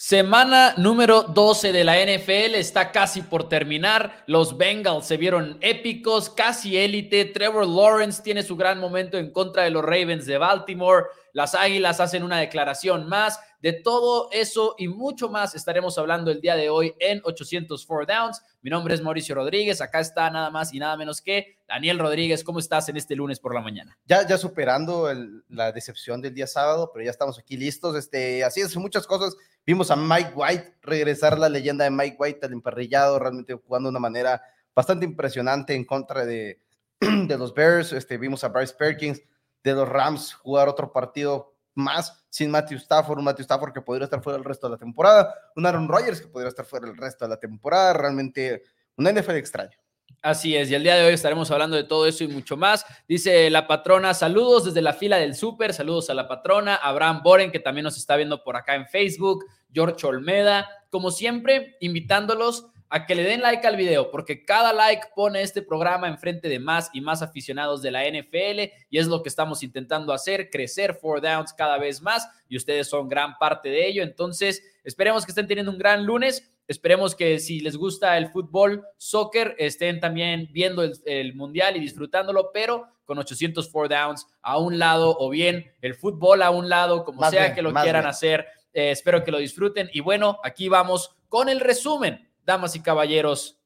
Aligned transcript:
Semana 0.00 0.74
número 0.76 1.24
12 1.24 1.72
de 1.72 1.82
la 1.82 1.96
NFL 1.96 2.54
está 2.54 2.92
casi 2.92 3.20
por 3.22 3.48
terminar. 3.48 4.22
Los 4.28 4.56
Bengals 4.56 5.06
se 5.06 5.16
vieron 5.16 5.58
épicos, 5.60 6.30
casi 6.30 6.78
élite. 6.78 7.24
Trevor 7.24 7.66
Lawrence 7.66 8.22
tiene 8.22 8.44
su 8.44 8.56
gran 8.56 8.78
momento 8.78 9.18
en 9.18 9.32
contra 9.32 9.64
de 9.64 9.70
los 9.70 9.82
Ravens 9.82 10.24
de 10.24 10.38
Baltimore. 10.38 11.06
Las 11.32 11.56
Águilas 11.56 11.98
hacen 11.98 12.22
una 12.22 12.38
declaración 12.38 13.08
más. 13.08 13.40
De 13.60 13.72
todo 13.72 14.28
eso 14.30 14.76
y 14.78 14.86
mucho 14.86 15.30
más 15.30 15.56
estaremos 15.56 15.98
hablando 15.98 16.30
el 16.30 16.40
día 16.40 16.54
de 16.54 16.70
hoy 16.70 16.94
en 17.00 17.20
804 17.24 18.06
Downs. 18.06 18.40
Mi 18.62 18.70
nombre 18.70 18.94
es 18.94 19.02
Mauricio 19.02 19.34
Rodríguez. 19.34 19.80
Acá 19.80 19.98
está 19.98 20.30
nada 20.30 20.48
más 20.50 20.72
y 20.72 20.78
nada 20.78 20.96
menos 20.96 21.20
que 21.20 21.57
Daniel 21.68 21.98
Rodríguez. 21.98 22.42
¿Cómo 22.42 22.58
estás 22.58 22.88
en 22.88 22.96
este 22.96 23.14
lunes 23.14 23.38
por 23.38 23.54
la 23.54 23.60
mañana? 23.60 23.96
Ya, 24.06 24.38
superando 24.38 25.08
la 25.48 25.70
decepción 25.70 26.22
del 26.22 26.34
día 26.34 26.46
sábado, 26.46 26.90
pero 26.92 27.04
ya 27.04 27.10
estamos 27.10 27.38
aquí 27.38 27.56
listos. 27.56 27.94
Este, 27.94 28.42
así 28.42 28.62
es, 28.62 28.74
muchas 28.76 29.06
cosas. 29.06 29.36
Vimos 29.66 29.90
a 29.90 29.96
Mike 29.96 30.32
White 30.34 30.78
regresar 30.80 31.38
la 31.38 31.50
leyenda 31.50 31.84
de 31.84 31.90
Mike 31.90 32.16
White 32.18 32.46
al 32.46 32.54
emparrillado, 32.54 33.18
realmente 33.18 33.52
jugando 33.52 33.88
de 33.88 33.90
una 33.90 34.00
manera 34.00 34.42
bastante 34.74 35.04
impresionante 35.04 35.74
en 35.74 35.84
contra 35.84 36.24
de, 36.24 36.58
los 37.00 37.52
Bears. 37.52 37.92
Este, 37.92 38.16
vimos 38.16 38.42
a 38.44 38.48
Bryce 38.48 38.74
Perkins 38.74 39.20
de 39.62 39.74
los 39.74 39.88
Rams 39.88 40.32
jugar 40.32 40.68
otro 40.68 40.90
partido 40.90 41.54
más 41.74 42.24
sin 42.30 42.50
Matthew 42.50 42.78
Stafford, 42.78 43.18
un 43.18 43.24
Matthew 43.24 43.42
Stafford 43.42 43.72
que 43.72 43.82
podría 43.82 44.04
estar 44.04 44.22
fuera 44.22 44.38
el 44.38 44.44
resto 44.44 44.66
de 44.66 44.72
la 44.72 44.78
temporada, 44.78 45.34
un 45.54 45.66
Aaron 45.66 45.86
Rodgers 45.86 46.20
que 46.20 46.28
podría 46.28 46.48
estar 46.48 46.64
fuera 46.64 46.88
el 46.88 46.96
resto 46.96 47.24
de 47.24 47.28
la 47.28 47.38
temporada, 47.38 47.92
realmente 47.92 48.62
un 48.96 49.04
NFL 49.04 49.36
extraño. 49.36 49.78
Así 50.20 50.56
es, 50.56 50.68
y 50.68 50.74
el 50.74 50.82
día 50.82 50.96
de 50.96 51.06
hoy 51.06 51.12
estaremos 51.12 51.48
hablando 51.52 51.76
de 51.76 51.84
todo 51.84 52.04
eso 52.06 52.24
y 52.24 52.28
mucho 52.28 52.56
más. 52.56 52.84
Dice 53.06 53.48
la 53.50 53.68
patrona, 53.68 54.14
saludos 54.14 54.64
desde 54.64 54.82
la 54.82 54.92
fila 54.92 55.16
del 55.16 55.36
súper, 55.36 55.72
saludos 55.72 56.10
a 56.10 56.14
la 56.14 56.26
patrona, 56.26 56.74
Abraham 56.74 57.22
Boren, 57.22 57.52
que 57.52 57.60
también 57.60 57.84
nos 57.84 57.96
está 57.96 58.16
viendo 58.16 58.42
por 58.42 58.56
acá 58.56 58.74
en 58.74 58.88
Facebook, 58.88 59.44
George 59.72 60.04
Olmeda, 60.04 60.68
como 60.90 61.12
siempre, 61.12 61.76
invitándolos 61.78 62.66
a 62.90 63.06
que 63.06 63.14
le 63.14 63.22
den 63.22 63.42
like 63.42 63.66
al 63.66 63.76
video, 63.76 64.10
porque 64.10 64.44
cada 64.44 64.72
like 64.72 65.08
pone 65.14 65.42
este 65.42 65.62
programa 65.62 66.08
enfrente 66.08 66.48
de 66.48 66.58
más 66.58 66.90
y 66.92 67.00
más 67.00 67.22
aficionados 67.22 67.82
de 67.82 67.90
la 67.90 68.04
NFL 68.04 68.72
y 68.90 68.98
es 68.98 69.06
lo 69.06 69.22
que 69.22 69.28
estamos 69.28 69.62
intentando 69.62 70.12
hacer, 70.12 70.50
crecer 70.50 70.94
Four 70.94 71.20
Downs 71.20 71.52
cada 71.52 71.78
vez 71.78 72.00
más 72.00 72.28
y 72.48 72.56
ustedes 72.56 72.88
son 72.88 73.08
gran 73.08 73.36
parte 73.38 73.68
de 73.68 73.86
ello. 73.86 74.02
Entonces, 74.02 74.62
esperemos 74.84 75.24
que 75.24 75.32
estén 75.32 75.46
teniendo 75.46 75.70
un 75.70 75.78
gran 75.78 76.04
lunes. 76.04 76.50
Esperemos 76.68 77.14
que 77.14 77.38
si 77.38 77.60
les 77.60 77.76
gusta 77.76 78.16
el 78.18 78.30
fútbol, 78.30 78.84
soccer, 78.98 79.56
estén 79.58 80.00
también 80.00 80.48
viendo 80.52 80.82
el, 80.84 81.34
mundial 81.34 81.76
y 81.76 81.80
disfrutándolo, 81.80 82.50
pero 82.52 82.86
con 83.06 83.18
804 83.18 83.88
downs 83.88 84.26
a 84.42 84.58
un 84.58 84.78
lado 84.78 85.16
o 85.18 85.30
bien 85.30 85.72
el 85.80 85.94
fútbol 85.94 86.42
a 86.42 86.50
un 86.50 86.68
lado, 86.68 87.04
como 87.04 87.28
sea 87.30 87.54
que 87.54 87.62
lo 87.62 87.72
quieran 87.72 88.06
hacer. 88.06 88.46
Eh, 88.74 88.90
espero 88.90 89.24
que 89.24 89.30
lo 89.30 89.38
disfruten. 89.38 89.88
Y 89.94 90.00
bueno, 90.00 90.38
aquí 90.44 90.68
vamos 90.68 91.16
con 91.28 91.48
el 91.48 91.60
resumen 91.60 92.28
damas 92.48 92.74
y 92.76 92.80
caballeros, 92.80 93.58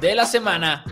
de 0.00 0.14
la 0.14 0.24
semana 0.24 0.82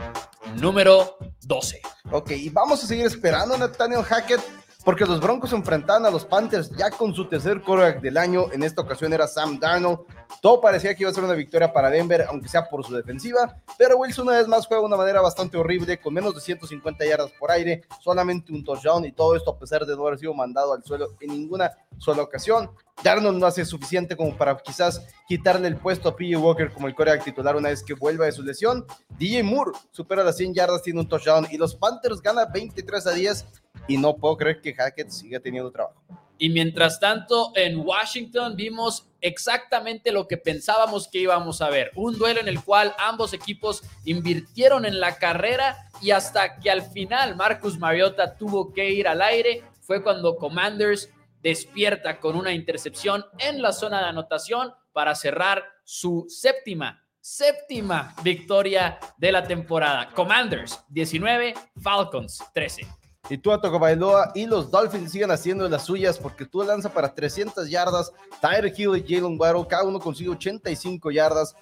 número 0.56 1.16
12. 1.42 1.80
Ok, 2.10 2.32
y 2.32 2.50
vamos 2.50 2.84
a 2.84 2.86
seguir 2.86 3.06
esperando 3.06 3.54
a 3.54 3.58
Nathaniel 3.58 4.02
Hackett 4.02 4.40
porque 4.88 5.04
los 5.04 5.20
Broncos 5.20 5.52
enfrentaban 5.52 6.06
a 6.06 6.10
los 6.10 6.24
Panthers 6.24 6.70
ya 6.70 6.90
con 6.90 7.12
su 7.14 7.26
tercer 7.26 7.60
quarterback 7.60 8.00
del 8.00 8.16
año. 8.16 8.50
En 8.52 8.62
esta 8.62 8.80
ocasión 8.80 9.12
era 9.12 9.28
Sam 9.28 9.58
Darnold. 9.58 9.98
Todo 10.40 10.62
parecía 10.62 10.94
que 10.94 11.02
iba 11.02 11.10
a 11.10 11.14
ser 11.14 11.24
una 11.24 11.34
victoria 11.34 11.70
para 11.70 11.90
Denver, 11.90 12.24
aunque 12.26 12.48
sea 12.48 12.66
por 12.66 12.82
su 12.82 12.94
defensiva. 12.94 13.54
Pero 13.76 13.98
Wilson 13.98 14.28
una 14.28 14.38
vez 14.38 14.48
más 14.48 14.66
juega 14.66 14.80
de 14.80 14.86
una 14.86 14.96
manera 14.96 15.20
bastante 15.20 15.58
horrible, 15.58 16.00
con 16.00 16.14
menos 16.14 16.34
de 16.34 16.40
150 16.40 17.04
yardas 17.04 17.30
por 17.38 17.50
aire, 17.50 17.82
solamente 18.00 18.50
un 18.50 18.64
touchdown 18.64 19.04
y 19.04 19.12
todo 19.12 19.36
esto 19.36 19.50
a 19.50 19.58
pesar 19.58 19.84
de 19.84 19.94
no 19.94 20.06
haber 20.06 20.20
sido 20.20 20.32
mandado 20.32 20.72
al 20.72 20.82
suelo 20.82 21.08
en 21.20 21.32
ninguna 21.32 21.70
sola 21.98 22.22
ocasión. 22.22 22.70
Darnold 23.02 23.38
no 23.38 23.46
hace 23.46 23.64
suficiente 23.64 24.16
como 24.16 24.36
para 24.36 24.56
quizás 24.56 25.06
quitarle 25.28 25.68
el 25.68 25.76
puesto 25.76 26.08
a 26.08 26.16
PJ 26.16 26.36
Walker 26.38 26.72
como 26.72 26.88
el 26.88 26.94
coreback 26.94 27.24
titular 27.24 27.56
una 27.56 27.68
vez 27.68 27.82
que 27.82 27.94
vuelva 27.94 28.24
de 28.24 28.32
su 28.32 28.42
lesión. 28.42 28.86
DJ 29.18 29.42
Moore 29.42 29.72
supera 29.90 30.24
las 30.24 30.36
100 30.36 30.54
yardas, 30.54 30.82
tiene 30.82 31.00
un 31.00 31.08
touchdown 31.08 31.46
y 31.50 31.56
los 31.56 31.76
Panthers 31.76 32.20
ganan 32.20 32.50
23 32.52 33.06
a 33.06 33.12
10 33.12 33.46
y 33.86 33.96
no 33.98 34.16
puedo 34.16 34.36
creer 34.36 34.60
que 34.60 34.74
Hackett 34.74 35.10
siga 35.10 35.40
teniendo 35.40 35.70
trabajo. 35.70 36.02
Y 36.40 36.50
mientras 36.50 37.00
tanto, 37.00 37.50
en 37.56 37.80
Washington 37.80 38.54
vimos 38.54 39.08
exactamente 39.20 40.12
lo 40.12 40.28
que 40.28 40.36
pensábamos 40.36 41.08
que 41.08 41.18
íbamos 41.18 41.60
a 41.60 41.68
ver. 41.68 41.90
Un 41.96 42.16
duelo 42.16 42.40
en 42.40 42.46
el 42.46 42.62
cual 42.62 42.94
ambos 42.98 43.32
equipos 43.32 43.82
invirtieron 44.04 44.84
en 44.84 45.00
la 45.00 45.16
carrera 45.16 45.90
y 46.00 46.12
hasta 46.12 46.60
que 46.60 46.70
al 46.70 46.82
final 46.82 47.34
Marcus 47.34 47.76
Mariota 47.78 48.36
tuvo 48.36 48.72
que 48.72 48.88
ir 48.90 49.08
al 49.08 49.20
aire, 49.20 49.64
fue 49.80 50.00
cuando 50.00 50.36
Commanders 50.36 51.10
despierta 51.42 52.20
con 52.20 52.36
una 52.36 52.52
intercepción 52.52 53.24
en 53.38 53.62
la 53.62 53.72
zona 53.72 54.00
de 54.00 54.06
anotación 54.06 54.72
para 54.92 55.14
cerrar 55.14 55.64
su 55.84 56.26
séptima, 56.28 57.04
séptima 57.20 58.14
victoria 58.22 58.98
de 59.16 59.32
la 59.32 59.44
temporada. 59.44 60.10
Commanders 60.14 60.80
19, 60.88 61.54
Falcons 61.82 62.42
13. 62.54 62.86
Y 63.30 63.36
tú 63.36 63.52
a 63.52 63.58
Bailoa 63.58 64.32
y 64.34 64.46
los 64.46 64.70
Dolphins 64.70 65.12
siguen 65.12 65.30
haciendo 65.30 65.68
las 65.68 65.84
suyas 65.84 66.18
porque 66.18 66.46
tú 66.46 66.62
lanza 66.62 66.92
para 66.92 67.14
300 67.14 67.68
yardas. 67.68 68.10
Tyre 68.40 68.72
Hill 68.74 68.96
y 68.96 69.02
Jalen 69.02 69.38
Waddle, 69.38 69.66
cada 69.68 69.84
uno 69.84 70.00
consigue 70.00 70.30
85 70.30 71.10
yardas. 71.10 71.54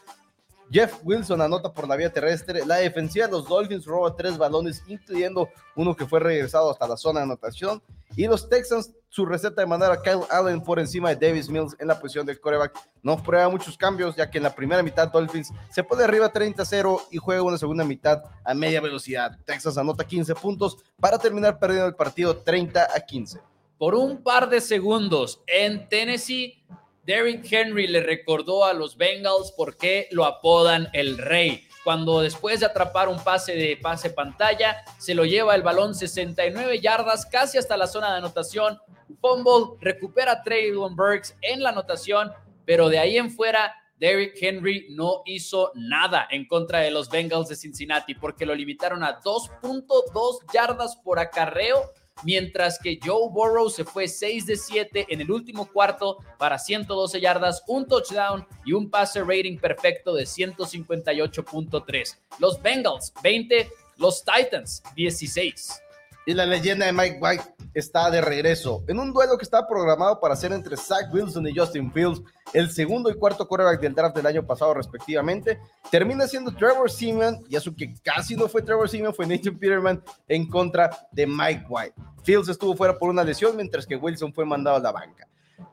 Jeff 0.71 0.95
Wilson 1.05 1.41
anota 1.41 1.73
por 1.73 1.89
la 1.89 1.97
vía 1.97 2.13
terrestre. 2.13 2.65
La 2.65 2.77
defensiva 2.77 3.27
de 3.27 3.33
los 3.33 3.49
Dolphins 3.49 3.85
roba 3.85 4.15
tres 4.15 4.37
balones, 4.39 4.83
incluyendo 4.87 5.49
uno 5.75 5.95
que 5.97 6.07
fue 6.07 6.21
regresado 6.21 6.71
hasta 6.71 6.87
la 6.87 6.97
zona 6.97 7.21
de 7.21 7.25
anotación. 7.25 7.83
Y 8.17 8.27
los 8.27 8.49
Texans, 8.49 8.93
su 9.17 9.25
receta 9.25 9.63
de 9.63 9.67
mandar 9.67 9.91
a 9.91 10.03
Kyle 10.03 10.27
Allen 10.29 10.61
por 10.61 10.79
encima 10.79 11.09
de 11.09 11.27
Davis 11.27 11.49
Mills 11.49 11.75
en 11.79 11.89
la 11.89 11.99
posición 11.99 12.27
del 12.27 12.39
coreback, 12.39 12.79
no 13.03 13.17
prueba 13.23 13.49
muchos 13.49 13.75
cambios, 13.79 14.15
ya 14.15 14.31
que 14.31 14.37
en 14.37 14.45
la 14.45 14.55
primera 14.55 14.83
mitad 14.83 15.11
Dolphins 15.11 15.55
se 15.71 15.83
pone 15.83 16.05
arriba 16.05 16.31
30-0 16.31 17.01
y 17.11 17.17
juega 17.17 17.41
una 17.41 17.57
segunda 17.57 17.83
mitad 17.83 18.23
a 18.45 18.53
media 18.53 18.79
velocidad. 18.79 19.39
Texas 19.47 19.79
anota 19.79 20.07
15 20.07 20.35
puntos 20.35 20.77
para 21.01 21.19
terminar 21.19 21.59
perdiendo 21.59 21.87
el 21.87 21.95
partido 21.95 22.37
30 22.37 22.89
a 22.95 23.01
15. 23.01 23.41
Por 23.79 23.95
un 23.95 24.23
par 24.23 24.51
de 24.51 24.61
segundos 24.61 25.41
en 25.47 25.89
Tennessee, 25.89 26.63
Derrick 27.07 27.51
Henry 27.51 27.87
le 27.87 28.03
recordó 28.03 28.67
a 28.67 28.75
los 28.75 28.99
Bengals 28.99 29.51
por 29.53 29.79
qué 29.79 30.09
lo 30.11 30.27
apodan 30.27 30.91
el 30.93 31.17
rey. 31.17 31.66
Cuando 31.87 32.21
después 32.21 32.59
de 32.59 32.67
atrapar 32.67 33.09
un 33.09 33.23
pase 33.23 33.55
de 33.55 33.77
pase 33.77 34.11
pantalla, 34.11 34.85
se 34.99 35.15
lo 35.15 35.25
lleva 35.25 35.55
el 35.55 35.63
balón 35.63 35.95
69 35.95 36.81
yardas, 36.81 37.25
casi 37.27 37.59
hasta 37.59 37.77
la 37.77 37.87
zona 37.87 38.11
de 38.11 38.19
anotación. 38.19 38.81
Fumble, 39.21 39.79
recupera 39.81 40.43
Traylon 40.43 40.97
Burks 40.97 41.37
en 41.43 41.63
la 41.63 41.69
anotación, 41.69 42.33
pero 42.65 42.89
de 42.89 42.99
ahí 42.99 43.17
en 43.19 43.31
fuera 43.31 43.73
Derrick 44.01 44.35
Henry 44.43 44.89
no 44.91 45.23
hizo 45.27 45.71
nada 45.77 46.27
en 46.29 46.49
contra 46.49 46.81
de 46.81 46.91
los 46.91 47.09
Bengals 47.09 47.47
de 47.51 47.55
Cincinnati 47.55 48.17
porque 48.17 48.47
lo 48.47 48.57
limitaron 48.57 49.05
a 49.05 49.21
2.2 49.21 50.53
yardas 50.53 50.97
por 50.97 51.21
acarreo 51.21 51.93
mientras 52.23 52.79
que 52.79 52.99
Joe 53.03 53.31
Burrow 53.31 53.69
se 53.71 53.85
fue 53.85 54.09
6 54.09 54.47
de 54.47 54.57
7 54.57 55.07
en 55.09 55.21
el 55.21 55.31
último 55.31 55.67
cuarto 55.67 56.19
para 56.39 56.59
112 56.59 57.21
yardas, 57.21 57.63
un 57.67 57.87
touchdown 57.87 58.47
y 58.65 58.73
un 58.73 58.91
pase 58.91 59.21
rating 59.21 59.59
perfecto 59.59 60.15
de 60.15 60.25
158.3. 60.25 62.19
Los 62.39 62.61
Bengals 62.63 63.13
20, 63.23 63.71
los 63.99 64.25
Titans 64.25 64.83
16. 64.95 65.83
Y 66.29 66.35
la 66.35 66.45
leyenda 66.45 66.87
de 66.87 66.93
Mike 66.93 67.19
White 67.21 67.45
está 67.73 68.11
de 68.11 68.21
regreso 68.21 68.83
en 68.89 68.99
un 68.99 69.13
duelo 69.13 69.39
que 69.39 69.45
está 69.45 69.69
programado 69.69 70.19
para 70.19 70.35
ser 70.35 70.53
entre 70.53 70.77
Zach 70.77 71.09
Wilson 71.13 71.47
y 71.47 71.57
Justin 71.57 71.93
Fields, 71.93 72.21
el 72.53 72.69
segundo 72.69 73.09
y 73.11 73.15
cuarto 73.15 73.47
quarterback 73.47 73.81
del 73.81 73.95
draft 73.95 74.17
del 74.17 74.27
año 74.27 74.45
pasado 74.45 74.75
respectivamente. 74.75 75.61
Termina 75.89 76.27
siendo 76.27 76.53
Trevor 76.53 76.91
Seaman, 76.91 77.45
y 77.49 77.55
eso 77.55 77.73
que 77.77 77.95
casi 78.03 78.35
no 78.35 78.49
fue 78.49 78.63
Trevor 78.63 78.89
Seaman, 78.89 79.15
fue 79.15 79.25
Nathan 79.25 79.57
Peterman 79.57 80.03
en 80.27 80.49
contra 80.49 80.91
de 81.13 81.29
Mike 81.29 81.67
White. 81.69 81.95
Fields 82.25 82.49
estuvo 82.49 82.75
fuera 82.75 82.99
por 82.99 83.09
una 83.09 83.23
lesión, 83.23 83.55
mientras 83.55 83.87
que 83.87 83.95
Wilson 83.95 84.35
fue 84.35 84.45
mandado 84.45 84.79
a 84.79 84.81
la 84.81 84.91
banca. 84.91 85.29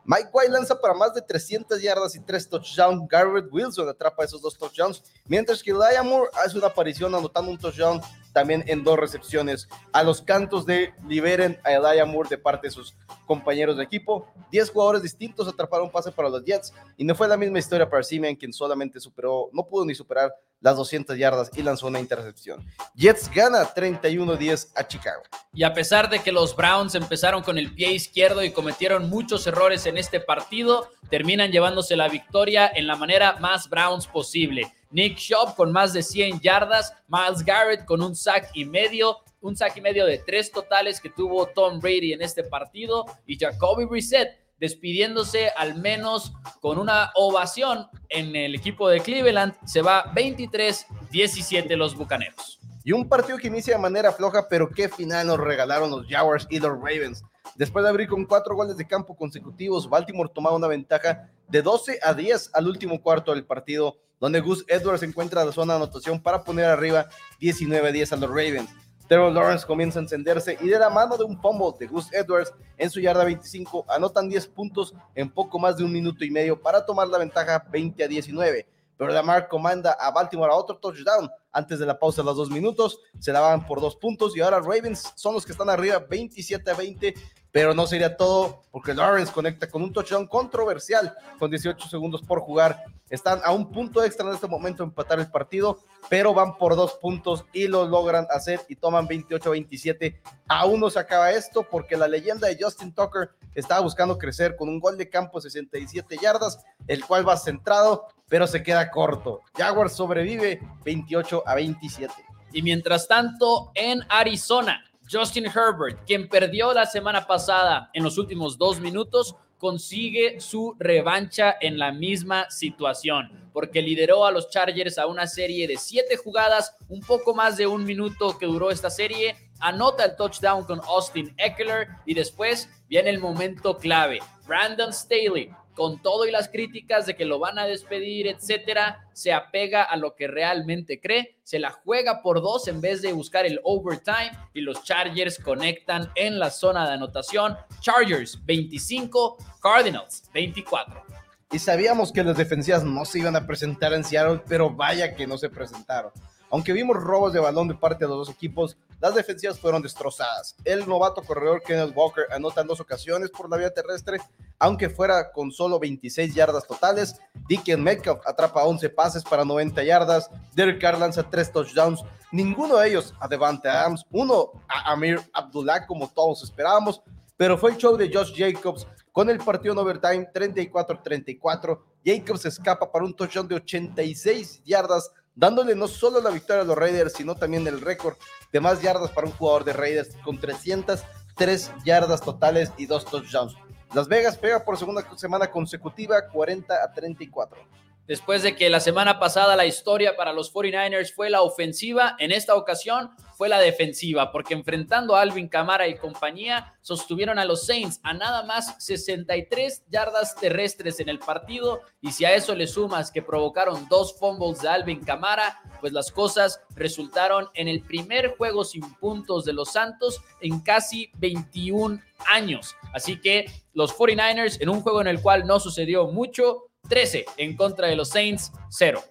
Mike 0.05 0.29
White 0.31 0.51
lanza 0.51 0.79
para 0.79 0.93
más 0.93 1.15
de 1.15 1.21
300 1.21 1.81
yardas 1.81 2.15
y 2.15 2.19
3 2.19 2.49
touchdowns. 2.49 3.07
Garrett 3.09 3.51
Wilson 3.51 3.89
atrapa 3.89 4.23
esos 4.23 4.41
dos 4.41 4.55
touchdowns, 4.55 5.01
mientras 5.25 5.63
que 5.63 5.71
Elijah 5.71 6.03
Moore 6.03 6.29
hace 6.45 6.57
una 6.57 6.67
aparición 6.67 7.15
anotando 7.15 7.49
un 7.49 7.57
touchdown 7.57 8.01
también 8.33 8.63
en 8.67 8.83
dos 8.83 8.99
recepciones. 8.99 9.69
A 9.93 10.03
los 10.03 10.21
cantos 10.21 10.65
de 10.65 10.93
liberen 11.07 11.59
a 11.63 11.71
Elijah 11.71 12.05
Moore 12.05 12.29
de 12.29 12.37
parte 12.37 12.67
de 12.67 12.71
sus 12.71 12.95
compañeros 13.25 13.77
de 13.77 13.83
equipo. 13.83 14.27
10 14.51 14.69
jugadores 14.71 15.03
distintos 15.03 15.47
atraparon 15.47 15.89
pase 15.89 16.11
para 16.11 16.29
los 16.29 16.43
Jets 16.43 16.73
y 16.97 17.03
no 17.03 17.15
fue 17.15 17.27
la 17.27 17.37
misma 17.37 17.59
historia 17.59 17.89
para 17.89 18.03
Simeon, 18.03 18.35
quien 18.35 18.51
solamente 18.51 18.99
superó, 18.99 19.49
no 19.53 19.65
pudo 19.65 19.85
ni 19.85 19.95
superar 19.95 20.33
las 20.59 20.77
200 20.77 21.17
yardas 21.17 21.51
y 21.55 21.61
lanzó 21.61 21.87
una 21.87 21.99
intercepción. 21.99 22.65
Jets 22.95 23.29
gana 23.29 23.63
31-10 23.73 24.71
a 24.75 24.87
Chicago. 24.87 25.23
Y 25.53 25.63
a 25.63 25.73
pesar 25.73 26.09
de 26.09 26.19
que 26.19 26.31
los 26.31 26.55
Browns 26.55 26.95
empezaron 26.95 27.43
con 27.43 27.57
el 27.57 27.73
pie 27.73 27.91
izquierdo 27.91 28.43
y 28.43 28.51
cometieron 28.51 29.09
muchos 29.09 29.45
errores 29.45 29.85
en 29.85 29.97
este 29.97 30.19
partido, 30.19 30.89
terminan 31.09 31.51
llevándose 31.51 31.95
la 31.95 32.07
victoria 32.07 32.71
en 32.73 32.87
la 32.87 32.95
manera 32.95 33.37
más 33.39 33.69
Browns 33.69 34.07
posible. 34.07 34.73
Nick 34.93 35.17
Shop 35.17 35.55
con 35.55 35.71
más 35.71 35.91
de 35.91 36.03
100 36.03 36.39
yardas, 36.39 36.93
Miles 37.07 37.43
Garrett 37.43 37.83
con 37.83 38.01
un 38.01 38.15
sack 38.15 38.51
y 38.53 38.63
medio, 38.63 39.17
un 39.41 39.57
sack 39.57 39.75
y 39.77 39.81
medio 39.81 40.05
de 40.05 40.19
tres 40.19 40.51
totales 40.51 41.01
que 41.01 41.09
tuvo 41.09 41.47
Tom 41.47 41.79
Brady 41.79 42.13
en 42.13 42.21
este 42.21 42.43
partido 42.43 43.05
y 43.25 43.37
Jacoby 43.37 43.85
Brissett 43.85 44.39
despidiéndose 44.59 45.49
al 45.49 45.75
menos 45.75 46.31
con 46.61 46.77
una 46.77 47.11
ovación 47.15 47.87
en 48.07 48.35
el 48.35 48.55
equipo 48.55 48.87
de 48.87 49.01
Cleveland. 49.01 49.55
Se 49.65 49.81
va 49.81 50.13
23-17 50.13 51.75
los 51.75 51.95
Bucaneros. 51.95 52.59
Y 52.85 52.91
un 52.91 53.09
partido 53.09 53.37
que 53.37 53.47
inicia 53.47 53.75
de 53.75 53.81
manera 53.81 54.11
floja, 54.11 54.47
pero 54.47 54.69
qué 54.69 54.89
final 54.89 55.27
nos 55.27 55.39
regalaron 55.39 55.89
los 55.89 56.05
Jaguars 56.07 56.45
y 56.49 56.59
los 56.59 56.71
Ravens. 56.71 57.23
Después 57.55 57.83
de 57.83 57.89
abrir 57.89 58.07
con 58.07 58.25
cuatro 58.25 58.55
goles 58.55 58.77
de 58.77 58.87
campo 58.87 59.15
consecutivos, 59.15 59.89
Baltimore 59.89 60.29
tomaba 60.33 60.55
una 60.55 60.67
ventaja 60.67 61.29
de 61.47 61.61
12 61.61 61.99
a 62.01 62.13
10 62.13 62.51
al 62.53 62.67
último 62.67 63.01
cuarto 63.01 63.33
del 63.33 63.45
partido, 63.45 63.97
donde 64.23 64.39
Gus 64.39 64.63
Edwards 64.69 65.03
encuentra 65.03 65.43
la 65.43 65.51
zona 65.51 65.73
de 65.73 65.83
anotación 65.83 66.17
para 66.17 66.45
poner 66.45 66.63
arriba 66.63 67.09
19 67.41 67.89
a 67.89 67.91
10 67.91 68.13
a 68.13 68.15
los 68.15 68.29
Ravens. 68.29 68.69
Trevor 69.09 69.33
Lawrence 69.33 69.67
comienza 69.67 69.99
a 69.99 70.03
encenderse 70.03 70.57
y 70.61 70.69
de 70.69 70.79
la 70.79 70.89
mano 70.89 71.17
de 71.17 71.25
un 71.25 71.37
fumble 71.41 71.77
de 71.77 71.87
Gus 71.87 72.07
Edwards 72.13 72.53
en 72.77 72.89
su 72.89 73.01
yarda 73.01 73.25
25 73.25 73.83
anotan 73.89 74.29
10 74.29 74.47
puntos 74.47 74.95
en 75.13 75.29
poco 75.29 75.59
más 75.59 75.75
de 75.75 75.83
un 75.83 75.91
minuto 75.91 76.23
y 76.23 76.31
medio 76.31 76.57
para 76.57 76.85
tomar 76.85 77.09
la 77.09 77.17
ventaja 77.17 77.65
20 77.69 78.01
a 78.01 78.07
19. 78.07 78.65
Pero 78.95 79.11
Lamar 79.11 79.49
comanda 79.49 79.91
a 79.91 80.09
Baltimore 80.11 80.53
a 80.53 80.55
otro 80.55 80.77
touchdown 80.77 81.29
antes 81.51 81.79
de 81.79 81.85
la 81.85 81.99
pausa 81.99 82.21
de 82.21 82.25
los 82.27 82.37
dos 82.37 82.49
minutos. 82.49 83.01
Se 83.19 83.33
daban 83.33 83.67
por 83.67 83.81
dos 83.81 83.97
puntos 83.97 84.37
y 84.37 84.39
ahora 84.39 84.61
Ravens 84.61 85.11
son 85.15 85.33
los 85.33 85.45
que 85.45 85.51
están 85.51 85.69
arriba 85.69 85.99
27 85.99 86.71
a 86.71 86.75
20 86.75 87.13
pero 87.53 87.75
no 87.75 87.85
sería 87.85 88.17
todo 88.17 88.63
porque 88.71 88.95
Lawrence 88.95 89.31
conecta 89.31 89.69
con 89.69 89.83
un 89.83 89.93
touchdown 89.93 90.25
controversial 90.25 91.15
con 91.37 91.51
18 91.51 91.87
segundos 91.87 92.23
por 92.23 92.39
jugar. 92.39 92.83
Están 93.11 93.41
a 93.43 93.51
un 93.51 93.71
punto 93.71 94.03
extra 94.03 94.27
en 94.27 94.33
este 94.33 94.47
momento 94.47 94.83
empatar 94.83 95.19
el 95.19 95.29
partido, 95.29 95.77
pero 96.09 96.33
van 96.33 96.57
por 96.57 96.75
dos 96.75 96.93
puntos 96.93 97.45
y 97.53 97.67
lo 97.67 97.87
logran 97.87 98.25
hacer 98.31 98.61
y 98.69 98.75
toman 98.75 99.07
28-27. 99.07 100.19
Aún 100.47 100.79
no 100.79 100.89
se 100.89 100.97
acaba 100.97 101.31
esto 101.31 101.61
porque 101.69 101.95
la 101.95 102.07
leyenda 102.07 102.47
de 102.47 102.57
Justin 102.59 102.91
Tucker 102.91 103.29
estaba 103.53 103.81
buscando 103.81 104.17
crecer 104.17 104.55
con 104.55 104.67
un 104.67 104.79
gol 104.79 104.97
de 104.97 105.07
campo 105.07 105.39
67 105.39 106.17
yardas, 106.19 106.57
el 106.87 107.05
cual 107.05 107.29
va 107.29 107.37
centrado, 107.37 108.07
pero 108.29 108.47
se 108.47 108.63
queda 108.63 108.89
corto. 108.89 109.41
Jaguar 109.55 109.91
sobrevive 109.91 110.59
28 110.83 111.43
a 111.45 111.53
27. 111.53 112.11
Y 112.51 112.63
mientras 112.63 113.07
tanto, 113.07 113.71
en 113.75 114.01
Arizona, 114.09 114.83
Justin 115.11 115.45
Herbert, 115.45 116.05
quien 116.05 116.27
perdió 116.27 116.73
la 116.73 116.85
semana 116.85 117.27
pasada 117.27 117.89
en 117.93 118.03
los 118.03 118.17
últimos 118.17 118.57
dos 118.57 118.79
minutos, 118.79 119.35
consigue 119.57 120.41
su 120.41 120.75
revancha 120.77 121.55
en 121.61 121.77
la 121.77 121.91
misma 121.91 122.49
situación, 122.49 123.49
porque 123.53 123.81
lideró 123.81 124.25
a 124.25 124.31
los 124.31 124.49
Chargers 124.49 124.97
a 124.97 125.07
una 125.07 125.25
serie 125.25 125.67
de 125.67 125.77
siete 125.77 126.17
jugadas, 126.17 126.75
un 126.89 126.99
poco 126.99 127.33
más 127.33 127.55
de 127.55 127.67
un 127.67 127.85
minuto 127.85 128.37
que 128.37 128.45
duró 128.45 128.71
esta 128.71 128.89
serie, 128.89 129.35
anota 129.59 130.03
el 130.03 130.15
touchdown 130.17 130.65
con 130.65 130.81
Austin 130.81 131.33
Eckler 131.37 131.87
y 132.05 132.13
después 132.13 132.69
viene 132.89 133.09
el 133.09 133.19
momento 133.19 133.77
clave. 133.77 134.19
Brandon 134.45 134.91
Staley 134.91 135.49
con 135.73 136.01
todo 136.01 136.25
y 136.25 136.31
las 136.31 136.49
críticas 136.49 137.05
de 137.05 137.15
que 137.15 137.25
lo 137.25 137.39
van 137.39 137.59
a 137.59 137.65
despedir, 137.65 138.27
etcétera, 138.27 139.07
se 139.13 139.33
apega 139.33 139.83
a 139.83 139.95
lo 139.97 140.15
que 140.15 140.27
realmente 140.27 140.99
cree, 140.99 141.37
se 141.43 141.59
la 141.59 141.71
juega 141.71 142.21
por 142.21 142.41
dos 142.41 142.67
en 142.67 142.81
vez 142.81 143.01
de 143.01 143.13
buscar 143.13 143.45
el 143.45 143.59
overtime 143.63 144.31
y 144.53 144.61
los 144.61 144.83
Chargers 144.83 145.39
conectan 145.39 146.11
en 146.15 146.39
la 146.39 146.49
zona 146.49 146.87
de 146.87 146.93
anotación. 146.93 147.57
Chargers 147.79 148.43
25, 148.45 149.37
Cardinals 149.61 150.23
24. 150.33 151.03
Y 151.51 151.59
sabíamos 151.59 152.11
que 152.11 152.23
las 152.23 152.37
defensivas 152.37 152.83
no 152.83 153.05
se 153.05 153.19
iban 153.19 153.35
a 153.35 153.45
presentar 153.45 153.93
en 153.93 154.03
Seattle, 154.03 154.41
pero 154.47 154.71
vaya 154.71 155.15
que 155.15 155.27
no 155.27 155.37
se 155.37 155.49
presentaron. 155.49 156.11
Aunque 156.53 156.71
vimos 156.71 156.97
robos 156.97 157.33
de 157.33 157.39
balón 157.39 157.67
de 157.67 157.73
parte 157.73 158.05
de 158.05 158.09
los 158.09 158.27
dos 158.27 158.29
equipos, 158.29 158.77
las 159.01 159.15
defensivas 159.15 159.59
fueron 159.59 159.81
destrozadas. 159.81 160.55
El 160.63 160.87
novato 160.87 161.23
corredor 161.23 161.63
Kenneth 161.63 161.97
Walker 161.97 162.25
anota 162.29 162.61
en 162.61 162.67
dos 162.67 162.79
ocasiones 162.79 163.31
por 163.31 163.49
la 163.49 163.57
vía 163.57 163.73
terrestre, 163.73 164.19
aunque 164.59 164.87
fuera 164.87 165.31
con 165.31 165.51
solo 165.51 165.79
26 165.79 166.35
yardas 166.35 166.67
totales. 166.67 167.19
Dickens 167.47 167.81
Metcalf 167.81 168.19
atrapa 168.23 168.65
11 168.65 168.87
pases 168.91 169.23
para 169.23 169.43
90 169.43 169.83
yardas. 169.83 170.29
Derek 170.53 170.79
Carr 170.79 170.99
lanza 170.99 171.27
3 171.27 171.51
touchdowns. 171.51 172.05
Ninguno 172.31 172.77
de 172.77 172.89
ellos 172.89 173.15
a 173.19 173.27
Devante 173.27 173.67
Adams, 173.67 174.05
uno 174.11 174.51
a 174.67 174.91
Amir 174.91 175.21
Abdullah, 175.33 175.87
como 175.87 176.07
todos 176.07 176.43
esperábamos. 176.43 177.01
Pero 177.35 177.57
fue 177.57 177.71
el 177.71 177.77
show 177.77 177.97
de 177.97 178.13
Josh 178.13 178.31
Jacobs 178.37 178.85
con 179.11 179.27
el 179.31 179.39
partido 179.39 179.73
en 179.73 179.79
overtime 179.79 180.29
34-34. 180.31 181.79
Jacobs 182.05 182.45
escapa 182.45 182.91
para 182.91 183.05
un 183.05 183.15
touchdown 183.15 183.47
de 183.47 183.55
86 183.55 184.61
yardas 184.63 185.09
dándole 185.35 185.75
no 185.75 185.87
solo 185.87 186.21
la 186.21 186.29
victoria 186.29 186.61
a 186.61 186.65
los 186.65 186.77
Raiders, 186.77 187.13
sino 187.13 187.35
también 187.35 187.65
el 187.67 187.81
récord 187.81 188.15
de 188.51 188.59
más 188.59 188.81
yardas 188.81 189.11
para 189.11 189.27
un 189.27 189.33
jugador 189.33 189.63
de 189.63 189.73
Raiders 189.73 190.15
con 190.23 190.39
303 190.39 191.71
yardas 191.85 192.21
totales 192.21 192.71
y 192.77 192.85
dos 192.85 193.05
touchdowns. 193.05 193.55
Las 193.93 194.07
Vegas 194.07 194.37
pega 194.37 194.63
por 194.63 194.77
segunda 194.77 195.05
semana 195.17 195.51
consecutiva 195.51 196.27
40 196.29 196.73
a 196.83 196.91
34. 196.93 197.61
Después 198.07 198.43
de 198.43 198.55
que 198.55 198.69
la 198.69 198.81
semana 198.81 199.17
pasada 199.17 199.55
la 199.55 199.65
historia 199.65 200.17
para 200.17 200.33
los 200.33 200.53
49ers 200.53 201.13
fue 201.13 201.29
la 201.29 201.41
ofensiva, 201.41 202.15
en 202.19 202.33
esta 202.33 202.55
ocasión 202.55 203.11
fue 203.43 203.49
la 203.49 203.59
defensiva, 203.59 204.31
porque 204.31 204.53
enfrentando 204.53 205.17
a 205.17 205.21
Alvin 205.21 205.49
Camara 205.49 205.85
y 205.89 205.97
compañía, 205.97 206.77
sostuvieron 206.79 207.37
a 207.39 207.43
los 207.43 207.65
Saints 207.65 207.99
a 208.01 208.13
nada 208.13 208.43
más 208.43 208.81
63 208.81 209.83
yardas 209.89 210.37
terrestres 210.37 211.01
en 211.01 211.09
el 211.09 211.19
partido, 211.19 211.81
y 211.99 212.13
si 212.13 212.23
a 212.23 212.33
eso 212.33 212.55
le 212.55 212.67
sumas 212.67 213.11
que 213.11 213.21
provocaron 213.21 213.89
dos 213.89 214.17
fumbles 214.17 214.61
de 214.61 214.69
Alvin 214.69 215.03
Camara, 215.03 215.61
pues 215.81 215.91
las 215.91 216.09
cosas 216.09 216.61
resultaron 216.73 217.49
en 217.53 217.67
el 217.67 217.81
primer 217.81 218.37
juego 218.37 218.63
sin 218.63 218.93
puntos 218.93 219.43
de 219.43 219.51
los 219.51 219.73
Santos 219.73 220.21
en 220.39 220.61
casi 220.61 221.11
21 221.15 221.99
años. 222.25 222.77
Así 222.93 223.19
que 223.19 223.51
los 223.73 223.93
49ers, 223.93 224.61
en 224.61 224.69
un 224.69 224.79
juego 224.79 225.01
en 225.01 225.07
el 225.07 225.21
cual 225.21 225.45
no 225.45 225.59
sucedió 225.59 226.07
mucho, 226.07 226.69
13 226.87 227.25
en 227.35 227.57
contra 227.57 227.87
de 227.87 227.97
los 227.97 228.07
Saints, 228.07 228.53
0. 228.69 229.03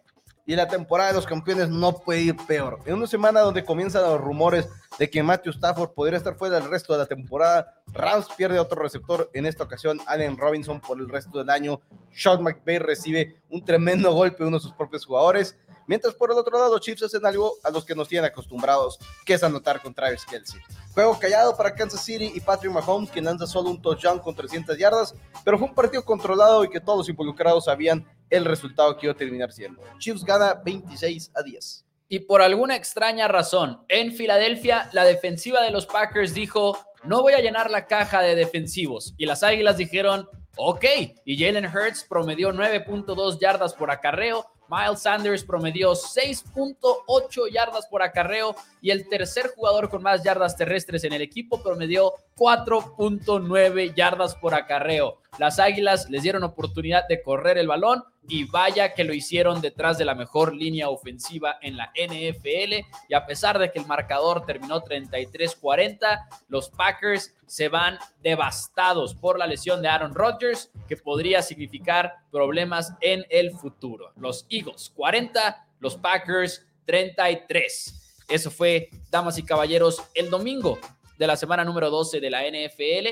Y 0.45 0.57
la 0.57 0.67
temporada 0.67 1.11
de 1.11 1.17
los 1.17 1.27
campeones 1.27 1.69
no 1.69 1.99
puede 1.99 2.23
ir 2.23 2.37
peor. 2.49 2.81
En 2.85 2.95
una 2.95 3.07
semana 3.07 3.41
donde 3.41 3.65
comienzan 3.65 4.03
los 4.03 4.21
rumores 4.21 4.69
de 4.99 5.09
que 5.09 5.23
Matthew 5.23 5.53
Stafford 5.53 5.91
podría 5.91 6.19
estar 6.19 6.35
fuera 6.35 6.59
del 6.59 6.69
resto 6.69 6.93
de 6.93 6.99
la 6.99 7.07
temporada, 7.07 7.81
Rams 7.93 8.27
pierde 8.37 8.59
otro 8.59 8.83
receptor, 8.83 9.31
en 9.35 9.47
esta 9.47 9.65
ocasión 9.65 10.01
Allen 10.07 10.37
Robinson 10.37 10.81
por 10.81 10.99
el 10.99 11.09
resto 11.09 11.39
del 11.39 11.51
año. 11.51 11.81
Sean 12.13 12.43
McVay 12.43 12.79
recibe 12.79 13.41
un 13.51 13.65
tremendo 13.65 14.13
golpe 14.13 14.43
de 14.43 14.49
uno 14.49 14.57
de 14.59 14.63
sus 14.63 14.73
propios 14.73 15.07
jugadores. 15.07 15.57
Mientras 15.87 16.15
por 16.15 16.31
el 16.31 16.39
otro 16.39 16.59
lado, 16.59 16.79
Chiefs 16.79 17.03
hacen 17.03 17.25
algo 17.27 17.55
a 17.63 17.71
los 17.71 17.85
que 17.85 17.95
nos 17.95 18.09
tienen 18.09 18.31
acostumbrados, 18.31 18.99
que 19.25 19.35
es 19.35 19.43
anotar 19.43 19.83
con 19.83 19.95
Travis 19.95 20.25
Kelsey. 20.25 20.61
Juego 20.95 21.19
callado 21.19 21.57
para 21.57 21.75
Kansas 21.75 22.05
City 22.05 22.33
y 22.35 22.41
Patrick 22.41 22.73
Mahomes, 22.73 23.11
quien 23.11 23.25
lanza 23.25 23.47
solo 23.47 23.71
un 23.71 23.81
touchdown 23.81 24.19
con 24.19 24.35
300 24.35 24.77
yardas, 24.79 25.15
pero 25.45 25.59
fue 25.59 25.69
un 25.69 25.75
partido 25.75 26.05
controlado 26.05 26.65
y 26.65 26.71
que 26.71 26.81
todos 26.81 27.09
involucrados 27.09 27.65
sabían 27.65 28.07
el 28.33 28.45
resultado 28.45 28.97
que 28.97 29.07
iba 29.07 29.13
a 29.13 29.17
terminar 29.17 29.53
siendo. 29.53 29.83
Chiefs 29.99 30.25
gana 30.25 30.55
26 30.65 31.33
a 31.35 31.43
10. 31.43 31.85
Y 32.09 32.19
por 32.21 32.43
alguna 32.43 32.77
extraña 32.77 33.29
razón, 33.29 33.81
en 33.89 34.13
Filadelfia, 34.13 34.89
la 34.93 35.05
defensiva 35.05 35.63
de 35.63 35.71
los 35.71 35.87
Packers 35.87 36.35
dijo, 36.35 36.79
no 37.05 37.23
voy 37.23 37.35
a 37.35 37.41
llenar 37.41 37.71
la 37.71 37.87
caja 37.87 38.21
de 38.21 38.35
defensivos. 38.35 39.15
Y 39.17 39.27
las 39.27 39.43
Águilas 39.43 39.77
dijeron, 39.77 40.29
ok. 40.57 40.85
Y 41.25 41.43
Jalen 41.43 41.67
Hurts 41.67 42.05
promedió 42.09 42.53
9.2 42.53 43.39
yardas 43.39 43.75
por 43.75 43.91
acarreo, 43.91 44.47
Miles 44.73 45.01
Sanders 45.01 45.45
promedió 45.45 45.93
6.8 45.93 47.53
yardas 47.53 47.87
por 47.87 48.03
acarreo 48.03 48.57
y 48.81 48.91
el 48.91 49.07
tercer 49.07 49.53
jugador 49.55 49.91
con 49.91 50.03
más 50.03 50.23
yardas 50.23 50.57
terrestres 50.57 51.05
en 51.05 51.13
el 51.13 51.21
equipo 51.21 51.63
promedió 51.63 52.15
4.9 52.39 53.95
yardas 53.95 54.35
por 54.35 54.55
acarreo. 54.55 55.19
Las 55.39 55.59
Águilas 55.59 56.09
les 56.09 56.23
dieron 56.23 56.43
oportunidad 56.45 57.07
de 57.07 57.23
correr 57.23 57.59
el 57.59 57.69
balón 57.69 58.03
y 58.29 58.45
vaya 58.45 58.95
que 58.95 59.05
lo 59.05 59.15
hicieron 59.15 59.61
detrás 59.61 59.99
de 59.99 60.05
la 60.05 60.15
mejor 60.15 60.55
línea 60.55 60.89
ofensiva 60.89 61.59
en 61.61 61.77
la 61.77 61.93
NFL. 61.95 62.87
Y 63.09 63.15
a 63.15 63.27
pesar 63.27 63.59
de 63.59 63.71
que 63.71 63.81
el 63.81 63.87
marcador 63.87 64.47
terminó 64.47 64.83
33-40, 64.83 66.29
los 66.49 66.71
Packers 66.71 67.35
se 67.47 67.69
van 67.69 67.99
devastados 68.23 69.15
por 69.15 69.39
la 69.39 69.47
lesión 69.47 69.83
de 69.83 69.89
Aaron 69.89 70.15
Rodgers, 70.15 70.71
que 70.89 70.97
podría 70.97 71.43
significar 71.43 72.15
problemas 72.31 72.95
en 73.01 73.27
el 73.29 73.51
futuro. 73.53 74.13
Los 74.17 74.47
Eagles 74.49 74.93
40, 74.95 75.67
los 75.81 75.97
Packers 75.97 76.65
33. 76.87 78.25
Eso 78.29 78.51
fue, 78.51 78.89
damas 79.11 79.37
y 79.39 79.43
caballeros, 79.43 80.03
el 80.15 80.31
domingo 80.31 80.79
de 81.19 81.27
la 81.27 81.37
semana 81.37 81.65
número 81.65 81.91
12 81.91 82.21
de 82.21 82.31
la 82.31 82.43
NFL. 82.45 83.09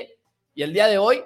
Y 0.55 0.63
el 0.63 0.73
día 0.73 0.87
de 0.87 0.97
hoy 0.97 1.23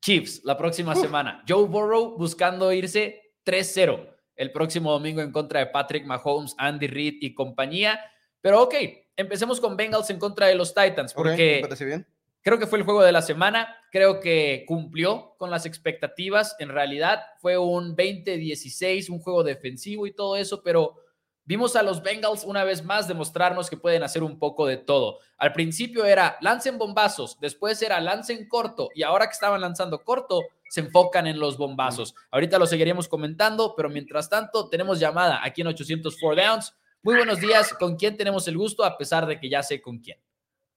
Chiefs, 0.00 0.42
la 0.44 0.56
próxima 0.56 0.94
semana. 0.94 1.42
Joe 1.48 1.66
Burrow 1.66 2.16
buscando 2.16 2.72
irse 2.72 3.34
3-0 3.44 4.08
el 4.36 4.50
próximo 4.50 4.92
domingo 4.92 5.20
en 5.20 5.30
contra 5.30 5.60
de 5.60 5.66
Patrick 5.66 6.04
Mahomes, 6.04 6.54
Andy 6.58 6.86
Reid 6.86 7.18
y 7.20 7.34
compañía. 7.34 8.00
Pero 8.40 8.62
ok, 8.62 8.74
empecemos 9.16 9.60
con 9.60 9.76
Bengals 9.76 10.10
en 10.10 10.18
contra 10.18 10.48
de 10.48 10.54
los 10.54 10.74
Titans, 10.74 11.14
porque 11.14 11.62
bien. 11.80 12.06
Creo 12.42 12.58
que 12.58 12.66
fue 12.66 12.78
el 12.78 12.84
juego 12.84 13.02
de 13.02 13.12
la 13.12 13.22
semana, 13.22 13.76
creo 13.90 14.20
que 14.20 14.64
cumplió 14.66 15.34
con 15.38 15.50
las 15.50 15.64
expectativas, 15.64 16.56
en 16.58 16.68
realidad 16.68 17.22
fue 17.40 17.56
un 17.56 17.96
20-16, 17.96 19.08
un 19.10 19.20
juego 19.20 19.44
defensivo 19.44 20.06
y 20.06 20.14
todo 20.14 20.36
eso, 20.36 20.62
pero 20.62 20.96
vimos 21.44 21.76
a 21.76 21.82
los 21.82 22.02
Bengals 22.02 22.44
una 22.44 22.64
vez 22.64 22.84
más 22.84 23.08
demostrarnos 23.08 23.70
que 23.70 23.76
pueden 23.76 24.02
hacer 24.02 24.22
un 24.22 24.38
poco 24.38 24.66
de 24.66 24.76
todo. 24.76 25.18
Al 25.38 25.52
principio 25.52 26.04
era 26.04 26.36
lancen 26.40 26.78
bombazos, 26.78 27.38
después 27.40 27.80
era 27.82 28.00
lancen 28.00 28.48
corto 28.48 28.90
y 28.94 29.02
ahora 29.02 29.26
que 29.26 29.32
estaban 29.32 29.60
lanzando 29.60 30.02
corto, 30.02 30.40
se 30.68 30.80
enfocan 30.80 31.26
en 31.26 31.38
los 31.38 31.58
bombazos. 31.58 32.14
Ahorita 32.30 32.58
lo 32.58 32.66
seguiremos 32.66 33.06
comentando, 33.06 33.74
pero 33.76 33.90
mientras 33.90 34.30
tanto 34.30 34.68
tenemos 34.68 34.98
llamada 34.98 35.40
aquí 35.44 35.60
en 35.60 35.66
804 35.66 36.42
Downs. 36.42 36.74
Muy 37.02 37.14
buenos 37.14 37.40
días. 37.40 37.74
¿Con 37.74 37.96
quién 37.96 38.16
tenemos 38.16 38.48
el 38.48 38.56
gusto? 38.56 38.82
A 38.82 38.96
pesar 38.96 39.26
de 39.26 39.38
que 39.38 39.50
ya 39.50 39.62
sé 39.62 39.82
con 39.82 39.98
quién. 39.98 40.18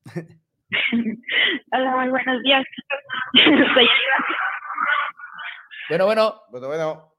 Hola, 1.71 1.95
muy 1.95 2.09
buenos 2.09 2.43
días. 2.43 2.65
bueno, 5.87 6.05
bueno. 6.05 6.41
Bueno, 6.49 6.67
bueno. 6.67 7.13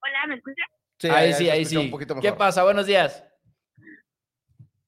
Hola, 0.00 0.26
¿me 0.28 0.34
escucha? 0.34 0.62
Sí, 0.98 1.08
ahí, 1.08 1.32
sí, 1.32 1.50
ahí 1.50 1.64
sí. 1.64 1.90
¿Qué 2.20 2.32
pasa? 2.32 2.62
Buenos 2.64 2.86
días. 2.86 3.24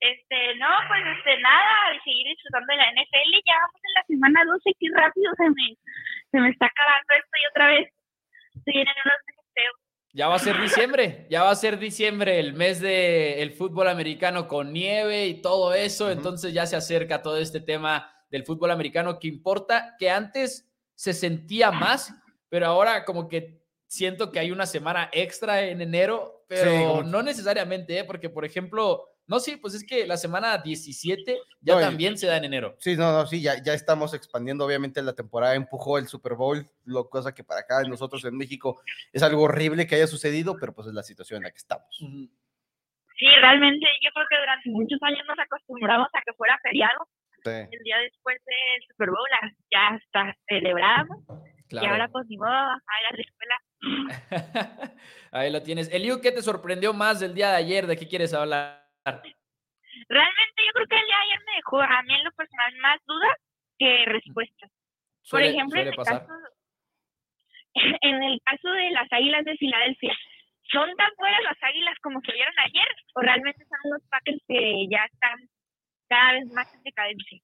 Este, 0.01 0.55
no, 0.57 0.69
pues 0.89 1.01
este, 1.17 1.41
nada, 1.41 1.99
seguir 2.05 2.27
disfrutando 2.27 2.67
de 2.69 2.77
la 2.77 2.93
NFL. 2.93 3.33
Ya 3.47 3.57
vamos 3.57 3.81
en 3.83 3.95
la 3.95 4.05
semana 4.07 4.45
12, 4.45 4.71
qué 4.79 4.87
rápido 4.95 5.33
se 5.37 5.49
me, 5.49 5.77
se 6.31 6.41
me 6.41 6.51
está 6.51 6.67
acabando 6.67 7.15
esto 7.15 7.35
y 7.41 7.47
otra 7.49 7.67
vez 7.69 7.89
se 8.53 8.71
vienen 8.71 8.95
unos 9.05 9.17
ya 10.15 10.29
va 10.29 10.37
a 10.37 10.39
ser 10.39 10.61
diciembre, 10.63 11.27
ya 11.29 11.43
va 11.43 11.51
a 11.51 11.57
ser 11.57 11.77
diciembre, 11.77 12.39
el 12.39 12.55
mes 12.55 12.81
del 12.81 13.41
el 13.41 13.53
fútbol 13.53 13.89
americano 13.89 14.47
con 14.47 14.73
nieve 14.73 15.27
y 15.27 15.43
todo 15.43 15.75
eso, 15.75 16.11
entonces 16.13 16.55
ya 16.55 16.67
se 16.67 16.77
acerca 16.77 17.21
todo 17.21 17.37
este 17.39 17.61
tema 17.61 18.09
del 18.31 18.45
fútbol 18.45 18.71
americano 18.71 19.19
que 19.19 19.27
importa, 19.27 19.97
que 19.99 20.11
antes 20.11 20.71
se 20.95 21.13
sentía 21.13 21.73
más, 21.73 22.15
pero 22.49 22.67
ahora 22.67 23.05
como 23.05 23.27
que 23.29 23.61
siento 23.89 24.31
que 24.31 24.39
hay 24.39 24.53
una 24.53 24.67
semana 24.67 25.11
extra 25.13 25.63
en 25.63 25.81
enero, 25.81 26.45
pero 26.47 27.03
no 27.03 27.21
necesariamente, 27.23 27.99
¿eh? 27.99 28.05
porque 28.05 28.31
por 28.31 28.45
ejemplo, 28.45 29.09
no, 29.27 29.41
sí, 29.41 29.57
pues 29.57 29.75
es 29.75 29.85
que 29.85 30.07
la 30.07 30.17
semana 30.17 30.59
17 30.59 31.39
ya 31.61 31.81
también 31.81 32.19
se 32.19 32.27
da 32.27 32.37
en 32.37 32.45
enero. 32.45 32.77
Sí, 32.79 32.95
no, 32.97 33.11
no, 33.13 33.27
sí, 33.27 33.41
ya, 33.41 33.63
ya 33.63 33.73
estamos 33.73 34.13
expandiendo. 34.13 34.67
Obviamente 34.67 35.01
la 35.03 35.15
temporada 35.15 35.55
empujó 35.55 35.97
el 35.99 36.09
Super 36.09 36.35
Bowl, 36.35 36.67
lo 36.85 37.09
cosa 37.09 37.35
que 37.35 37.43
para 37.43 37.61
acá 37.61 37.83
nosotros 37.89 38.25
en 38.25 38.37
México 38.37 38.83
es 39.13 39.23
algo 39.23 39.43
horrible 39.43 39.87
que 39.87 39.95
haya 39.95 40.07
sucedido, 40.07 40.57
pero 40.61 40.75
pues 40.75 40.89
es 40.89 40.95
la 40.95 41.03
situación 41.03 41.39
en 41.39 41.45
la 41.45 41.51
que 41.51 41.57
estamos. 41.57 41.87
Sí, 41.97 43.27
realmente 43.41 43.87
yo 44.03 44.11
creo 44.13 44.27
que 44.29 44.39
durante 44.39 44.71
muchos 44.71 44.99
años 45.03 45.25
nos 45.27 45.39
acostumbramos 45.39 46.09
a 46.13 46.21
que 46.25 46.33
fuera 46.35 46.59
feriado. 46.63 47.09
El 47.45 47.83
día 47.85 47.99
después 47.99 48.39
del 48.45 48.89
Super 48.89 49.11
Bowl 49.11 49.29
ya 49.71 49.97
está 49.97 50.37
celebramos. 50.49 51.19
Y 51.71 51.87
ahora 51.87 52.09
pues 52.09 52.27
ni 52.29 52.37
modo, 52.37 52.51
a 52.51 52.79
la 53.11 53.23
escuela. 53.23 53.57
Ahí 55.33 55.51
lo 55.51 55.63
tienes. 55.63 55.93
Eliu, 55.93 56.21
¿qué 56.21 56.31
te 56.31 56.43
sorprendió 56.43 56.93
más 56.93 57.21
del 57.21 57.35
día 57.35 57.51
de 57.51 57.57
ayer? 57.57 57.87
¿De 57.87 57.97
qué 57.97 58.07
quieres 58.07 58.33
hablar? 58.33 58.84
Realmente 59.05 60.63
yo 60.67 60.73
creo 60.73 60.87
que 60.87 60.97
el 60.97 61.07
día 61.07 61.17
de 61.17 61.23
ayer 61.23 61.41
me 61.47 61.57
dejó 61.57 61.81
a 61.81 62.03
mí 62.03 62.15
en 62.15 62.25
lo 62.25 62.33
personal 62.33 62.77
más 62.81 63.01
dudas 63.07 63.39
que 63.79 64.05
respuestas. 64.07 64.71
Por 65.31 65.43
ejemplo, 65.43 65.81
en 65.81 65.89
el, 65.89 65.97
caso, 65.97 66.27
en 68.03 68.23
el 68.23 68.41
caso 68.45 68.69
de 68.71 68.91
las 68.91 69.13
Águilas 69.13 69.45
de 69.45 69.57
Filadelfia, 69.57 70.15
¿son 70.71 70.95
tan 70.97 71.11
buenas 71.17 71.43
las 71.45 71.63
Águilas 71.63 71.97
como 72.03 72.21
se 72.21 72.33
vieron 72.33 72.55
ayer? 72.59 72.89
¿O 73.15 73.21
realmente 73.21 73.65
son 73.65 73.79
unos 73.85 74.03
Packers 74.09 74.43
que 74.47 74.87
ya 74.91 75.05
están 75.13 75.49
cada 76.09 76.33
vez 76.33 76.53
más 76.53 76.73
en 76.75 76.83
decadencia? 76.83 77.39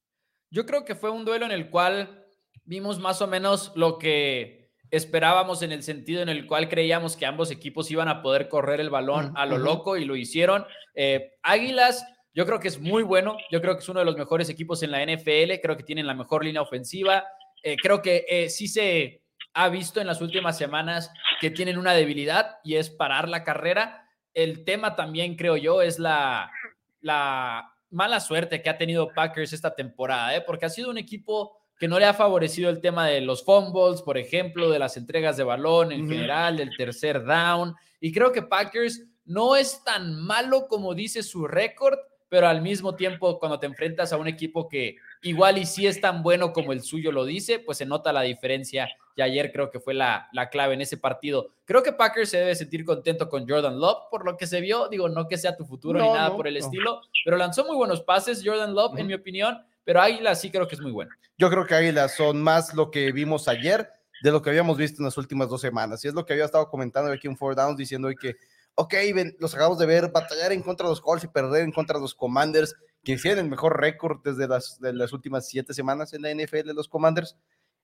Yo 0.50 0.67
creo 0.67 0.85
que 0.85 0.95
fue 0.95 1.11
un 1.11 1.25
duelo 1.25 1.47
en 1.47 1.52
el 1.52 1.71
cual 1.71 2.26
vimos 2.64 2.99
más 2.99 3.23
o 3.23 3.26
menos 3.26 3.73
lo 3.76 3.99
que 3.99 4.60
esperábamos 4.90 5.62
en 5.62 5.73
el 5.73 5.82
sentido 5.82 6.23
en 6.23 6.28
el 6.28 6.47
cual 6.47 6.68
creíamos 6.68 7.16
que 7.16 7.26
ambos 7.26 7.50
equipos 7.50 7.90
iban 7.90 8.09
a 8.09 8.23
poder 8.23 8.49
correr 8.49 8.80
el 8.80 8.90
balón 8.90 9.32
a 9.37 9.47
lo 9.47 9.59
loco 9.59 9.97
y 9.97 10.04
lo 10.04 10.16
hicieron. 10.16 10.66
Eh, 10.94 11.32
Águilas, 11.42 12.06
yo 12.35 12.47
creo 12.47 12.61
que 12.61 12.68
es 12.68 12.80
muy 12.80 13.02
bueno, 13.02 13.37
yo 13.50 13.61
creo 13.61 13.75
que 13.75 13.80
es 13.80 13.88
uno 13.88 14.00
de 14.00 14.06
los 14.06 14.16
mejores 14.16 14.49
equipos 14.49 14.82
en 14.82 14.90
la 14.90 15.04
NFL, 15.04 15.61
creo 15.62 15.76
que 15.76 15.85
tienen 15.85 16.06
la 16.06 16.14
mejor 16.14 16.44
línea 16.44 16.62
ofensiva, 16.62 17.25
eh, 17.62 17.76
creo 17.80 18.02
que 18.02 18.25
eh, 18.28 18.49
sí 18.49 18.68
se 18.68 19.23
ha 19.52 19.68
visto 19.68 20.00
en 20.00 20.06
las 20.06 20.20
últimas 20.20 20.56
semanas 20.56 21.12
que 21.40 21.50
tienen 21.50 21.78
una 21.78 21.92
debilidad 21.92 22.59
y 22.64 22.76
es 22.76 22.90
parar 22.90 23.28
la 23.28 23.44
carrera. 23.44 24.09
El 24.32 24.64
tema 24.64 24.94
también, 24.94 25.37
creo 25.37 25.56
yo, 25.56 25.82
es 25.82 25.99
la, 25.99 26.50
la 27.00 27.75
mala 27.90 28.20
suerte 28.20 28.62
que 28.62 28.70
ha 28.70 28.78
tenido 28.78 29.09
Packers 29.12 29.52
esta 29.52 29.75
temporada, 29.75 30.44
porque 30.47 30.66
ha 30.66 30.70
sido 30.70 30.90
un 30.90 30.99
equipo 30.99 31.60
que 31.80 31.88
no 31.88 31.99
le 31.99 32.04
ha 32.04 32.12
favorecido 32.12 32.68
el 32.68 32.82
tema 32.82 33.06
de 33.06 33.22
los 33.22 33.42
fumbles, 33.42 34.02
por 34.02 34.18
ejemplo, 34.18 34.68
de 34.68 34.78
las 34.78 34.99
entregas 34.99 35.38
de 35.38 35.44
balón 35.44 35.92
en 35.92 36.06
general, 36.06 36.58
del 36.58 36.76
tercer 36.76 37.25
down. 37.25 37.75
Y 38.00 38.12
creo 38.12 38.32
que 38.32 38.42
Packers 38.42 39.02
no 39.25 39.56
es 39.56 39.82
tan 39.82 40.20
malo 40.20 40.68
como 40.68 40.94
dice 40.94 41.22
su 41.22 41.49
récord, 41.49 41.99
pero 42.28 42.49
al 42.49 42.60
mismo 42.60 42.96
tiempo 42.96 43.38
cuando 43.38 43.58
te 43.58 43.64
enfrentas 43.64 44.12
a 44.12 44.18
un 44.18 44.28
equipo 44.28 44.68
que 44.68 44.96
igual 45.22 45.56
y 45.56 45.64
sí 45.64 45.87
es 45.87 46.02
tan 46.02 46.22
bueno 46.22 46.52
como 46.52 46.75
el 46.75 46.82
suyo 46.82 47.12
lo 47.12 47.25
dice, 47.25 47.58
pues 47.60 47.78
se 47.78 47.87
nota 47.87 48.12
la 48.12 48.20
diferencia. 48.20 48.87
Y 49.16 49.22
ayer 49.22 49.50
creo 49.50 49.70
que 49.70 49.80
fue 49.80 49.94
la, 49.94 50.28
la 50.32 50.50
clave 50.50 50.75
en 50.75 50.82
ese 50.82 50.99
partido. 50.99 51.49
Creo 51.64 51.82
que 51.82 51.94
Packers 51.94 52.28
se 52.28 52.37
debe 52.40 52.54
sentir 52.56 52.84
contento 52.84 53.30
con 53.30 53.49
Jordan 53.49 53.80
Love 53.80 54.10
por 54.10 54.26
lo 54.26 54.37
que 54.37 54.46
se 54.46 54.60
vio. 54.60 54.88
Digo, 54.88 55.08
no 55.08 55.26
que 55.28 55.38
sea 55.38 55.56
tu 55.56 55.64
futuro 55.64 55.99
ni 55.99 56.06
nada 56.06 56.37
por 56.37 56.46
el 56.46 56.58
estilo, 56.58 57.00
pero 57.25 57.38
lanzó 57.38 57.64
muy 57.64 57.75
buenos 57.75 58.02
pases 58.02 58.42
Jordan 58.44 58.75
Love, 58.75 58.99
en 58.99 59.06
mi 59.06 59.14
opinión 59.14 59.58
pero 59.84 60.00
Águilas 60.00 60.40
sí 60.40 60.50
creo 60.50 60.66
que 60.68 60.75
es 60.75 60.80
muy 60.80 60.92
bueno. 60.92 61.10
Yo 61.38 61.50
creo 61.50 61.66
que 61.66 61.75
Águilas 61.75 62.14
son 62.14 62.42
más 62.42 62.75
lo 62.75 62.90
que 62.90 63.12
vimos 63.12 63.49
ayer 63.49 63.90
de 64.22 64.30
lo 64.30 64.42
que 64.42 64.50
habíamos 64.50 64.76
visto 64.76 65.00
en 65.00 65.06
las 65.06 65.16
últimas 65.16 65.49
dos 65.49 65.60
semanas. 65.60 66.04
Y 66.04 66.08
es 66.08 66.14
lo 66.14 66.25
que 66.25 66.34
había 66.34 66.44
estado 66.44 66.68
comentando 66.68 67.10
aquí 67.10 67.26
en 67.26 67.37
Four 67.37 67.56
Downs, 67.56 67.76
diciendo 67.76 68.08
hoy 68.08 68.16
que, 68.16 68.37
ok, 68.75 68.94
los 69.38 69.54
acabamos 69.54 69.78
de 69.78 69.87
ver 69.87 70.10
batallar 70.10 70.52
en 70.52 70.62
contra 70.62 70.87
de 70.87 70.90
los 70.90 71.00
Colts 71.00 71.25
y 71.25 71.28
perder 71.28 71.64
en 71.64 71.72
contra 71.72 71.96
de 71.96 72.02
los 72.02 72.14
Commanders, 72.14 72.75
que 73.02 73.12
hicieron 73.12 73.44
el 73.44 73.50
mejor 73.50 73.80
récord 73.80 74.20
desde 74.22 74.46
las, 74.46 74.78
de 74.78 74.92
las 74.92 75.12
últimas 75.12 75.49
siete 75.49 75.72
semanas 75.72 76.12
en 76.12 76.22
la 76.22 76.34
NFL 76.34 76.66
de 76.66 76.75
los 76.75 76.88
Commanders. 76.88 77.37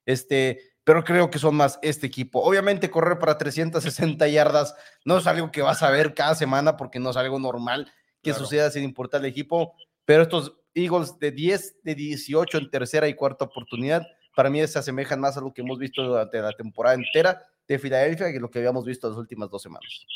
Este, 0.04 0.60
pero 0.84 1.02
creo 1.02 1.30
que 1.30 1.38
son 1.38 1.56
más 1.56 1.78
este 1.82 2.06
equipo. 2.06 2.40
Obviamente 2.40 2.90
correr 2.90 3.18
para 3.18 3.38
360 3.38 4.28
yardas 4.28 4.74
no 5.04 5.18
es 5.18 5.26
algo 5.26 5.50
que 5.50 5.62
vas 5.62 5.82
a 5.82 5.90
ver 5.90 6.14
cada 6.14 6.34
semana 6.34 6.76
porque 6.76 7.00
no 7.00 7.10
es 7.10 7.16
algo 7.16 7.38
normal 7.40 7.90
que 8.22 8.32
suceda 8.32 8.70
sin 8.70 8.82
importar 8.82 9.20
el 9.20 9.26
equipo, 9.26 9.74
pero 10.04 10.24
estos 10.24 10.56
Eagles 10.76 11.18
de 11.18 11.30
10, 11.32 11.82
de 11.82 11.94
18 11.94 12.58
en 12.58 12.70
tercera 12.70 13.08
y 13.08 13.14
cuarta 13.14 13.46
oportunidad. 13.46 14.06
Para 14.36 14.50
mí 14.50 14.64
se 14.66 14.78
asemejan 14.78 15.18
más 15.18 15.36
a 15.38 15.40
lo 15.40 15.52
que 15.52 15.62
hemos 15.62 15.78
visto 15.78 16.02
durante 16.02 16.38
la 16.38 16.52
temporada 16.52 16.94
entera 16.94 17.40
de 17.66 17.78
Filadelfia 17.78 18.30
que 18.30 18.38
lo 18.38 18.50
que 18.50 18.58
habíamos 18.58 18.84
visto 18.84 19.08
las 19.08 19.18
últimas 19.18 19.50
dos 19.50 19.62
semanas. 19.62 20.06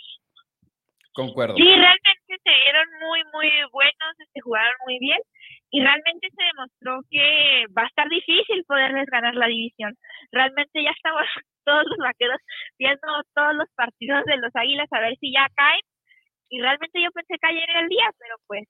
Concuerdo. 1.14 1.56
Sí, 1.56 1.64
realmente 1.64 2.36
se 2.44 2.50
vieron 2.50 2.86
muy, 3.00 3.20
muy 3.32 3.50
buenos, 3.72 4.16
se 4.16 4.22
este, 4.24 4.40
jugaron 4.42 4.74
muy 4.86 4.98
bien 5.00 5.18
y 5.70 5.80
realmente 5.80 6.28
se 6.28 6.42
demostró 6.44 7.00
que 7.10 7.66
va 7.76 7.82
a 7.82 7.86
estar 7.86 8.08
difícil 8.08 8.64
poderles 8.64 9.06
ganar 9.06 9.34
la 9.34 9.46
división. 9.46 9.96
Realmente 10.30 10.82
ya 10.82 10.90
estamos 10.90 11.24
todos 11.64 11.84
los 11.86 11.98
vaqueros 11.98 12.38
viendo 12.78 13.08
todos 13.34 13.54
los 13.54 13.68
partidos 13.74 14.24
de 14.26 14.36
los 14.36 14.54
Águilas 14.54 14.88
a 14.92 15.00
ver 15.00 15.16
si 15.18 15.32
ya 15.32 15.48
caen 15.56 15.82
y 16.50 16.60
realmente 16.60 17.00
yo 17.02 17.10
pensé 17.12 17.38
que 17.40 17.46
ayer 17.46 17.68
era 17.70 17.80
el 17.80 17.88
día, 17.88 18.10
pero 18.18 18.36
pues 18.46 18.68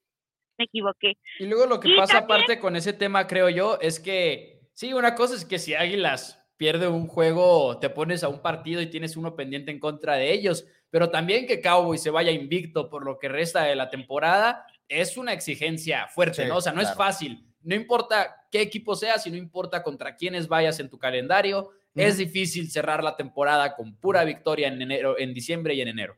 me 0.60 0.64
equivoqué. 0.64 1.16
Y 1.38 1.46
luego 1.46 1.66
lo 1.66 1.80
que 1.80 1.96
pasa 1.96 2.18
aparte 2.18 2.60
con 2.60 2.76
ese 2.76 2.92
tema, 2.92 3.26
creo 3.26 3.48
yo, 3.48 3.78
es 3.80 3.98
que, 3.98 4.60
sí, 4.74 4.92
una 4.92 5.14
cosa 5.14 5.34
es 5.34 5.44
que 5.44 5.58
si 5.58 5.74
Águilas 5.74 6.46
pierde 6.56 6.86
un 6.86 7.06
juego, 7.06 7.78
te 7.78 7.88
pones 7.88 8.22
a 8.22 8.28
un 8.28 8.42
partido 8.42 8.82
y 8.82 8.90
tienes 8.90 9.16
uno 9.16 9.34
pendiente 9.34 9.70
en 9.70 9.80
contra 9.80 10.16
de 10.16 10.32
ellos, 10.32 10.66
pero 10.90 11.08
también 11.08 11.46
que 11.46 11.62
Cowboy 11.62 11.96
se 11.96 12.10
vaya 12.10 12.30
invicto 12.30 12.90
por 12.90 13.04
lo 13.04 13.18
que 13.18 13.28
resta 13.28 13.64
de 13.64 13.74
la 13.74 13.88
temporada, 13.88 14.66
es 14.86 15.16
una 15.16 15.32
exigencia 15.32 16.06
fuerte, 16.08 16.46
¿no? 16.46 16.56
O 16.56 16.60
sea, 16.60 16.72
no 16.72 16.82
es 16.82 16.94
fácil. 16.94 17.46
No 17.62 17.74
importa 17.74 18.46
qué 18.50 18.60
equipo 18.60 18.94
seas 18.94 19.26
y 19.26 19.30
no 19.30 19.36
importa 19.36 19.82
contra 19.82 20.16
quiénes 20.16 20.48
vayas 20.48 20.80
en 20.80 20.90
tu 20.90 20.98
calendario, 20.98 21.70
es 21.94 22.18
difícil 22.18 22.70
cerrar 22.70 23.02
la 23.02 23.16
temporada 23.16 23.74
con 23.74 23.96
pura 23.96 24.24
victoria 24.24 24.68
en 24.68 24.82
enero, 24.82 25.18
en 25.18 25.32
diciembre 25.32 25.74
y 25.74 25.80
en 25.80 25.88
enero. 25.88 26.16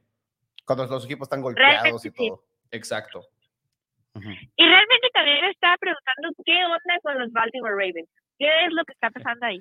Cuando 0.65 0.87
los 0.87 1.05
equipos 1.05 1.27
están 1.27 1.41
golpeados 1.41 2.05
y 2.05 2.11
todo. 2.11 2.45
Exacto. 2.71 3.32
Y 4.15 4.65
realmente 4.65 5.09
también 5.15 5.45
estaba 5.47 5.77
preguntando 5.79 6.31
qué 6.45 6.65
onda 6.65 7.01
con 7.03 7.19
los 7.19 7.33
Baltimore 7.33 7.73
Ravens. 7.73 8.09
¿Qué 8.39 8.67
es 8.67 8.73
lo 8.73 8.85
que 8.85 8.93
está 8.93 9.11
pasando 9.11 9.47
ahí? 9.47 9.61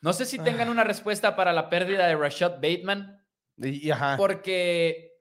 No 0.00 0.12
sé 0.12 0.24
si 0.24 0.38
tengan 0.38 0.68
ah. 0.68 0.70
una 0.70 0.84
respuesta 0.84 1.36
para 1.36 1.52
la 1.52 1.68
pérdida 1.68 2.06
de 2.06 2.16
Rashad 2.16 2.54
Bateman. 2.54 3.20
Porque 4.16 5.12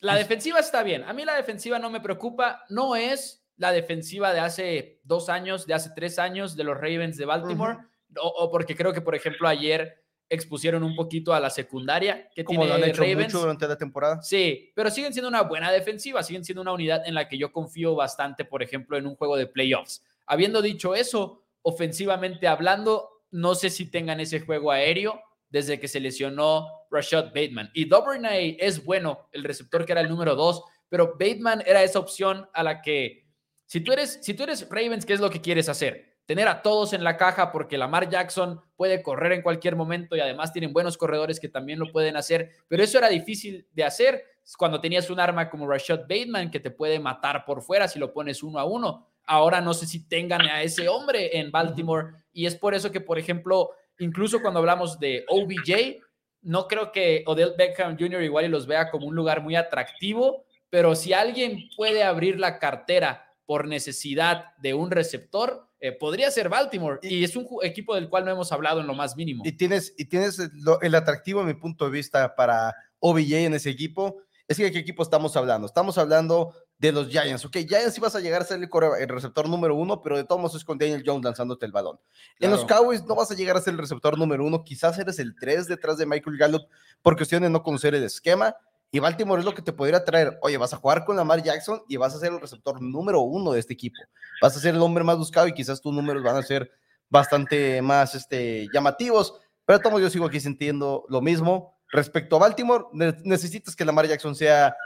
la 0.00 0.14
defensiva 0.14 0.60
está 0.60 0.82
bien. 0.82 1.04
A 1.04 1.12
mí 1.12 1.24
la 1.24 1.34
defensiva 1.34 1.78
no 1.78 1.90
me 1.90 2.00
preocupa. 2.00 2.64
No 2.68 2.94
es 2.96 3.44
la 3.56 3.72
defensiva 3.72 4.32
de 4.32 4.40
hace 4.40 5.00
dos 5.02 5.28
años, 5.28 5.66
de 5.66 5.74
hace 5.74 5.90
tres 5.94 6.18
años 6.18 6.56
de 6.56 6.64
los 6.64 6.76
Ravens 6.76 7.16
de 7.16 7.26
Baltimore. 7.26 7.78
o, 8.16 8.50
porque 8.50 8.76
creo 8.76 8.92
que, 8.92 9.00
por 9.00 9.14
ejemplo, 9.14 9.48
ayer 9.48 10.00
expusieron 10.30 10.84
un 10.84 10.94
poquito 10.94 11.34
a 11.34 11.40
la 11.40 11.50
secundaria 11.50 12.30
que 12.34 12.44
Como 12.44 12.64
lo 12.64 12.74
han 12.74 12.84
hecho 12.84 13.04
mucho 13.04 13.40
durante 13.40 13.66
la 13.66 13.76
temporada. 13.76 14.22
Sí, 14.22 14.72
pero 14.74 14.88
siguen 14.88 15.12
siendo 15.12 15.28
una 15.28 15.42
buena 15.42 15.72
defensiva, 15.72 16.22
siguen 16.22 16.44
siendo 16.44 16.62
una 16.62 16.72
unidad 16.72 17.06
en 17.06 17.14
la 17.14 17.28
que 17.28 17.36
yo 17.36 17.52
confío 17.52 17.96
bastante, 17.96 18.44
por 18.44 18.62
ejemplo, 18.62 18.96
en 18.96 19.06
un 19.06 19.16
juego 19.16 19.36
de 19.36 19.46
playoffs. 19.46 20.02
Habiendo 20.26 20.62
dicho 20.62 20.94
eso, 20.94 21.42
ofensivamente 21.62 22.46
hablando, 22.46 23.10
no 23.32 23.56
sé 23.56 23.70
si 23.70 23.90
tengan 23.90 24.20
ese 24.20 24.40
juego 24.40 24.70
aéreo 24.70 25.20
desde 25.48 25.80
que 25.80 25.88
se 25.88 25.98
lesionó 25.98 26.68
Rashad 26.92 27.26
Bateman. 27.26 27.70
Y 27.74 27.86
Duvernay 27.86 28.56
es 28.60 28.84
bueno, 28.84 29.28
el 29.32 29.42
receptor 29.42 29.84
que 29.84 29.92
era 29.92 30.00
el 30.00 30.08
número 30.08 30.36
dos, 30.36 30.62
pero 30.88 31.16
Bateman 31.18 31.62
era 31.66 31.82
esa 31.82 31.98
opción 31.98 32.48
a 32.54 32.62
la 32.62 32.80
que, 32.80 33.26
si 33.66 33.80
tú 33.80 33.92
eres, 33.92 34.20
si 34.22 34.34
tú 34.34 34.44
eres 34.44 34.68
Ravens, 34.70 35.04
¿qué 35.04 35.12
es 35.12 35.20
lo 35.20 35.30
que 35.30 35.40
quieres 35.40 35.68
hacer? 35.68 36.09
Tener 36.30 36.46
a 36.46 36.62
todos 36.62 36.92
en 36.92 37.02
la 37.02 37.16
caja 37.16 37.50
porque 37.50 37.76
Lamar 37.76 38.08
Jackson 38.08 38.60
puede 38.76 39.02
correr 39.02 39.32
en 39.32 39.42
cualquier 39.42 39.74
momento 39.74 40.14
y 40.14 40.20
además 40.20 40.52
tienen 40.52 40.72
buenos 40.72 40.96
corredores 40.96 41.40
que 41.40 41.48
también 41.48 41.80
lo 41.80 41.90
pueden 41.90 42.16
hacer, 42.16 42.52
pero 42.68 42.84
eso 42.84 42.98
era 42.98 43.08
difícil 43.08 43.66
de 43.72 43.82
hacer 43.82 44.24
cuando 44.56 44.80
tenías 44.80 45.10
un 45.10 45.18
arma 45.18 45.50
como 45.50 45.66
Rashad 45.66 46.02
Bateman 46.02 46.52
que 46.52 46.60
te 46.60 46.70
puede 46.70 47.00
matar 47.00 47.44
por 47.44 47.62
fuera 47.62 47.88
si 47.88 47.98
lo 47.98 48.12
pones 48.12 48.44
uno 48.44 48.60
a 48.60 48.64
uno. 48.64 49.08
Ahora 49.26 49.60
no 49.60 49.74
sé 49.74 49.88
si 49.88 50.06
tengan 50.06 50.42
a 50.42 50.62
ese 50.62 50.88
hombre 50.88 51.36
en 51.36 51.50
Baltimore 51.50 52.12
y 52.32 52.46
es 52.46 52.54
por 52.54 52.74
eso 52.74 52.92
que, 52.92 53.00
por 53.00 53.18
ejemplo, 53.18 53.70
incluso 53.98 54.40
cuando 54.40 54.60
hablamos 54.60 55.00
de 55.00 55.24
OBJ, 55.26 56.00
no 56.42 56.68
creo 56.68 56.92
que 56.92 57.24
Odell 57.26 57.54
Beckham 57.58 57.98
Jr. 57.98 58.22
igual 58.22 58.44
y 58.44 58.48
los 58.50 58.68
vea 58.68 58.88
como 58.88 59.08
un 59.08 59.16
lugar 59.16 59.42
muy 59.42 59.56
atractivo, 59.56 60.44
pero 60.68 60.94
si 60.94 61.12
alguien 61.12 61.68
puede 61.76 62.04
abrir 62.04 62.38
la 62.38 62.60
cartera 62.60 63.34
por 63.46 63.66
necesidad 63.66 64.54
de 64.58 64.74
un 64.74 64.92
receptor, 64.92 65.68
eh, 65.80 65.92
podría 65.92 66.30
ser 66.30 66.48
Baltimore. 66.48 66.98
Y, 67.02 67.24
es 67.24 67.34
un 67.36 67.46
equipo 67.62 67.94
del 67.94 68.08
cual 68.08 68.24
no 68.24 68.30
hemos 68.30 68.52
hablado 68.52 68.80
en 68.80 68.86
lo 68.86 68.94
más 68.94 69.16
mínimo. 69.16 69.42
Y 69.46 69.52
tienes, 69.52 69.94
y 69.96 70.04
tienes 70.04 70.38
el 70.82 70.94
atractivo, 70.94 71.40
en 71.40 71.46
mi 71.46 71.54
punto 71.54 71.86
de 71.86 71.90
vista, 71.90 72.34
para 72.34 72.74
OBJ 72.98 73.32
en 73.32 73.54
ese 73.54 73.70
equipo. 73.70 74.22
Es 74.46 74.56
que, 74.56 74.64
¿de 74.64 74.72
qué 74.72 74.80
equipo 74.80 75.02
estamos 75.02 75.36
hablando? 75.36 75.66
Estamos 75.66 75.96
hablando 75.96 76.52
de 76.76 76.92
los 76.92 77.08
Giants. 77.08 77.44
Ok, 77.44 77.58
Giants 77.68 77.94
sí 77.94 78.00
vas 78.00 78.16
a 78.16 78.20
llegar 78.20 78.42
a 78.42 78.44
ser 78.44 78.58
el, 78.60 79.08
receptor 79.08 79.48
número 79.48 79.76
uno, 79.76 80.02
pero 80.02 80.16
de 80.16 80.24
todos 80.24 80.40
modos 80.40 80.56
es 80.56 80.64
con 80.64 80.76
Daniel 80.76 81.04
Jones 81.06 81.24
lanzándote 81.24 81.66
el 81.66 81.72
balón. 81.72 82.00
En 82.40 82.50
los 82.50 82.64
Cowboys 82.64 83.04
no 83.04 83.14
vas 83.14 83.30
a 83.30 83.34
llegar 83.34 83.56
a 83.56 83.60
ser 83.60 83.74
el 83.74 83.78
receptor 83.78 84.18
número 84.18 84.44
uno, 84.44 84.64
quizás 84.64 84.98
eres 84.98 85.18
el 85.18 85.36
tres 85.38 85.66
detrás 85.68 85.98
de 85.98 86.06
Michael 86.06 86.36
Gallup 86.36 86.62
por 87.00 87.16
cuestiones 87.16 87.48
de 87.48 87.52
no 87.52 87.62
conocer 87.62 87.94
el 87.94 88.02
esquema. 88.02 88.56
Y 88.92 88.98
Baltimore 88.98 89.40
es 89.40 89.44
lo 89.44 89.54
que 89.54 89.62
te 89.62 89.72
podría 89.72 90.04
traer. 90.04 90.38
Oye, 90.42 90.56
vas 90.56 90.72
a 90.72 90.76
jugar 90.76 91.04
con 91.04 91.16
Lamar 91.16 91.42
Jackson 91.42 91.82
y 91.88 91.96
vas 91.96 92.14
a 92.14 92.18
ser 92.18 92.32
el 92.32 92.40
receptor 92.40 92.82
número 92.82 93.20
uno 93.20 93.52
de 93.52 93.60
este 93.60 93.74
equipo. 93.74 94.00
Vas 94.42 94.56
a 94.56 94.60
ser 94.60 94.74
el 94.74 94.82
hombre 94.82 95.04
más 95.04 95.16
buscado 95.16 95.46
y 95.46 95.54
quizás 95.54 95.80
tus 95.80 95.92
números 95.92 96.22
van 96.22 96.36
a 96.36 96.42
ser 96.42 96.72
bastante 97.08 97.80
más 97.82 98.14
este, 98.14 98.68
llamativos. 98.72 99.40
Pero 99.64 99.78
todos 99.78 100.00
yo 100.00 100.10
sigo 100.10 100.26
aquí 100.26 100.40
sintiendo 100.40 101.04
lo 101.08 101.20
mismo. 101.20 101.78
Respecto 101.92 102.36
a 102.36 102.40
Baltimore, 102.40 102.84
necesitas 102.92 103.76
que 103.76 103.84
Lamar 103.84 104.06
Jackson 104.06 104.34
sea 104.34 104.76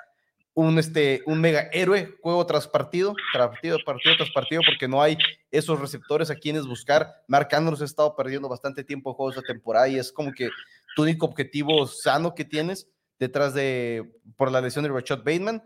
un, 0.55 0.79
este, 0.79 1.23
un 1.27 1.41
mega 1.41 1.69
héroe 1.73 2.17
juego 2.23 2.47
tras 2.47 2.69
partido, 2.69 3.15
tras 3.33 3.49
partido, 3.49 3.79
partido 3.85 4.17
tras 4.17 4.31
partido, 4.31 4.63
porque 4.67 4.89
no 4.89 5.03
hay 5.03 5.19
esos 5.51 5.81
receptores 5.81 6.31
a 6.31 6.37
quienes 6.37 6.67
buscar. 6.67 7.23
Marc 7.27 7.53
Andrews 7.53 7.83
ha 7.83 7.87
estado 7.87 8.15
perdiendo 8.15 8.49
bastante 8.49 8.85
tiempo 8.85 9.11
en 9.11 9.17
juegos 9.17 9.37
de 9.37 9.43
temporada 9.43 9.89
y 9.89 9.99
es 9.99 10.13
como 10.13 10.33
que 10.33 10.49
tu 10.95 11.03
único 11.03 11.27
objetivo 11.27 11.87
sano 11.87 12.35
que 12.35 12.45
tienes 12.45 12.89
detrás 13.27 13.55
de, 13.55 14.19
por 14.37 14.51
la 14.51 14.61
lesión 14.61 14.85
de 14.85 14.91
Rashad 14.91 15.19
Bateman. 15.19 15.63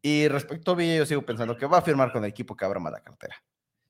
Y 0.00 0.28
respecto 0.28 0.72
a 0.72 0.74
Villa, 0.74 0.96
yo 0.96 1.06
sigo 1.06 1.22
pensando 1.22 1.56
que 1.56 1.66
va 1.66 1.78
a 1.78 1.82
firmar 1.82 2.12
con 2.12 2.24
el 2.24 2.30
equipo 2.30 2.56
que 2.56 2.64
abra 2.64 2.80
mala 2.80 3.02
cartera. 3.02 3.36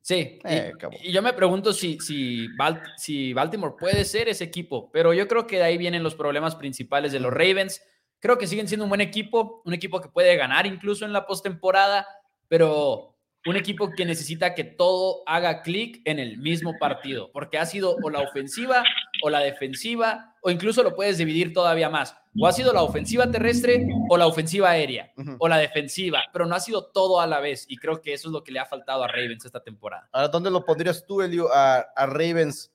Sí, 0.01 0.41
eh, 0.45 0.73
y, 1.03 1.13
yo 1.13 1.23
me 1.23 1.33
pregunto 1.33 1.73
si, 1.73 1.99
si, 2.01 2.49
si 2.97 3.33
Baltimore 3.33 3.77
puede 3.79 4.05
ser 4.05 4.29
ese 4.29 4.43
equipo, 4.43 4.91
pero 4.91 5.15
yo 5.15 5.29
creo 5.29 5.47
que 5.47 5.59
de 5.59 5.63
ahí 5.63 5.79
vienen 5.79 6.03
los 6.03 6.17
problemas 6.17 6.57
principales 6.57 7.13
de 7.13 7.21
los 7.21 7.33
Ravens 7.33 7.81
Creo 8.23 8.39
que 8.39 8.47
siguen 8.47 8.69
siendo 8.69 8.85
un 8.85 8.89
buen 8.89 9.01
equipo, 9.01 9.63
un 9.65 9.75
equipo 9.75 10.01
que 10.01 10.09
puede 10.09 10.37
ganar 10.37 10.65
incluso 10.65 11.05
en 11.05 11.13
la 11.13 11.27
postemporada, 11.27 12.07
pero 12.47 13.19
un 13.47 13.57
equipo 13.57 13.91
que 13.91 14.05
necesita 14.05 14.55
que 14.55 14.63
todo 14.63 15.25
haga 15.27 15.61
clic 15.63 16.01
en 16.05 16.21
el 16.21 16.39
mismo 16.39 16.79
partido, 16.79 17.33
porque 17.33 17.59
ha 17.59 17.67
sido 17.67 17.97
o 18.01 18.11
la 18.11 18.21
ofensiva 18.21 18.85
o 19.25 19.29
la 19.31 19.41
defensiva, 19.41 20.32
o 20.43 20.51
incluso 20.51 20.83
lo 20.83 20.95
puedes 20.95 21.19
dividir 21.19 21.53
todavía 21.53 21.89
más. 21.89 22.17
O 22.39 22.47
ha 22.47 22.53
sido 22.53 22.73
la 22.73 22.83
ofensiva 22.83 23.31
terrestre 23.31 23.87
o 24.11 24.17
la 24.17 24.27
ofensiva 24.27 24.71
aérea, 24.71 25.13
o 25.39 25.49
la 25.49 25.59
defensiva, 25.59 26.25
pero 26.33 26.47
no 26.47 26.55
ha 26.55 26.61
sido 26.61 26.87
todo 26.87 27.21
a 27.21 27.27
la 27.27 27.41
vez, 27.41 27.65
y 27.69 27.77
creo 27.77 28.03
que 28.03 28.13
eso 28.13 28.29
es 28.29 28.33
lo 28.33 28.43
que 28.43 28.53
le 28.53 28.59
ha 28.59 28.67
faltado 28.67 29.05
a 29.05 29.09
Ravens 29.09 29.45
esta 29.45 29.63
temporada. 29.63 30.09
Ahora, 30.13 30.29
¿dónde 30.29 30.51
lo 30.51 30.65
pondrías 30.65 31.07
tú, 31.07 31.23
Elio, 31.23 31.49
a, 31.53 31.79
a 31.79 32.07
Ravens 32.07 32.73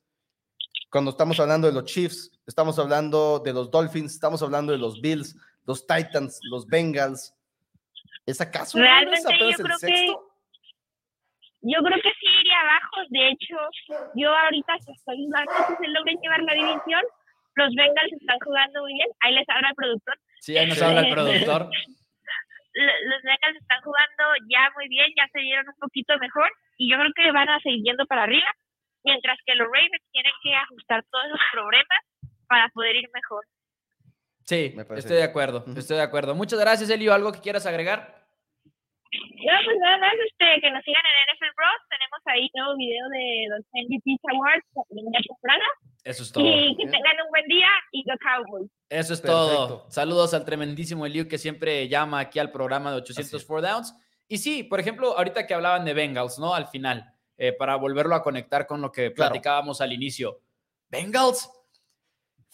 cuando 0.89 1.11
estamos 1.11 1.39
hablando 1.39 1.67
de 1.67 1.73
los 1.73 1.85
Chiefs, 1.85 2.31
estamos 2.45 2.79
hablando 2.79 3.39
de 3.39 3.53
los 3.53 3.69
Dolphins, 3.69 4.13
estamos 4.13 4.41
hablando 4.41 4.71
de 4.71 4.77
los 4.77 5.01
Bills, 5.01 5.35
los 5.65 5.85
Titans, 5.85 6.39
los 6.43 6.65
Bengals. 6.65 7.35
¿Es 8.25 8.41
acaso 8.41 8.77
Realmente 8.77 9.21
yo 9.39 9.57
creo 9.57 9.77
que 9.79 10.15
yo 11.61 11.79
creo 11.83 12.01
que 12.01 12.09
sí 12.19 12.27
iría 12.41 12.61
abajo. 12.61 13.09
De 13.09 13.29
hecho, 13.29 13.55
yo 14.15 14.35
ahorita 14.35 14.75
estoy 14.75 15.27
más 15.27 15.45
si 15.67 15.75
se 15.75 15.87
logren 15.89 16.17
llevar 16.21 16.41
la 16.43 16.53
división. 16.53 17.01
Los 17.57 17.73
Bengals 17.73 18.13
están 18.13 18.37
jugando 18.45 18.81
muy 18.81 18.93
bien. 18.93 19.09
Ahí 19.21 19.33
les 19.33 19.49
habla 19.49 19.69
el 19.69 19.75
productor. 19.75 20.15
Sí, 20.39 20.57
ahí 20.57 20.67
nos 20.67 20.81
habla 20.81 21.01
el 21.01 21.09
productor. 21.13 21.61
los 21.65 23.21
Bengals 23.23 23.57
están 23.59 23.81
jugando 23.81 24.23
ya 24.47 24.69
muy 24.75 24.87
bien, 24.87 25.07
ya 25.17 25.27
se 25.33 25.39
dieron 25.39 25.67
un 25.67 25.79
poquito 25.79 26.17
mejor 26.19 26.51
y 26.77 26.91
yo 26.91 26.97
creo 26.97 27.11
que 27.15 27.31
van 27.31 27.49
a 27.49 27.59
seguir 27.61 27.81
yendo 27.83 28.05
para 28.05 28.23
arriba 28.23 28.47
mientras 29.03 29.39
que 29.45 29.55
los 29.55 29.67
Ravens 29.67 30.05
tienen 30.11 30.33
que 30.43 30.53
ajustar 30.53 31.03
todos 31.09 31.29
los 31.29 31.39
problemas 31.51 31.99
para 32.47 32.69
poder 32.69 32.95
ir 32.97 33.09
mejor. 33.11 33.43
Sí, 34.43 34.75
estoy 34.95 35.17
de 35.17 35.23
acuerdo, 35.23 35.65
estoy 35.75 35.97
de 35.97 36.03
acuerdo. 36.03 36.35
Muchas 36.35 36.59
gracias, 36.59 36.89
Elio. 36.89 37.13
¿Algo 37.13 37.31
que 37.31 37.41
quieras 37.41 37.65
agregar? 37.65 38.26
No, 39.11 39.53
pues 39.65 39.77
nada 39.79 39.97
más 39.97 40.13
este, 40.13 40.61
que 40.61 40.71
nos 40.71 40.83
sigan 40.83 41.03
en 41.05 41.35
NFL 41.35 41.55
Bros. 41.55 41.81
Tenemos 41.89 42.19
ahí 42.25 42.49
nuevo 42.53 42.75
video 42.77 43.09
de 43.09 43.47
los 43.49 43.61
MVP 43.73 44.17
Awards 44.33 44.65
la 44.73 45.21
temporada. 45.21 45.63
Eso 46.03 46.23
es 46.23 46.31
todo. 46.31 46.43
Y 46.45 46.75
que 46.75 46.85
tengan 46.85 47.15
un 47.25 47.29
buen 47.29 47.45
día 47.47 47.67
y 47.91 48.03
go 48.03 48.13
Cowboys. 48.19 48.69
Eso 48.89 49.13
es 49.13 49.21
todo. 49.21 49.85
Saludos 49.89 50.33
al 50.33 50.45
tremendísimo 50.45 51.05
Elio 51.05 51.27
que 51.27 51.37
siempre 51.37 51.87
llama 51.87 52.19
aquí 52.19 52.39
al 52.39 52.51
programa 52.51 52.91
de 52.91 52.97
804 52.97 53.61
Downs. 53.61 53.95
Y 54.27 54.37
sí, 54.37 54.63
por 54.63 54.79
ejemplo, 54.79 55.17
ahorita 55.17 55.47
que 55.47 55.53
hablaban 55.53 55.85
de 55.85 55.93
Bengals, 55.93 56.39
¿no? 56.39 56.53
Al 56.53 56.67
final. 56.67 57.13
Eh, 57.37 57.53
para 57.53 57.75
volverlo 57.75 58.15
a 58.15 58.23
conectar 58.23 58.65
con 58.65 58.81
lo 58.81 58.91
que 58.91 59.11
platicábamos 59.11 59.79
al 59.79 59.93
inicio. 59.93 60.41
Bengals. 60.89 61.49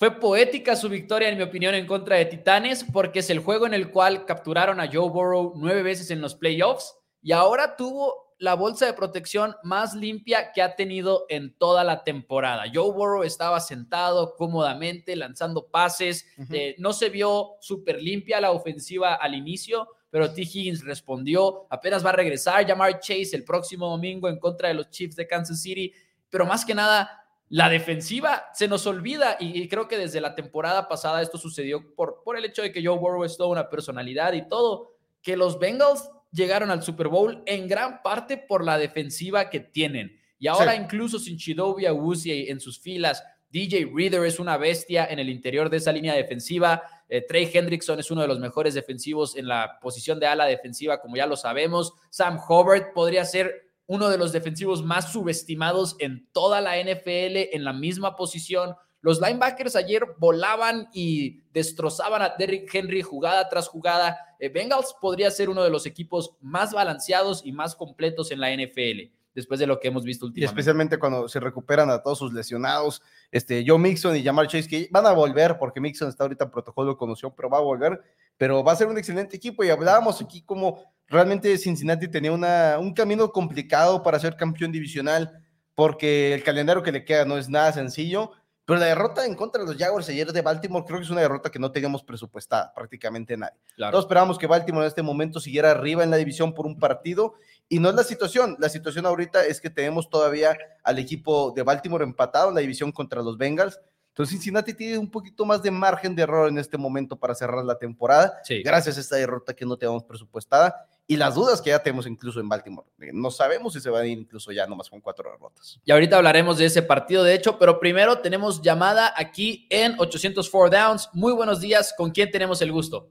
Fue 0.03 0.19
poética 0.19 0.75
su 0.75 0.89
victoria, 0.89 1.29
en 1.29 1.37
mi 1.37 1.43
opinión, 1.43 1.73
en 1.75 1.87
contra 1.87 2.17
de 2.17 2.25
Titanes, 2.25 2.83
porque 2.83 3.19
es 3.19 3.29
el 3.29 3.39
juego 3.39 3.67
en 3.67 3.73
el 3.73 3.89
cual 3.89 4.25
capturaron 4.25 4.81
a 4.81 4.87
Joe 4.91 5.09
Burrow 5.09 5.53
nueve 5.55 5.81
veces 5.81 6.11
en 6.11 6.19
los 6.19 6.35
playoffs 6.35 6.93
y 7.21 7.31
ahora 7.31 7.77
tuvo 7.77 8.35
la 8.37 8.55
bolsa 8.55 8.85
de 8.85 8.91
protección 8.91 9.55
más 9.63 9.93
limpia 9.93 10.51
que 10.51 10.61
ha 10.61 10.75
tenido 10.75 11.25
en 11.29 11.57
toda 11.57 11.85
la 11.85 12.03
temporada. 12.03 12.65
Joe 12.65 12.91
Burrow 12.91 13.23
estaba 13.23 13.61
sentado 13.61 14.35
cómodamente 14.35 15.15
lanzando 15.15 15.67
pases, 15.67 16.27
eh, 16.51 16.75
no 16.79 16.91
se 16.91 17.07
vio 17.07 17.51
súper 17.61 18.01
limpia 18.01 18.41
la 18.41 18.51
ofensiva 18.51 19.15
al 19.15 19.35
inicio, 19.35 19.87
pero 20.09 20.33
T. 20.33 20.41
Higgins 20.41 20.83
respondió, 20.83 21.65
apenas 21.69 22.05
va 22.05 22.09
a 22.09 22.17
regresar 22.17 22.67
Jamar 22.67 22.99
Chase 22.99 23.37
el 23.37 23.45
próximo 23.45 23.87
domingo 23.87 24.27
en 24.27 24.37
contra 24.37 24.67
de 24.67 24.73
los 24.73 24.89
Chiefs 24.89 25.15
de 25.15 25.27
Kansas 25.27 25.61
City, 25.61 25.93
pero 26.29 26.45
más 26.45 26.65
que 26.65 26.75
nada, 26.75 27.22
la 27.49 27.69
defensiva 27.69 28.45
se 28.53 28.67
nos 28.67 28.87
olvida 28.87 29.37
y, 29.39 29.67
creo 29.67 29.87
que 29.87 29.97
desde 29.97 30.21
la 30.21 30.35
temporada 30.35 30.87
pasada 30.87 31.21
esto 31.21 31.37
sucedió 31.37 31.93
por, 31.95 32.23
por 32.23 32.37
el 32.37 32.45
hecho 32.45 32.61
de 32.61 32.71
que 32.71 32.83
Joe 32.83 32.97
Burrow 32.97 33.23
es 33.23 33.37
toda 33.37 33.49
una 33.49 33.69
personalidad 33.69 34.33
y 34.33 34.47
todo, 34.47 34.95
que 35.21 35.37
los 35.37 35.59
Bengals 35.59 36.09
llegaron 36.31 36.71
al 36.71 36.83
Super 36.83 37.07
Bowl 37.07 37.43
en 37.45 37.67
gran 37.67 38.01
parte 38.01 38.37
por 38.37 38.63
la 38.63 38.77
defensiva 38.77 39.49
que 39.49 39.59
tienen. 39.59 40.19
Y 40.39 40.47
ahora 40.47 40.75
incluso 40.75 41.19
sin 41.19 41.37
Chidobe 41.37 41.87
Awuzie 41.87 42.51
en 42.51 42.59
sus 42.59 42.79
filas, 42.79 43.23
DJ 43.49 43.91
Reader 43.93 44.25
es 44.25 44.39
una 44.39 44.57
bestia 44.57 45.05
en 45.05 45.19
el 45.19 45.29
interior 45.29 45.69
de 45.69 45.77
esa 45.77 45.91
línea 45.91 46.15
defensiva. 46.15 46.81
Eh, 47.07 47.21
Trey 47.21 47.49
Hendrickson 47.53 47.99
es 47.99 48.09
uno 48.09 48.21
de 48.21 48.27
los 48.27 48.39
mejores 48.39 48.73
defensivos 48.73 49.37
en 49.37 49.47
la 49.47 49.77
posición 49.79 50.19
de 50.19 50.25
ala 50.25 50.45
defensiva, 50.45 50.99
como 50.99 51.15
ya 51.15 51.27
lo 51.27 51.37
sabemos. 51.37 51.93
Sam 52.09 52.39
Hubbard 52.49 52.93
podría 52.93 53.23
ser 53.25 53.71
uno 53.87 54.09
de 54.09 54.17
los 54.17 54.31
defensivos 54.31 54.83
más 54.83 55.11
subestimados 55.11 55.95
en 55.99 56.27
toda 56.31 56.61
la 56.61 56.81
NFL 56.81 57.53
en 57.53 57.63
la 57.63 57.73
misma 57.73 58.15
posición. 58.15 58.75
Los 59.01 59.19
linebackers 59.19 59.75
ayer 59.75 60.05
volaban 60.17 60.87
y 60.93 61.41
destrozaban 61.51 62.21
a 62.21 62.33
Derrick 62.37 62.73
Henry 62.73 63.01
jugada 63.01 63.49
tras 63.49 63.67
jugada. 63.67 64.17
Eh, 64.39 64.49
Bengals 64.49 64.95
podría 65.01 65.29
ser 65.29 65.49
uno 65.49 65.63
de 65.63 65.69
los 65.69 65.85
equipos 65.85 66.37
más 66.39 66.71
balanceados 66.71 67.45
y 67.45 67.51
más 67.51 67.75
completos 67.75 68.31
en 68.31 68.39
la 68.39 68.55
NFL 68.55 69.11
después 69.35 69.59
de 69.59 69.67
lo 69.67 69.79
que 69.79 69.87
hemos 69.87 70.03
visto 70.03 70.25
últimamente. 70.25 70.45
Y 70.45 70.49
especialmente 70.49 70.97
cuando 70.97 71.27
se 71.27 71.39
recuperan 71.39 71.89
a 71.89 72.01
todos 72.01 72.19
sus 72.19 72.33
lesionados. 72.33 73.01
Este, 73.31 73.63
Joe 73.65 73.79
Mixon 73.79 74.15
y 74.15 74.23
Jamar 74.23 74.47
Chase, 74.47 74.67
que 74.67 74.87
van 74.91 75.05
a 75.05 75.11
volver, 75.11 75.57
porque 75.57 75.81
Mixon 75.81 76.09
está 76.09 76.23
ahorita 76.23 76.45
en 76.45 76.51
protocolo 76.51 76.91
de 76.91 76.97
conmoción, 76.97 77.33
pero 77.35 77.49
va 77.49 77.57
a 77.57 77.61
volver. 77.61 78.01
Pero 78.37 78.63
va 78.63 78.71
a 78.71 78.75
ser 78.75 78.87
un 78.87 78.97
excelente 78.97 79.35
equipo. 79.35 79.63
Y 79.63 79.69
hablábamos 79.69 80.21
aquí 80.21 80.41
como 80.41 80.92
realmente 81.07 81.57
Cincinnati 81.57 82.07
tenía 82.07 82.31
una, 82.31 82.77
un 82.79 82.93
camino 82.93 83.31
complicado 83.31 84.03
para 84.03 84.19
ser 84.19 84.35
campeón 84.35 84.71
divisional, 84.71 85.43
porque 85.75 86.33
el 86.33 86.43
calendario 86.43 86.83
que 86.83 86.91
le 86.91 87.05
queda 87.05 87.25
no 87.25 87.37
es 87.37 87.49
nada 87.49 87.71
sencillo 87.71 88.31
pero 88.65 88.79
la 88.79 88.85
derrota 88.85 89.25
en 89.25 89.35
contra 89.35 89.61
de 89.61 89.67
los 89.67 89.77
Jaguars 89.77 90.07
ayer 90.07 90.31
de 90.31 90.41
Baltimore 90.41 90.85
creo 90.85 90.99
que 90.99 91.03
es 91.03 91.09
una 91.09 91.21
derrota 91.21 91.49
que 91.49 91.59
no 91.59 91.71
teníamos 91.71 92.01
presupuestada 92.01 92.73
prácticamente 92.73 93.35
nadie. 93.35 93.57
Todos 93.77 94.05
esperábamos 94.05 94.37
que 94.37 94.47
Baltimore 94.47 94.85
en 94.85 94.87
este 94.87 95.01
momento 95.01 95.41
siguiera 95.41 95.71
arriba 95.71 96.03
en 96.03 96.09
la 96.09 96.15
división 96.15 96.53
por 96.53 96.65
un 96.65 96.79
partido 96.79 97.33
y 97.67 97.79
no 97.79 97.89
es 97.89 97.95
la 97.95 98.03
situación. 98.03 98.55
La 98.59 98.69
situación 98.69 99.05
ahorita 99.05 99.45
es 99.45 99.59
que 99.59 99.69
tenemos 99.69 100.09
todavía 100.09 100.57
al 100.83 100.97
equipo 100.97 101.51
de 101.51 101.63
Baltimore 101.63 102.05
empatado 102.05 102.49
en 102.49 102.55
la 102.55 102.61
división 102.61 102.93
contra 102.93 103.21
los 103.21 103.37
Bengals. 103.37 103.77
Entonces 104.09 104.31
Cincinnati 104.31 104.73
tiene 104.73 104.97
un 104.97 105.11
poquito 105.11 105.43
más 105.45 105.61
de 105.61 105.71
margen 105.71 106.15
de 106.15 106.23
error 106.23 106.47
en 106.47 106.57
este 106.57 106.77
momento 106.77 107.17
para 107.17 107.35
cerrar 107.35 107.65
la 107.65 107.77
temporada, 107.77 108.39
gracias 108.63 108.97
a 108.97 109.01
esta 109.01 109.15
derrota 109.17 109.53
que 109.53 109.65
no 109.65 109.75
teníamos 109.75 110.03
presupuestada 110.03 110.87
y 111.05 111.17
las 111.17 111.35
dudas 111.35 111.61
que 111.61 111.69
ya 111.69 111.83
tenemos 111.83 112.07
incluso 112.07 112.39
en 112.39 112.47
Baltimore. 112.47 112.87
No 113.11 113.29
sabemos 113.29 113.73
si 113.73 113.79
se 113.79 113.89
va 113.89 113.99
a 113.99 114.05
ir 114.05 114.17
incluso 114.17 114.51
ya 114.51 114.65
nomás 114.67 114.89
con 114.89 115.01
cuatro 115.01 115.29
derrotas. 115.29 115.79
Y 115.83 115.91
ahorita 115.91 116.17
hablaremos 116.17 116.57
de 116.57 116.65
ese 116.65 116.81
partido, 116.81 117.23
de 117.23 117.35
hecho, 117.35 117.59
pero 117.59 117.79
primero 117.79 118.19
tenemos 118.19 118.61
llamada 118.61 119.13
aquí 119.15 119.67
en 119.69 119.95
804 119.99 120.69
Downs. 120.69 121.09
Muy 121.13 121.33
buenos 121.33 121.59
días, 121.59 121.93
¿con 121.97 122.11
quién 122.11 122.31
tenemos 122.31 122.61
el 122.61 122.71
gusto? 122.71 123.09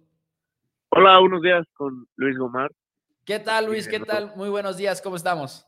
Hola, 0.89 1.19
buenos 1.21 1.43
días, 1.43 1.67
con 1.75 2.07
Luis 2.17 2.37
Gomar. 2.39 2.71
¿Qué 3.25 3.39
tal, 3.39 3.67
Luis? 3.67 3.87
¿Qué 3.87 4.01
tal? 4.01 4.33
Muy 4.37 4.49
buenos 4.49 4.77
días, 4.77 5.01
¿cómo 5.01 5.17
estamos? 5.17 5.67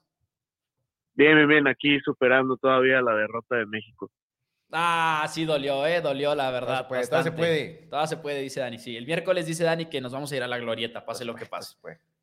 Bien, 1.14 1.36
bien, 1.36 1.48
bien, 1.48 1.68
aquí 1.68 2.00
superando 2.00 2.56
todavía 2.56 3.00
la 3.00 3.14
derrota 3.14 3.56
de 3.56 3.66
México. 3.66 4.10
Ah, 4.72 5.24
sí 5.28 5.44
dolió, 5.44 5.86
eh, 5.86 6.00
dolió 6.00 6.34
la 6.34 6.50
verdad. 6.50 6.88
Todo 6.88 7.22
se 7.22 7.30
puede. 7.30 7.86
Todo 7.88 8.06
se 8.08 8.16
puede, 8.16 8.40
dice 8.40 8.58
Dani. 8.58 8.78
Sí, 8.78 8.96
el 8.96 9.06
miércoles 9.06 9.46
dice 9.46 9.62
Dani 9.62 9.86
que 9.86 10.00
nos 10.00 10.12
vamos 10.12 10.32
a 10.32 10.36
ir 10.36 10.42
a 10.42 10.48
la 10.48 10.58
glorieta, 10.58 11.04
pase 11.04 11.24
lo 11.24 11.36
que 11.36 11.46
pase. 11.46 11.76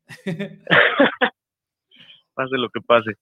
pase 2.34 2.56
lo 2.56 2.68
que 2.70 2.80
pase. 2.80 3.12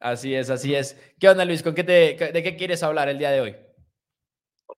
Así 0.00 0.34
es, 0.34 0.50
así 0.50 0.74
es. 0.74 1.14
¿Qué 1.18 1.28
onda, 1.28 1.44
Luis? 1.44 1.62
¿Con 1.62 1.74
qué 1.74 1.84
te, 1.84 2.16
¿De 2.32 2.42
qué 2.42 2.56
quieres 2.56 2.82
hablar 2.82 3.08
el 3.08 3.18
día 3.18 3.30
de 3.30 3.40
hoy? 3.40 3.56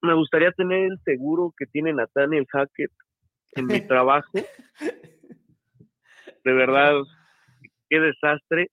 Me 0.03 0.15
gustaría 0.15 0.53
tener 0.53 0.93
el 0.93 0.99
seguro 1.05 1.53
que 1.57 1.67
tiene 1.67 1.93
Nathaniel 1.93 2.47
Hackett 2.53 2.93
en 3.53 3.67
mi 3.67 3.81
trabajo. 3.87 4.31
De 6.45 6.53
verdad, 6.53 6.95
qué 7.89 7.99
desastre. 7.99 8.71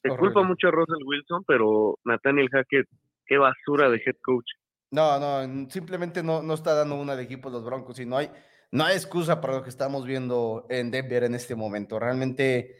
Se 0.00 0.08
culpa 0.16 0.42
mucho 0.42 0.68
a 0.68 0.70
Russell 0.70 1.04
Wilson, 1.04 1.44
pero 1.46 1.98
Nathaniel 2.04 2.48
Hackett, 2.50 2.88
qué 3.26 3.36
basura 3.36 3.90
de 3.90 3.98
head 3.98 4.16
coach. 4.22 4.50
No, 4.90 5.18
no, 5.18 5.70
simplemente 5.70 6.22
no, 6.22 6.42
no 6.42 6.54
está 6.54 6.74
dando 6.74 6.96
una 6.96 7.14
de 7.14 7.22
equipo 7.22 7.50
los 7.50 7.64
Broncos 7.64 8.00
y 8.00 8.06
no 8.06 8.16
hay, 8.16 8.30
no 8.72 8.84
hay 8.84 8.96
excusa 8.96 9.40
para 9.40 9.54
lo 9.54 9.62
que 9.62 9.68
estamos 9.68 10.04
viendo 10.06 10.66
en 10.70 10.90
Denver 10.90 11.24
en 11.24 11.34
este 11.34 11.54
momento. 11.54 11.98
Realmente 11.98 12.76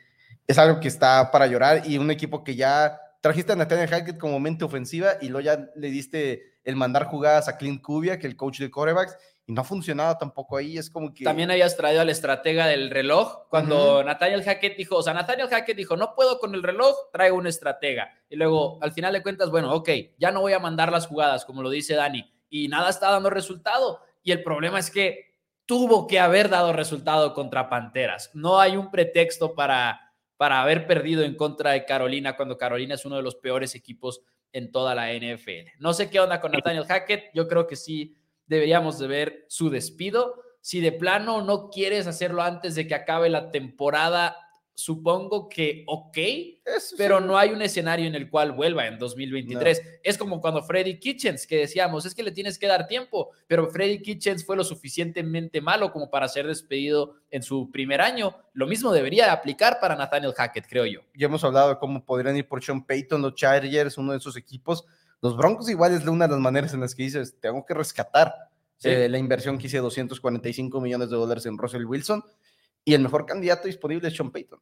es 0.47 0.59
algo 0.59 0.81
que 0.81 0.89
está 0.89 1.31
para 1.31 1.47
llorar 1.47 1.83
y 1.87 1.99
un 1.99 2.11
equipo 2.11 2.43
que 2.43 2.57
ya 2.57 2.99
trajiste 3.21 3.53
a 3.53 3.57
Nathaniel 3.57 3.89
Hackett 3.89 4.19
como 4.19 4.41
mente 4.41 4.65
ofensiva 4.65 5.13
y 5.21 5.29
luego 5.29 5.45
ya 5.45 5.69
le 5.77 5.91
diste 5.91 6.57
el 6.65 6.77
mandar 6.77 7.05
jugadas 7.05 7.49
a 7.49 7.59
Clint 7.59 7.83
Cubia, 7.83 8.19
que 8.19 8.27
el 8.27 8.37
coach 8.37 8.61
de 8.61 8.71
corebacks, 8.71 9.17
y 9.47 9.53
no 9.53 9.63
ha 9.63 9.65
funcionado 9.65 10.17
tampoco 10.17 10.57
ahí. 10.57 10.79
Es 10.79 10.89
como 10.89 11.13
que. 11.13 11.25
También 11.25 11.51
habías 11.51 11.77
traído 11.77 12.01
al 12.01 12.09
estratega 12.09 12.67
del 12.67 12.91
reloj 12.91 13.49
cuando 13.51 14.03
Nathaniel 14.05 14.45
Hackett 14.45 14.77
dijo, 14.77 14.97
o 14.97 15.03
sea, 15.03 15.13
Nathaniel 15.13 15.49
Hackett 15.49 15.77
dijo, 15.77 15.97
no 15.97 16.15
puedo 16.15 16.39
con 16.39 16.55
el 16.55 16.63
reloj, 16.63 16.95
traigo 17.13 17.37
un 17.37 17.47
estratega. 17.47 18.13
Y 18.31 18.37
luego, 18.37 18.79
al 18.81 18.93
final 18.93 19.13
de 19.13 19.23
cuentas, 19.23 19.51
bueno, 19.51 19.75
ok, 19.75 19.91
ya 20.19 20.31
no 20.31 20.41
voy 20.41 20.53
a 20.53 20.59
mandar 20.59 20.91
las 20.91 21.07
jugadas, 21.07 21.45
como 21.45 21.63
lo 21.63 21.71
dice 21.71 21.95
Dani, 21.95 22.33
y 22.49 22.69
nada 22.69 22.89
está 22.89 23.11
dando 23.11 23.29
resultado. 23.29 24.01
Y 24.23 24.31
el 24.31 24.43
problema 24.43 24.79
es 24.79 24.91
que 24.91 25.32
tuvo 25.67 26.07
que 26.07 26.21
haber 26.21 26.49
dado 26.49 26.73
resultado 26.73 27.35
contra 27.35 27.69
Panteras. 27.69 28.31
No 28.35 28.61
hay 28.61 28.77
un 28.77 28.91
pretexto 28.91 29.55
para, 29.55 30.13
para 30.37 30.63
haber 30.63 30.87
perdido 30.87 31.23
en 31.23 31.37
contra 31.37 31.73
de 31.73 31.85
Carolina 31.85 32.37
cuando 32.37 32.59
Carolina 32.59 32.95
es 32.95 33.05
uno 33.05 33.17
de 33.17 33.23
los 33.23 33.37
peores 33.37 33.75
equipos 33.75 34.23
en 34.53 34.71
toda 34.71 34.95
la 34.95 35.13
NFL. 35.13 35.71
No 35.79 35.93
sé 35.93 36.11
qué 36.11 36.21
onda 36.21 36.41
con 36.41 36.53
Nathaniel 36.53 36.85
Hackett. 36.85 37.31
Yo 37.35 37.49
creo 37.49 37.67
que 37.67 37.77
sí 37.77 38.17
deberíamos 38.47 38.99
de 38.99 39.07
ver 39.07 39.47
su 39.49 39.71
despido. 39.71 40.43
Si 40.61 40.81
de 40.81 40.93
plano 40.93 41.43
no 41.43 41.71
quieres 41.71 42.07
hacerlo 42.07 42.43
antes 42.43 42.75
de 42.75 42.87
que 42.87 42.95
acabe 42.95 43.29
la 43.29 43.51
temporada, 43.51 44.37
supongo 44.75 45.49
que 45.49 45.85
ok, 45.87 46.19
pero 46.97 47.21
no 47.21 47.37
hay 47.37 47.51
un 47.51 47.63
escenario 47.63 48.07
en 48.07 48.15
el 48.15 48.31
cual 48.31 48.53
vuelva 48.53 48.87
en 48.87 48.99
2023. 48.99 50.01
Es 50.03 50.19
como 50.19 50.41
cuando 50.41 50.63
Freddy 50.63 50.99
Kitchens, 50.99 51.47
que 51.47 51.59
decíamos, 51.59 52.07
es 52.07 52.15
que 52.15 52.23
le 52.23 52.33
tienes 52.33 52.59
que 52.59 52.67
dar 52.67 52.87
tiempo, 52.87 53.31
pero 53.47 53.69
Freddy 53.69 54.01
Kitchens 54.01 54.45
fue 54.45 54.57
lo 54.57 54.65
suficientemente 54.65 55.61
malo 55.61 55.93
como 55.93 56.11
para 56.11 56.29
ser 56.29 56.47
despedido 56.47 57.17
en 57.31 57.43
su 57.43 57.71
primer 57.71 58.01
año. 58.01 58.35
Lo 58.55 58.67
mismo 58.67 58.93
debería 58.93 59.33
aplicar 59.33 59.79
para 59.81 59.97
Nathaniel 59.97 60.33
Hackett, 60.33 60.67
creo 60.67 60.87
yo. 60.87 61.01
Ya 61.15 61.27
hemos 61.27 61.45
hablado 61.45 61.71
de 61.71 61.79
cómo 61.79 62.05
podrían 62.05 62.37
ir 62.37 62.49
por 62.49 62.63
Sean 62.63 62.85
Payton, 62.85 63.23
los 63.23 63.35
Chargers, 63.35 63.99
uno 63.99 64.13
de 64.13 64.19
esos 64.19 64.37
equipos. 64.37 64.85
Los 65.21 65.37
Broncos 65.37 65.69
igual 65.69 65.93
es 65.93 66.05
una 66.07 66.27
de 66.27 66.33
las 66.33 66.41
maneras 66.41 66.75
en 66.75 66.81
las 66.81 66.95
que 66.95 67.05
dices, 67.05 67.37
tengo 67.41 67.65
que 67.65 67.75
rescatar 67.75 68.35
eh, 68.83 69.09
la 69.09 69.19
inversión 69.19 69.59
que 69.59 69.69
hice 69.69 69.79
245 69.79 70.81
millones 70.81 71.11
de 71.11 71.17
dólares 71.17 71.47
en 71.47 71.57
Russell 71.57 71.85
Wilson 71.85 72.25
y 72.85 72.95
el 72.95 73.03
mejor 73.03 73.27
candidato 73.27 73.67
disponible 73.67 74.09
es 74.09 74.17
Sean 74.17 74.31
Payton. 74.31 74.61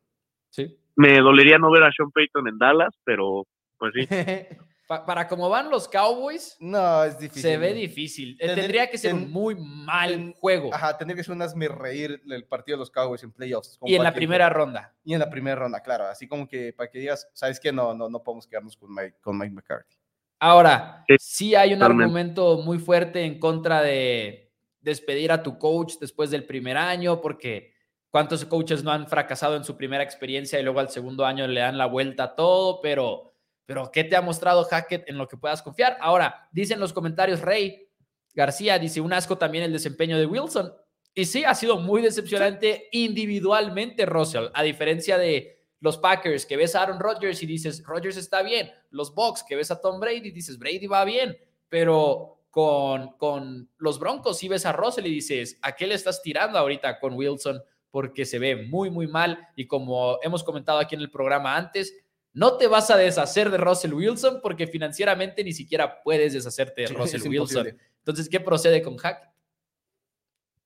Sí. 0.51 0.79
Me 0.97 1.19
dolería 1.21 1.59
no 1.59 1.71
ver 1.71 1.85
a 1.85 1.93
Sean 1.93 2.11
Payton 2.11 2.49
en 2.49 2.59
Dallas, 2.59 2.95
pero 3.05 3.47
pues 3.79 3.93
sí. 3.95 4.07
para 5.07 5.29
cómo 5.29 5.49
van 5.49 5.71
los 5.71 5.87
Cowboys, 5.89 6.57
no, 6.59 7.05
es 7.05 7.17
difícil. 7.19 7.43
Se 7.43 7.57
ve 7.57 7.73
difícil. 7.73 8.37
Eh, 8.41 8.55
tendría 8.55 8.91
que 8.91 8.99
ser 8.99 9.15
un 9.15 9.31
muy 9.31 9.55
mal 9.55 10.35
juego. 10.37 10.75
Ajá, 10.75 10.99
tendría 10.99 11.17
que 11.17 11.23
ser 11.23 11.35
un 11.35 11.43
asme 11.43 11.69
reír 11.69 12.21
el 12.29 12.45
partido 12.45 12.77
de 12.77 12.81
los 12.81 12.91
Cowboys 12.91 13.23
en 13.23 13.31
playoffs. 13.31 13.79
Y 13.85 13.95
en 13.95 14.03
la 14.03 14.13
primera 14.13 14.49
ronda. 14.49 14.93
Y 15.05 15.15
en 15.15 15.21
la 15.21 15.31
primera 15.31 15.55
ronda, 15.55 15.81
claro. 15.81 16.07
Así 16.07 16.27
como 16.27 16.49
que 16.49 16.73
para 16.73 16.91
que 16.91 16.99
digas, 16.99 17.29
¿sabes 17.33 17.61
qué? 17.61 17.73
No, 17.73 17.95
no, 17.95 18.09
no 18.09 18.23
podemos 18.23 18.49
quedarnos 18.49 18.77
con 18.77 18.93
Mike, 18.93 19.19
con 19.21 19.39
Mike 19.39 19.55
McCarthy. 19.55 19.97
Ahora, 20.41 21.05
sí 21.19 21.55
hay 21.55 21.73
un 21.75 21.83
argumento 21.83 22.59
muy 22.59 22.79
fuerte 22.79 23.25
en 23.25 23.39
contra 23.39 23.83
de 23.83 24.51
despedir 24.81 25.31
a 25.31 25.43
tu 25.43 25.59
coach 25.59 25.95
después 26.01 26.31
del 26.31 26.45
primer 26.45 26.77
año, 26.79 27.21
porque 27.21 27.70
¿Cuántos 28.11 28.45
coaches 28.45 28.83
no 28.83 28.91
han 28.91 29.07
fracasado 29.07 29.57
en 29.57 29.65
su 29.65 29.77
primera 29.77 30.03
experiencia 30.03 30.59
y 30.59 30.65
luego 30.65 30.81
al 30.81 30.91
segundo 30.91 31.25
año 31.25 31.47
le 31.47 31.61
dan 31.61 31.79
la 31.79 31.87
vuelta 31.87 32.25
a 32.25 32.35
todo? 32.35 32.81
Pero, 32.81 33.35
pero 33.67 33.91
¿qué 33.93 34.03
te 34.03 34.17
ha 34.17 34.21
mostrado 34.21 34.65
Hackett 34.65 35.09
en 35.09 35.17
lo 35.17 35.29
que 35.29 35.37
puedas 35.37 35.63
confiar? 35.63 35.97
Ahora, 36.01 36.49
dicen 36.51 36.81
los 36.81 36.93
comentarios 36.93 37.41
Rey 37.41 37.89
García, 38.35 38.79
dice 38.79 39.01
un 39.01 39.13
asco 39.13 39.39
también 39.39 39.65
el 39.65 39.73
desempeño 39.73 40.19
de 40.19 40.27
Wilson. 40.27 40.73
Y 41.15 41.25
sí, 41.25 41.45
ha 41.45 41.55
sido 41.55 41.79
muy 41.79 42.03
decepcionante 42.03 42.89
individualmente, 42.93 44.07
Russell, 44.07 44.47
a 44.55 44.63
diferencia 44.63 45.17
de 45.17 45.61
los 45.81 45.99
Packers, 45.99 46.47
que 46.47 46.57
ves 46.57 46.75
a 46.75 46.83
Aaron 46.83 47.01
Rodgers 47.01 47.43
y 47.43 47.47
dices, 47.47 47.83
Rodgers 47.85 48.17
está 48.17 48.43
bien. 48.43 48.71
Los 48.91 49.15
Bucks, 49.15 49.45
que 49.45 49.57
ves 49.57 49.71
a 49.71 49.81
Tom 49.81 49.99
Brady 49.99 50.29
y 50.29 50.33
dices, 50.33 50.59
Brady 50.59 50.87
va 50.87 51.05
bien. 51.05 51.37
Pero 51.69 52.43
con, 52.51 53.13
con 53.17 53.71
los 53.79 53.99
Broncos, 53.99 54.39
si 54.39 54.49
ves 54.49 54.67
a 54.67 54.73
Russell 54.73 55.07
y 55.07 55.15
dices, 55.15 55.59
¿a 55.63 55.77
qué 55.77 55.87
le 55.87 55.95
estás 55.95 56.23
tirando 56.23 56.59
ahorita 56.59 57.01
con 57.01 57.15
Wilson? 57.15 57.63
Porque 57.91 58.25
se 58.25 58.39
ve 58.39 58.57
muy, 58.57 58.91
muy 58.91 59.07
mal 59.07 59.49
y 59.57 59.67
como 59.67 60.19
hemos 60.23 60.45
comentado 60.45 60.79
aquí 60.79 60.95
en 60.95 61.01
el 61.01 61.11
programa 61.11 61.57
antes, 61.57 62.07
no 62.33 62.57
te 62.57 62.69
vas 62.69 62.91
a 62.91 62.97
deshacer 62.97 63.51
de 63.51 63.59
Russell 63.59 63.93
Wilson 63.93 64.41
porque 64.43 64.67
financieramente 64.67 65.43
ni 65.43 65.53
siquiera 65.53 66.01
puedes 66.03 66.33
deshacerte 66.33 66.83
de 66.83 66.89
Russell 66.95 67.29
Wilson. 67.29 67.69
Entonces, 67.99 68.29
¿qué 68.29 68.41
procede 68.41 68.83
con 68.83 68.97
Hack? 68.97 69.29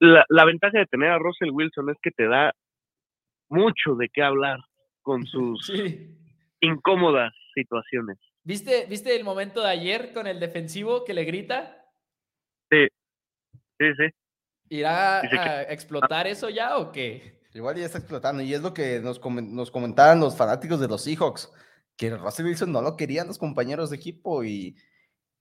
La, 0.01 0.45
ventaja 0.45 0.79
de 0.79 0.87
tener 0.87 1.11
a 1.11 1.19
Russell 1.19 1.51
Wilson 1.51 1.89
es 1.91 1.97
que 2.03 2.11
te 2.11 2.27
da 2.27 2.53
mucho 3.49 3.95
de 3.95 4.09
qué 4.13 4.23
hablar 4.23 4.59
con 5.03 5.25
sus 5.27 5.73
incómodas 6.61 7.33
situaciones. 7.55 8.19
¿Viste, 8.43 8.87
¿Viste 8.91 9.17
el 9.17 9.25
momento 9.25 9.63
de 9.63 9.69
ayer 9.69 10.13
con 10.13 10.27
el 10.27 10.39
defensivo 10.39 11.05
que 11.05 11.15
le 11.15 11.25
grita? 11.25 11.87
Sí, 12.71 12.87
sí, 13.79 13.87
sí. 13.97 14.24
¿Irá 14.69 15.21
a 15.21 15.63
explotar 15.63 16.27
eso 16.27 16.49
ya 16.49 16.79
o 16.79 16.91
qué? 16.91 17.41
Igual 17.53 17.77
ya 17.77 17.87
está 17.87 17.99
explotando 17.99 18.43
y 18.43 18.53
es 18.53 18.63
lo 18.63 18.75
que 18.75 19.01
nos, 19.01 19.21
nos 19.25 19.71
comentaban 19.71 20.21
los 20.21 20.37
fanáticos 20.37 20.81
de 20.81 20.89
los 20.89 21.03
Seahawks, 21.03 21.53
que 21.97 22.17
Russell 22.17 22.47
Wilson 22.47 22.73
no 22.73 22.83
lo 22.83 22.97
querían 22.97 23.29
los 23.29 23.39
compañeros 23.39 23.91
de 23.91 23.97
equipo 23.97 24.43
y 24.43 24.77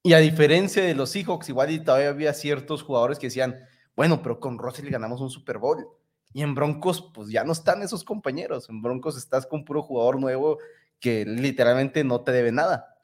Y 0.04 0.14
a 0.14 0.20
diferencia 0.20 0.84
de 0.84 0.96
los 0.96 1.12
Seahawks, 1.12 1.50
igual 1.50 1.72
y 1.72 1.80
todavía 1.80 2.10
había 2.10 2.34
ciertos 2.34 2.84
jugadores 2.84 3.18
que 3.18 3.28
decían, 3.28 3.66
bueno, 3.96 4.22
pero 4.22 4.40
con 4.40 4.60
Russell 4.60 4.90
ganamos 4.90 5.22
un 5.22 5.30
Super 5.30 5.58
Bowl. 5.58 5.88
Y 6.34 6.42
en 6.42 6.56
Broncos, 6.56 7.12
pues 7.14 7.30
ya 7.30 7.44
no 7.44 7.54
están 7.54 7.84
esos 7.84 8.04
compañeros. 8.04 8.70
En 8.70 8.82
Broncos 8.82 9.18
estás 9.18 9.46
con 9.46 9.64
puro 9.64 9.84
jugador 9.84 10.20
nuevo 10.20 10.58
que 11.00 11.26
literalmente 11.26 12.04
no 12.04 12.22
te 12.22 12.32
debe 12.32 12.52
nada. 12.52 12.98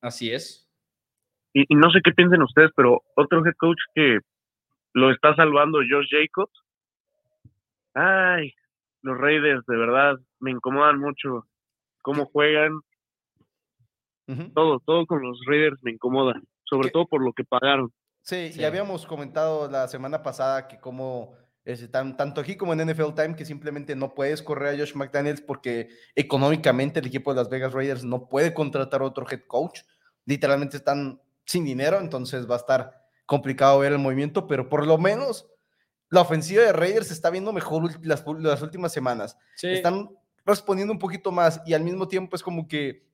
Así 0.00 0.32
es. 0.32 0.68
Y, 1.52 1.66
no 1.74 1.90
sé 1.90 2.00
qué 2.04 2.12
piensen 2.12 2.42
ustedes, 2.42 2.70
pero 2.76 3.02
otro 3.16 3.44
head 3.44 3.54
coach 3.58 3.78
que 3.94 4.18
lo 4.92 5.10
está 5.10 5.34
salvando, 5.34 5.78
Josh 5.78 6.08
Jacobs. 6.10 6.52
Ay, 7.94 8.52
los 9.02 9.18
Raiders, 9.18 9.64
de 9.66 9.76
verdad, 9.76 10.16
me 10.38 10.50
incomodan 10.50 10.98
mucho. 10.98 11.46
Cómo 12.02 12.26
juegan, 12.26 12.80
todo, 14.54 14.80
todo 14.80 15.06
con 15.06 15.22
los 15.22 15.40
Raiders 15.46 15.82
me 15.82 15.92
incomoda, 15.92 16.40
sobre 16.64 16.90
todo 16.90 17.06
por 17.06 17.22
lo 17.22 17.32
que 17.32 17.44
pagaron. 17.44 17.92
Sí, 18.22 18.50
y 18.54 18.64
habíamos 18.64 19.06
comentado 19.06 19.70
la 19.70 19.88
semana 19.88 20.22
pasada 20.22 20.68
que 20.68 20.78
como 20.78 21.34
tanto 21.90 22.40
aquí 22.40 22.56
como 22.56 22.72
en 22.72 22.86
NFL 22.86 23.14
Time 23.14 23.36
que 23.36 23.44
simplemente 23.44 23.94
no 23.94 24.14
puedes 24.14 24.42
correr 24.42 24.74
a 24.74 24.78
Josh 24.78 24.94
McDaniels 24.94 25.40
porque 25.40 25.88
económicamente 26.14 27.00
el 27.00 27.06
equipo 27.06 27.32
de 27.32 27.36
Las 27.36 27.50
Vegas 27.50 27.72
Raiders 27.72 28.02
no 28.02 28.28
puede 28.28 28.54
contratar 28.54 29.02
otro 29.02 29.26
head 29.30 29.42
coach. 29.46 29.80
Literalmente 30.26 30.76
están 30.76 31.20
sin 31.44 31.64
dinero, 31.64 31.98
entonces 31.98 32.48
va 32.48 32.54
a 32.54 32.58
estar 32.58 32.99
complicado 33.30 33.78
ver 33.78 33.92
el 33.92 33.98
movimiento, 33.98 34.48
pero 34.48 34.68
por 34.68 34.84
lo 34.84 34.98
menos 34.98 35.46
la 36.08 36.22
ofensiva 36.22 36.64
de 36.64 36.72
Raiders 36.72 37.12
está 37.12 37.30
viendo 37.30 37.52
mejor 37.52 37.88
las, 38.04 38.24
las 38.26 38.60
últimas 38.60 38.92
semanas. 38.92 39.36
Están 39.62 40.10
respondiendo 40.44 40.92
un 40.92 40.98
poquito 40.98 41.30
más 41.30 41.62
y 41.64 41.74
al 41.74 41.84
mismo 41.84 42.08
tiempo 42.08 42.34
es 42.34 42.42
como 42.42 42.66
que 42.66 43.08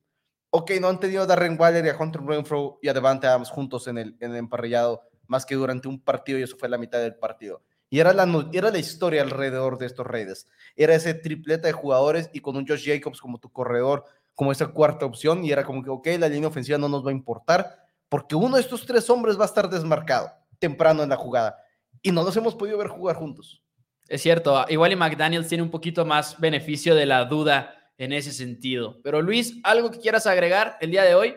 ok, 0.48 0.70
no 0.80 0.88
han 0.88 0.98
tenido 0.98 1.24
a 1.24 1.26
Darren 1.26 1.60
Waller 1.60 1.84
y 1.84 1.90
a 1.90 1.96
Hunter 1.98 2.22
Renfro 2.22 2.78
y 2.80 2.88
a 2.88 2.94
Devante 2.94 3.26
Adams 3.26 3.50
juntos 3.50 3.88
en 3.88 3.98
el, 3.98 4.16
en 4.20 4.30
el 4.30 4.38
emparrillado 4.38 5.02
más 5.26 5.44
que 5.44 5.54
durante 5.54 5.86
un 5.86 6.00
partido 6.00 6.38
y 6.38 6.44
eso 6.44 6.56
fue 6.56 6.70
la 6.70 6.78
mitad 6.78 6.98
del 6.98 7.16
partido. 7.16 7.60
Y 7.90 7.98
era 7.98 8.14
la, 8.14 8.26
era 8.54 8.70
la 8.70 8.78
historia 8.78 9.20
alrededor 9.20 9.76
de 9.76 9.84
estos 9.84 10.06
Raiders. 10.06 10.48
Era 10.76 10.94
ese 10.94 11.12
tripleta 11.12 11.66
de 11.66 11.74
jugadores 11.74 12.30
y 12.32 12.40
con 12.40 12.56
un 12.56 12.66
Josh 12.66 12.86
Jacobs 12.90 13.20
como 13.20 13.36
tu 13.36 13.52
corredor, 13.52 14.04
como 14.34 14.50
esa 14.50 14.68
cuarta 14.68 15.04
opción. 15.04 15.44
Y 15.44 15.52
era 15.52 15.62
como 15.62 15.84
que, 15.84 15.90
ok, 15.90 16.06
la 16.18 16.30
línea 16.30 16.48
ofensiva 16.48 16.78
no 16.78 16.88
nos 16.88 17.04
va 17.04 17.10
a 17.10 17.14
importar 17.14 17.85
porque 18.08 18.34
uno 18.34 18.56
de 18.56 18.62
estos 18.62 18.86
tres 18.86 19.08
hombres 19.10 19.38
va 19.38 19.42
a 19.42 19.46
estar 19.46 19.68
desmarcado 19.68 20.30
temprano 20.58 21.02
en 21.02 21.08
la 21.08 21.16
jugada. 21.16 21.56
Y 22.02 22.12
no 22.12 22.22
los 22.22 22.36
hemos 22.36 22.54
podido 22.54 22.78
ver 22.78 22.88
jugar 22.88 23.16
juntos. 23.16 23.62
Es 24.08 24.22
cierto, 24.22 24.64
igual 24.68 24.92
y 24.92 24.96
McDaniels 24.96 25.48
tiene 25.48 25.64
un 25.64 25.70
poquito 25.70 26.04
más 26.04 26.40
beneficio 26.40 26.94
de 26.94 27.06
la 27.06 27.24
duda 27.24 27.74
en 27.98 28.12
ese 28.12 28.32
sentido. 28.32 29.00
Pero 29.02 29.20
Luis, 29.20 29.60
¿algo 29.64 29.90
que 29.90 29.98
quieras 29.98 30.26
agregar 30.26 30.76
el 30.80 30.90
día 30.90 31.02
de 31.02 31.14
hoy? 31.14 31.36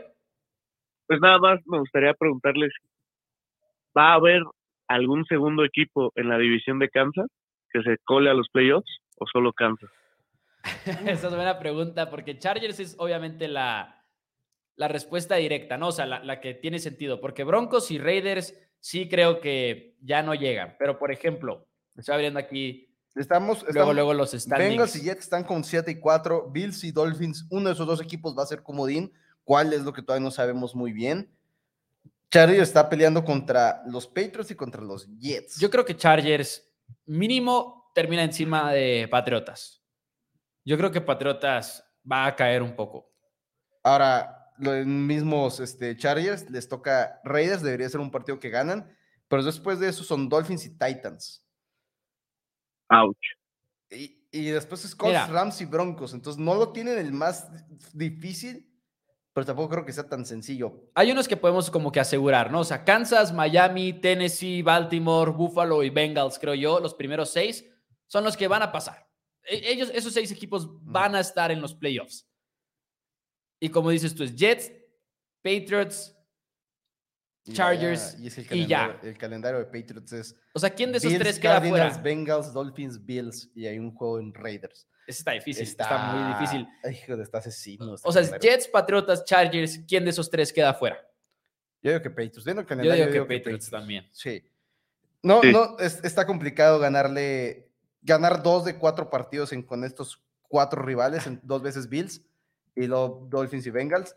Pues 1.08 1.20
nada 1.22 1.40
más 1.40 1.60
me 1.66 1.80
gustaría 1.80 2.14
preguntarles, 2.14 2.72
¿va 3.98 4.12
a 4.12 4.16
haber 4.16 4.44
algún 4.88 5.26
segundo 5.26 5.66
equipo 5.66 6.12
en 6.16 6.30
la 6.30 6.38
división 6.38 6.78
de 6.78 6.90
Kansas 6.90 7.28
que 7.72 7.82
se 7.82 7.98
cole 8.04 8.30
a 8.30 8.36
los 8.36 8.50
playoffs 8.50 9.00
o 9.18 9.26
solo 9.26 9.52
Kansas? 9.54 9.90
Esa 11.08 11.28
es 11.28 11.36
buena 11.36 11.58
pregunta 11.58 12.10
porque 12.12 12.38
Chargers 12.38 12.80
es 12.80 12.96
obviamente 13.00 13.48
la, 13.48 13.99
la 14.80 14.88
respuesta 14.88 15.36
directa, 15.36 15.78
¿no? 15.78 15.90
O 15.90 15.92
sea, 15.92 16.06
la, 16.06 16.24
la, 16.24 16.40
que 16.40 16.54
tiene 16.54 16.80
sentido, 16.80 17.20
porque 17.20 17.44
Broncos 17.44 17.92
y 17.92 17.98
Raiders 17.98 18.56
sí 18.80 19.10
creo 19.10 19.42
que 19.42 19.98
ya 20.02 20.24
no 20.24 20.34
llegan, 20.34 20.78
pero 20.80 20.98
por 20.98 21.12
ejemplo, 21.12 21.68
estoy 21.98 22.16
abriendo 22.16 22.40
aquí 22.40 22.90
Estamos, 23.16 23.66
luego, 23.74 23.94
luego 23.94 24.14
los 24.14 24.32
standings. 24.32 24.70
Bengals 24.70 24.96
y 24.96 25.02
Jets 25.02 25.24
están 25.24 25.44
con 25.44 25.66
7 25.66 25.92
y 25.92 26.00
4. 26.00 26.50
Bills 26.52 26.84
y 26.86 26.92
Dolphins, 26.92 27.46
uno 27.50 27.68
de 27.68 27.74
esos 27.74 27.86
dos 27.86 28.02
equipos 28.02 28.38
va 28.38 28.44
a 28.44 28.46
ser 28.46 28.64
comodín. 28.64 29.12
¿Cuál 29.44 29.74
es 29.74 29.82
lo 29.82 29.92
que 29.92 30.02
todavía 30.02 30.24
no 30.24 30.32
sabemos 30.32 30.74
muy 30.74 30.94
bien? 30.94 31.30
Chargers 32.32 32.62
está 32.70 32.88
peleando 32.88 33.26
contra 33.26 33.84
los 33.88 34.08
Patriots 34.08 34.52
y 34.52 34.56
contra 34.56 34.82
los 34.82 35.06
Jets. 35.18 35.60
Yo 35.60 35.70
creo 35.70 35.84
que 35.84 35.98
Chargers 35.98 36.66
mínimo 37.06 37.92
termina 37.94 38.24
encima 38.24 38.72
de 38.72 39.08
Patriotas. 39.10 39.84
Yo 40.64 40.78
creo 40.78 40.92
que 40.92 41.02
Patriotas 41.02 41.84
va 42.10 42.28
a 42.28 42.36
caer 42.36 42.62
un 42.62 42.74
poco. 42.74 43.12
Ahora, 43.84 44.39
los 44.60 44.86
mismos 44.86 45.60
este, 45.60 45.96
Chargers 45.98 46.50
les 46.50 46.68
toca 46.68 47.22
Raiders, 47.24 47.64
debería 47.64 47.90
ser 47.90 48.02
un 48.02 48.12
partido 48.12 48.40
que 48.40 48.50
ganan, 48.50 48.96
pero 49.28 49.44
después 49.44 49.80
de 49.80 49.90
eso 49.90 50.04
son 50.04 50.30
Dolphins 50.30 50.66
y 50.66 50.78
Titans. 50.78 51.46
Ouch. 52.90 53.18
Y, 53.92 54.46
después 54.52 54.86
es 54.86 54.96
Colts, 54.96 55.30
Rams 55.30 55.62
y 55.62 55.66
Broncos. 55.66 56.14
Entonces 56.14 56.40
no 56.40 56.54
lo 56.54 56.72
tienen 56.72 57.00
el 57.00 57.12
más 57.12 57.48
difícil, 57.94 58.70
pero 59.34 59.46
tampoco 59.46 59.70
creo 59.70 59.86
que 59.86 59.94
sea 59.94 60.08
tan 60.08 60.26
sencillo. 60.26 60.92
Hay 60.94 61.12
unos 61.12 61.28
que 61.28 61.38
podemos 61.38 61.72
como 61.72 61.92
que 61.92 62.00
asegurar, 62.00 62.52
¿no? 62.52 62.60
O 62.60 62.64
sea, 62.64 62.84
Kansas, 62.84 63.34
Miami, 63.34 63.94
Tennessee, 63.94 64.62
Baltimore, 64.62 65.32
Buffalo 65.32 65.84
y 65.84 65.90
Bengals, 65.90 66.38
creo 66.38 66.54
yo, 66.54 66.80
los 66.80 66.94
primeros 66.94 67.32
seis 67.32 67.66
son 68.08 68.24
los 68.24 68.38
que 68.38 68.48
van 68.48 68.62
a 68.62 68.72
pasar. 68.72 69.08
E, 69.44 69.72
ellos, 69.72 69.92
esos 69.94 70.14
seis 70.14 70.32
equipos 70.32 70.68
van 70.84 71.16
a 71.16 71.20
estar 71.20 71.52
en 71.52 71.62
los 71.62 71.74
playoffs. 71.74 72.29
Y 73.60 73.70
como 73.70 73.90
dices 73.90 74.16
tú, 74.16 74.24
es 74.24 74.36
Jets, 74.36 74.72
Patriots, 75.42 76.16
Chargers 77.52 78.18
y, 78.52 78.68
ya, 78.68 79.00
El 79.02 79.18
calendario 79.18 79.60
de 79.60 79.66
Patriots 79.66 80.14
es. 80.14 80.36
O 80.54 80.60
sea, 80.60 80.70
¿quién 80.70 80.92
de 80.92 81.00
esos 81.00 81.14
tres 81.18 81.40
queda 81.40 81.62
fuera? 81.62 81.98
Bengals, 81.98 82.54
Dolphins, 82.54 83.04
Bills 83.04 83.50
y 83.56 83.66
hay 83.66 83.80
un 83.80 83.94
juego 83.94 84.20
en 84.20 84.34
Raiders. 84.34 84.88
Ese 85.08 85.22
está 85.22 85.32
difícil, 85.32 85.64
está, 85.64 86.14
muy 86.14 86.34
difícil. 86.34 86.68
Hijo 86.92 87.18
de, 87.18 87.24
está 87.24 87.40
asesino. 87.40 87.96
o 88.04 88.12
sea, 88.12 88.38
Jets, 88.38 88.68
Patriotas, 88.68 89.26
Chargers, 89.26 89.80
¿quién 89.88 90.04
de 90.04 90.12
esos 90.12 90.30
tres 90.30 90.54
queda 90.54 90.74
fuera? 90.74 90.98
Yo 91.82 91.92
digo 91.92 92.04
que 92.04 92.10
Patriots. 92.10 92.46
Viendo 92.46 92.62
el 92.62 92.68
calendario, 92.68 93.06
yo 93.06 93.12
digo, 93.12 93.28
que, 93.28 93.40
Patriots, 93.40 93.70
también. 93.70 94.08
Sí. 94.12 94.44
No, 95.24 95.42
no, 95.42 95.80
está 95.80 96.26
complicado 96.26 96.80
ganarle, 96.80 97.68
ganar 98.02 98.44
dos 98.44 98.66
de 98.66 98.78
cuatro 98.78 99.10
partidos 99.10 99.52
en, 99.52 99.64
con 99.64 99.84
estos 99.84 100.22
cuatro 100.48 100.82
rivales, 100.84 101.26
en, 101.26 101.40
dos 101.44 101.62
veces 101.62 101.90
Bills 101.90 102.22
y 102.76 102.88
luego 102.88 103.28
Dolphins 103.30 103.68
y 103.68 103.72
Bengals 103.72 104.16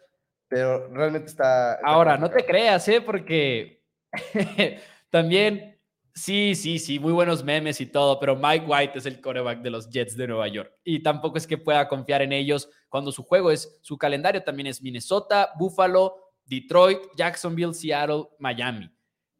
pero 0.52 0.86
realmente 0.88 1.28
está... 1.28 1.78
Ahora, 1.82 2.18
no 2.18 2.28
te 2.28 2.44
creas, 2.44 2.86
¿eh? 2.86 3.00
Porque 3.00 3.82
también, 5.08 5.80
sí, 6.14 6.54
sí, 6.54 6.78
sí, 6.78 6.98
muy 6.98 7.14
buenos 7.14 7.42
memes 7.42 7.80
y 7.80 7.86
todo, 7.86 8.20
pero 8.20 8.36
Mike 8.36 8.66
White 8.68 8.98
es 8.98 9.06
el 9.06 9.22
coreback 9.22 9.62
de 9.62 9.70
los 9.70 9.88
Jets 9.88 10.14
de 10.14 10.26
Nueva 10.26 10.48
York 10.48 10.70
y 10.84 11.02
tampoco 11.02 11.38
es 11.38 11.46
que 11.46 11.56
pueda 11.56 11.88
confiar 11.88 12.20
en 12.20 12.34
ellos 12.34 12.68
cuando 12.90 13.12
su 13.12 13.22
juego 13.22 13.50
es, 13.50 13.78
su 13.80 13.96
calendario 13.96 14.42
también 14.42 14.66
es 14.66 14.82
Minnesota, 14.82 15.52
Buffalo, 15.58 16.16
Detroit, 16.44 16.98
Jacksonville, 17.16 17.72
Seattle, 17.72 18.24
Miami. 18.38 18.90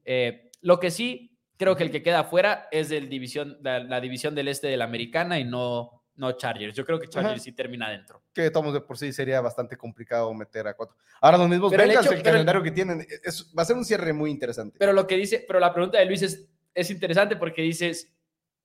Eh, 0.07 0.51
lo 0.63 0.81
que 0.81 0.91
sí, 0.91 1.39
creo 1.59 1.77
que 1.77 1.83
el 1.83 1.91
que 1.91 2.03
queda 2.03 2.21
afuera 2.21 2.69
es 2.71 2.91
el 2.91 3.11
división, 3.11 3.59
la 3.61 4.01
división 4.01 4.35
del 4.35 4.49
este 4.49 4.69
de 4.69 4.79
la 4.79 4.85
americana 4.85 5.39
y 5.39 5.45
no, 5.45 6.02
no 6.17 6.33
Chargers. 6.33 6.77
Yo 6.77 6.85
creo 6.85 6.99
que 6.99 7.09
Chargers 7.09 7.43
sí 7.43 7.53
termina 7.53 7.91
dentro. 7.91 8.23
Que 8.33 8.51
tomos 8.51 8.75
de 8.75 8.81
por 8.81 8.99
sí 8.99 9.13
sería 9.13 9.41
bastante 9.41 9.77
complicado 9.77 10.33
meter 10.35 10.67
a 10.67 10.75
cuatro. 10.75 10.97
Ahora 11.21 11.39
los 11.39 11.49
mismos 11.49 11.71
pero 11.71 11.85
Bengals, 11.85 12.11
el, 12.11 12.23
calendario 12.23 12.63
que 12.63 12.71
tienen, 12.71 13.07
va 13.57 13.63
a 13.63 13.65
ser 13.65 13.77
un 13.77 13.85
cierre 13.85 14.13
muy 14.13 14.31
interesante. 14.31 14.77
Pero 14.79 14.93
lo 14.93 15.07
que 15.07 15.17
dice, 15.17 15.45
pero 15.47 15.59
la 15.59 15.73
pregunta 15.73 15.99
de 15.99 16.05
Luis 16.05 16.23
es, 16.23 16.49
es 16.75 16.91
interesante 16.91 17.37
porque 17.37 17.63
dices, 17.63 18.13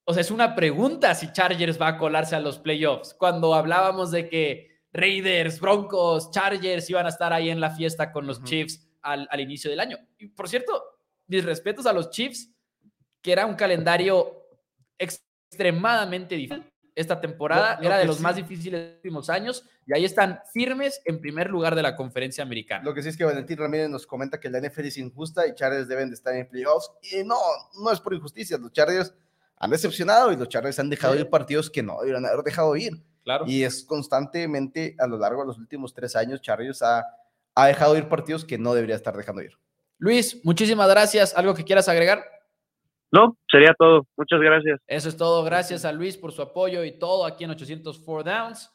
o 0.03 0.13
sea, 0.13 0.21
es 0.21 0.31
una 0.31 0.55
pregunta 0.55 1.15
si 1.15 1.31
Chargers 1.31 1.79
va 1.81 1.89
a 1.89 1.97
colarse 1.97 2.35
a 2.35 2.39
los 2.39 2.59
playoffs. 2.59 3.13
Cuando 3.13 3.53
hablábamos 3.53 4.11
de 4.11 4.29
que 4.29 4.81
Raiders, 4.91 5.59
Broncos, 5.59 6.31
Chargers 6.31 6.89
iban 6.89 7.05
a 7.05 7.09
estar 7.09 7.31
ahí 7.33 7.49
en 7.49 7.59
la 7.59 7.71
fiesta 7.71 8.11
con 8.11 8.27
los 8.27 8.43
Chiefs 8.43 8.87
al, 9.01 9.27
al 9.29 9.39
inicio 9.39 9.69
del 9.69 9.79
año. 9.79 9.97
Y 10.17 10.27
por 10.27 10.49
cierto, 10.49 10.83
mis 11.27 11.43
respetos 11.43 11.85
a 11.85 11.93
los 11.93 12.09
Chiefs, 12.09 12.51
que 13.21 13.31
era 13.31 13.45
un 13.45 13.55
calendario 13.55 14.43
extremadamente 14.97 16.35
difícil 16.35 16.65
esta 16.97 17.21
temporada. 17.21 17.77
era 17.79 17.99
de 17.99 18.05
los 18.05 18.19
más 18.19 18.35
difíciles 18.35 18.81
de 18.81 18.87
los 18.87 18.95
últimos 18.95 19.29
años 19.29 19.63
y 19.85 19.93
ahí 19.93 20.03
están 20.03 20.41
firmes 20.51 20.99
en 21.05 21.21
primer 21.21 21.47
lugar 21.49 21.75
de 21.75 21.83
la 21.83 21.95
conferencia 21.95 22.43
americana. 22.43 22.83
Lo 22.83 22.93
que 22.93 23.03
sí 23.03 23.09
es 23.09 23.17
que 23.17 23.23
Valentín 23.23 23.57
Ramírez 23.57 23.87
nos 23.87 24.07
comenta 24.07 24.39
que 24.39 24.49
la 24.49 24.59
NFL 24.59 24.85
es 24.85 24.97
injusta 24.97 25.45
y 25.47 25.53
Chargers 25.53 25.87
deben 25.87 26.09
de 26.09 26.15
estar 26.15 26.35
en 26.35 26.47
playoffs. 26.47 26.91
Y 27.03 27.23
no, 27.23 27.37
no 27.79 27.91
es 27.91 27.99
por 27.99 28.15
injusticia. 28.15 28.57
Los 28.57 28.71
Chargers 28.71 29.13
han 29.57 29.69
decepcionado 29.69 30.31
y 30.31 30.37
los 30.37 30.49
Chargers 30.49 30.79
han 30.79 30.89
dejado 30.89 31.15
ir 31.15 31.29
partidos 31.29 31.69
que 31.69 31.83
no 31.83 31.99
deberían 31.99 32.25
haber 32.25 32.43
dejado 32.43 32.75
ir. 32.75 32.99
Claro. 33.23 33.45
Y 33.47 33.63
es 33.63 33.83
constantemente 33.83 34.95
a 34.97 35.05
lo 35.05 35.19
largo 35.19 35.41
de 35.41 35.47
los 35.47 35.59
últimos 35.59 35.93
tres 35.93 36.15
años, 36.15 36.41
Chargers 36.41 36.81
ha, 36.81 37.05
ha 37.53 37.67
dejado 37.67 37.95
ir 37.95 38.09
partidos 38.09 38.43
que 38.43 38.57
no 38.57 38.73
debería 38.73 38.95
estar 38.95 39.15
dejando 39.15 39.43
ir. 39.43 39.51
Luis, 39.99 40.43
muchísimas 40.43 40.89
gracias. 40.89 41.35
¿Algo 41.35 41.53
que 41.53 41.63
quieras 41.63 41.87
agregar? 41.89 42.36
No, 43.11 43.37
sería 43.49 43.73
todo. 43.77 44.05
Muchas 44.17 44.39
gracias. 44.41 44.79
Eso 44.87 45.09
es 45.09 45.17
todo. 45.17 45.43
Gracias 45.43 45.85
a 45.85 45.91
Luis 45.91 46.17
por 46.17 46.31
su 46.31 46.41
apoyo 46.41 46.83
y 46.83 46.97
todo 46.97 47.25
aquí 47.25 47.43
en 47.43 47.51
804 47.51 48.23
Downs. 48.23 48.73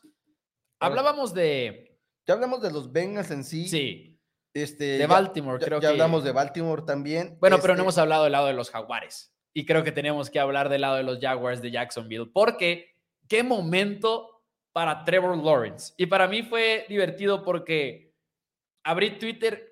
Hablábamos 0.80 1.34
de. 1.34 1.98
Ya 2.26 2.34
hablamos 2.34 2.62
de 2.62 2.72
los 2.72 2.90
Bengals 2.92 3.30
en 3.30 3.44
sí. 3.44 3.68
Sí. 3.68 4.20
Este, 4.54 4.98
de 4.98 5.06
Baltimore, 5.06 5.64
creo 5.64 5.80
que. 5.80 5.84
Ya 5.84 5.90
hablamos 5.90 6.24
de 6.24 6.32
Baltimore 6.32 6.82
también. 6.86 7.36
Bueno, 7.40 7.58
pero 7.60 7.68
no 7.68 7.74
este 7.74 7.82
hemos 7.82 7.98
hablado 7.98 8.24
del 8.24 8.32
lado 8.32 8.46
de 8.46 8.52
los 8.54 8.70
Jaguares. 8.70 9.34
Y 9.54 9.66
creo 9.66 9.84
que 9.84 9.92
tenemos 9.92 10.30
que 10.30 10.40
hablar 10.40 10.68
del 10.68 10.82
lado 10.82 10.96
de 10.96 11.02
los 11.02 11.20
Jaguars 11.20 11.60
de 11.60 11.70
Jacksonville. 11.70 12.30
Porque 12.32 12.96
qué 13.28 13.42
momento 13.42 14.42
para 14.72 15.04
Trevor 15.04 15.36
Lawrence. 15.36 15.94
Y 15.96 16.06
para 16.06 16.26
mí 16.26 16.42
fue 16.42 16.86
divertido 16.88 17.42
porque 17.42 18.14
abrí 18.84 19.18
Twitter 19.18 19.71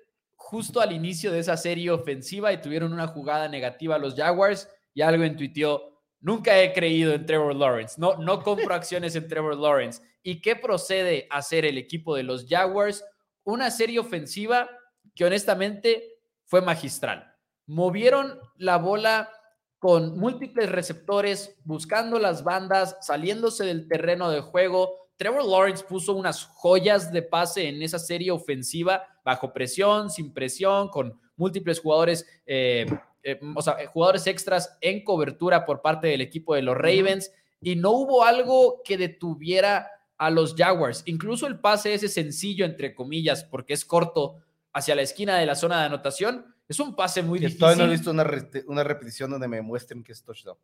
justo 0.51 0.81
al 0.81 0.91
inicio 0.91 1.31
de 1.31 1.39
esa 1.39 1.55
serie 1.55 1.91
ofensiva 1.91 2.51
y 2.51 2.59
tuvieron 2.59 2.91
una 2.91 3.07
jugada 3.07 3.47
negativa 3.47 3.97
los 3.97 4.15
Jaguars 4.15 4.69
y 4.93 5.01
algo 5.01 5.23
intuitió. 5.23 5.97
Nunca 6.19 6.61
he 6.61 6.73
creído 6.73 7.13
en 7.13 7.25
Trevor 7.25 7.55
Lawrence. 7.55 7.95
No, 7.97 8.17
no 8.17 8.43
compro 8.43 8.75
acciones 8.75 9.15
en 9.15 9.29
Trevor 9.29 9.55
Lawrence. 9.55 10.01
¿Y 10.21 10.41
qué 10.41 10.57
procede 10.57 11.25
a 11.29 11.37
hacer 11.37 11.63
el 11.63 11.77
equipo 11.77 12.17
de 12.17 12.23
los 12.23 12.47
Jaguars? 12.49 13.01
Una 13.45 13.71
serie 13.71 13.99
ofensiva 13.99 14.69
que 15.15 15.23
honestamente 15.23 16.17
fue 16.43 16.61
magistral. 16.61 17.33
Movieron 17.65 18.37
la 18.57 18.77
bola 18.77 19.31
con 19.79 20.19
múltiples 20.19 20.69
receptores, 20.69 21.55
buscando 21.63 22.19
las 22.19 22.43
bandas, 22.43 22.97
saliéndose 22.99 23.63
del 23.63 23.87
terreno 23.87 24.29
de 24.29 24.41
juego. 24.41 25.00
Trevor 25.21 25.45
Lawrence 25.45 25.83
puso 25.83 26.13
unas 26.13 26.45
joyas 26.45 27.11
de 27.11 27.21
pase 27.21 27.69
en 27.69 27.83
esa 27.83 27.99
serie 27.99 28.31
ofensiva, 28.31 29.03
bajo 29.23 29.53
presión, 29.53 30.09
sin 30.09 30.33
presión, 30.33 30.89
con 30.89 31.19
múltiples 31.35 31.79
jugadores, 31.79 32.25
eh, 32.47 32.87
eh, 33.21 33.39
o 33.55 33.61
sea, 33.61 33.77
jugadores 33.85 34.25
extras 34.25 34.79
en 34.81 35.03
cobertura 35.03 35.63
por 35.63 35.83
parte 35.83 36.07
del 36.07 36.21
equipo 36.21 36.55
de 36.55 36.63
los 36.63 36.75
Ravens. 36.75 37.31
Y 37.61 37.75
no 37.75 37.91
hubo 37.91 38.23
algo 38.23 38.81
que 38.83 38.97
detuviera 38.97 39.91
a 40.17 40.31
los 40.31 40.55
Jaguars. 40.55 41.03
Incluso 41.05 41.45
el 41.45 41.59
pase 41.59 41.93
ese 41.93 42.09
sencillo, 42.09 42.65
entre 42.65 42.95
comillas, 42.95 43.43
porque 43.43 43.73
es 43.73 43.85
corto, 43.85 44.37
hacia 44.73 44.95
la 44.95 45.03
esquina 45.03 45.37
de 45.37 45.45
la 45.45 45.53
zona 45.53 45.81
de 45.81 45.85
anotación, 45.85 46.51
es 46.67 46.79
un 46.79 46.95
pase 46.95 47.21
muy 47.21 47.37
difícil. 47.37 47.59
Todavía 47.59 47.83
no 47.83 47.91
he 47.91 47.95
visto 47.95 48.09
una, 48.09 48.83
repetición 48.83 49.29
donde 49.29 49.47
me 49.47 49.61
muestren 49.61 50.03
que 50.03 50.13
es 50.13 50.23
touchdown. 50.23 50.57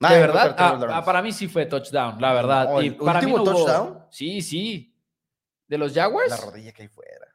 ¿De 0.00 0.18
verdad? 0.20 0.54
Ah, 0.56 0.78
ah, 0.90 1.04
para 1.04 1.22
mí 1.22 1.32
sí 1.32 1.48
fue 1.48 1.66
touchdown, 1.66 2.20
la 2.20 2.32
verdad. 2.32 2.80
y 2.80 2.90
para 2.90 3.18
último 3.18 3.42
touchdown? 3.42 4.04
Sí, 4.10 4.40
sí. 4.42 4.94
¿De 5.66 5.76
los 5.76 5.92
Jaguars? 5.92 6.30
La 6.30 6.36
rodilla 6.36 6.72
cae 6.72 6.88
fuera. 6.88 7.28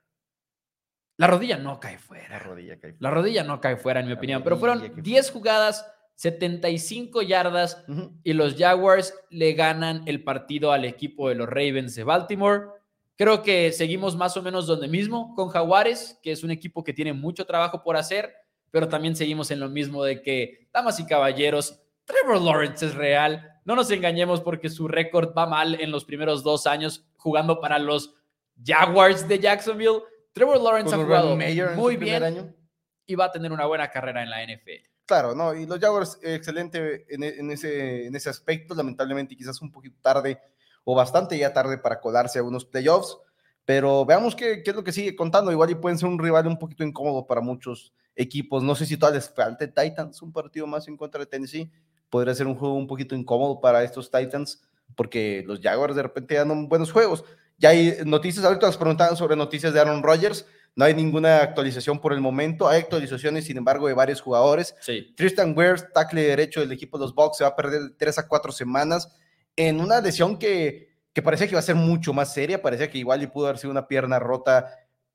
La 1.18 1.28
rodilla 1.28 1.58
no 1.58 1.80
cae 1.80 1.98
fuera. 1.98 2.30
La 2.30 2.40
rodilla 2.40 2.80
cae 2.80 2.94
fuera. 2.94 2.98
La 3.00 3.12
rodilla 3.12 3.44
no 3.44 3.62
cae 3.62 3.78
fuera, 3.78 4.00
en 4.00 4.08
mi 4.08 4.14
opinión. 4.14 4.44
Pero 4.44 4.58
fueron 4.58 4.94
10 4.96 5.32
jugadas, 5.32 5.86
75 6.16 7.22
yardas 7.22 7.84
y 8.24 8.34
los 8.34 8.56
Jaguars 8.56 9.14
le 9.30 9.54
ganan 9.54 10.04
el 10.08 10.24
partido 10.24 10.72
al 10.72 10.86
equipo 10.86 11.30
de 11.30 11.36
los 11.36 11.48
Ravens 11.48 11.96
de 11.96 12.04
Baltimore. 12.04 12.68
Creo 13.16 13.44
que 13.44 13.72
seguimos 13.72 14.16
más 14.16 14.36
o 14.38 14.42
menos 14.42 14.66
donde 14.66 14.88
mismo 14.88 15.36
con 15.36 15.50
Jaguares, 15.50 16.20
que 16.24 16.32
es 16.32 16.44
un 16.44 16.50
equipo 16.50 16.84
que 16.84 16.94
tiene 16.94 17.14
mucho 17.14 17.46
trabajo 17.46 17.84
por 17.84 17.96
hacer, 17.96 18.34
pero 18.72 18.88
también 18.88 19.16
seguimos 19.16 19.52
en 19.52 19.60
lo 19.60 19.70
mismo 19.70 20.04
de 20.04 20.24
que, 20.24 20.68
damas 20.74 21.00
y 21.00 21.06
caballeros, 21.06 21.83
Trevor 22.06 22.42
Lawrence 22.42 22.86
es 22.86 22.96
real. 22.96 23.50
No 23.66 23.76
nos 23.76 23.90
engañemos 23.92 24.42
porque 24.42 24.70
su 24.70 24.88
récord 24.88 25.34
va 25.38 25.46
mal 25.46 25.80
en 25.80 25.92
los 25.92 26.06
primeros 26.06 26.44
dos 26.44 26.68
años 26.68 27.06
jugando 27.18 27.62
para 27.62 27.80
los 27.80 28.16
Jaguars 28.64 29.28
de 29.28 29.40
Jacksonville. 29.40 30.02
Trevor 30.34 30.62
Lawrence 30.62 30.94
ha 30.94 30.98
jugado 30.98 31.38
muy 31.76 31.98
bien 31.98 32.56
y 33.06 33.16
va 33.16 33.26
a 33.26 33.32
tener 33.32 33.52
una 33.52 33.66
buena 33.66 33.90
carrera 33.90 34.24
en 34.24 34.30
la 34.30 34.44
NFL. 34.44 34.90
Claro, 35.06 35.36
no, 35.36 35.54
y 35.54 35.66
los 35.66 35.80
Jaguars, 35.80 36.18
excelente 36.24 37.06
en, 37.10 37.52
ese, 37.52 38.08
en 38.08 38.16
ese 38.16 38.30
aspecto, 38.30 38.74
lamentablemente 38.74 39.36
quizás 39.36 39.62
un 39.62 39.72
poquito 39.72 39.98
tarde 40.02 40.40
o 40.86 40.96
bastante 40.96 41.38
ya 41.38 41.54
tarde 41.54 41.78
para 41.78 42.00
colarse 42.00 42.40
a 42.40 42.44
unos 42.44 42.66
playoffs. 42.66 43.18
Pero 43.66 44.06
veamos 44.06 44.36
qué, 44.36 44.62
qué, 44.62 44.72
es 44.72 44.76
lo 44.76 44.84
que 44.84 44.92
sigue 44.92 45.16
contando. 45.16 45.52
Igual 45.52 45.70
y 45.70 45.76
pueden 45.76 45.98
ser 45.98 46.10
un 46.10 46.20
rival 46.20 46.48
un 46.48 46.60
poquito 46.60 46.84
incómodo 46.84 47.26
para 47.26 47.40
muchos 47.40 47.94
equipos. 48.16 48.62
No 48.62 48.76
sé 48.76 48.86
si 48.86 48.98
todavía 48.98 49.20
les 49.20 49.30
falta 49.30 49.66
Titans 49.66 50.22
un 50.22 50.34
partido 50.34 50.68
más 50.68 50.88
en 50.88 50.98
contra 50.98 51.20
de 51.20 51.28
Tennessee. 51.28 51.72
Podría 52.14 52.36
ser 52.36 52.46
un 52.46 52.54
juego 52.54 52.76
un 52.76 52.86
poquito 52.86 53.16
incómodo 53.16 53.60
para 53.60 53.84
estos 53.84 54.12
Titans 54.12 54.62
porque 54.96 55.44
los 55.48 55.62
Jaguars 55.62 55.96
de 55.96 56.04
repente 56.04 56.36
dan 56.36 56.70
buenos 56.70 56.92
juegos. 56.92 57.24
Ya 57.58 57.70
hay 57.70 57.98
noticias, 58.06 58.46
ahorita 58.46 58.68
nos 58.68 58.78
preguntaban 58.78 59.18
sobre 59.18 59.36
noticias 59.36 59.74
de 59.74 59.80
Aaron 59.80 60.04
Rodgers. 60.04 60.46
No 60.76 60.86
hay 60.86 60.94
ninguna 60.94 61.40
actualización 61.40 62.00
por 62.00 62.14
el 62.14 62.22
momento. 62.22 62.68
Hay 62.68 62.82
actualizaciones, 62.82 63.46
sin 63.46 63.58
embargo, 63.58 63.88
de 63.88 63.96
varios 63.96 64.22
jugadores. 64.22 64.76
Tristan 65.18 65.58
Weirs, 65.58 65.92
tackle 65.92 66.22
derecho 66.22 66.60
del 66.60 66.72
equipo 66.72 67.00
de 67.00 67.06
los 67.06 67.16
Bucks, 67.16 67.38
se 67.38 67.46
va 67.46 67.50
a 67.50 67.56
perder 67.56 67.96
tres 67.98 68.20
a 68.20 68.28
cuatro 68.28 68.52
semanas 68.52 69.12
en 69.56 69.80
una 69.80 70.00
lesión 70.00 70.38
que, 70.38 70.90
que 71.14 71.24
parecía 71.24 71.48
que 71.48 71.54
iba 71.54 71.60
a 71.62 71.64
ser 71.64 71.76
mucho 71.76 72.14
más 72.14 72.32
seria, 72.32 72.62
parecía 72.62 72.92
que 72.92 73.00
igual 73.00 73.24
y 73.24 73.28
pudo 73.28 73.48
haber 73.48 73.58
sido 73.58 73.72
una 73.72 73.88
pierna 73.88 74.20
rota. 74.20 74.68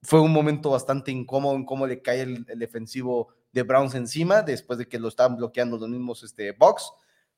Fue 0.02 0.20
un 0.20 0.32
momento 0.32 0.70
bastante 0.70 1.12
incómodo 1.12 1.54
en 1.54 1.64
cómo 1.64 1.86
le 1.86 2.02
cae 2.02 2.22
el, 2.22 2.44
defensivo 2.56 3.28
de 3.52 3.62
Browns 3.62 3.94
encima, 3.94 4.42
después 4.42 4.78
de 4.78 4.88
que 4.88 4.98
lo 4.98 5.08
estaban 5.08 5.36
bloqueando 5.36 5.78
los 5.78 5.88
mismos 5.88 6.22
este, 6.22 6.52
Box, 6.52 6.92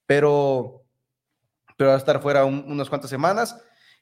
pero, 0.07 0.85
pero 1.77 1.91
va 1.91 1.97
a 1.97 1.99
estar 1.99 2.21
fuera 2.21 2.45
unas 2.45 2.89
cuantas 2.89 3.11
semanas. 3.11 3.57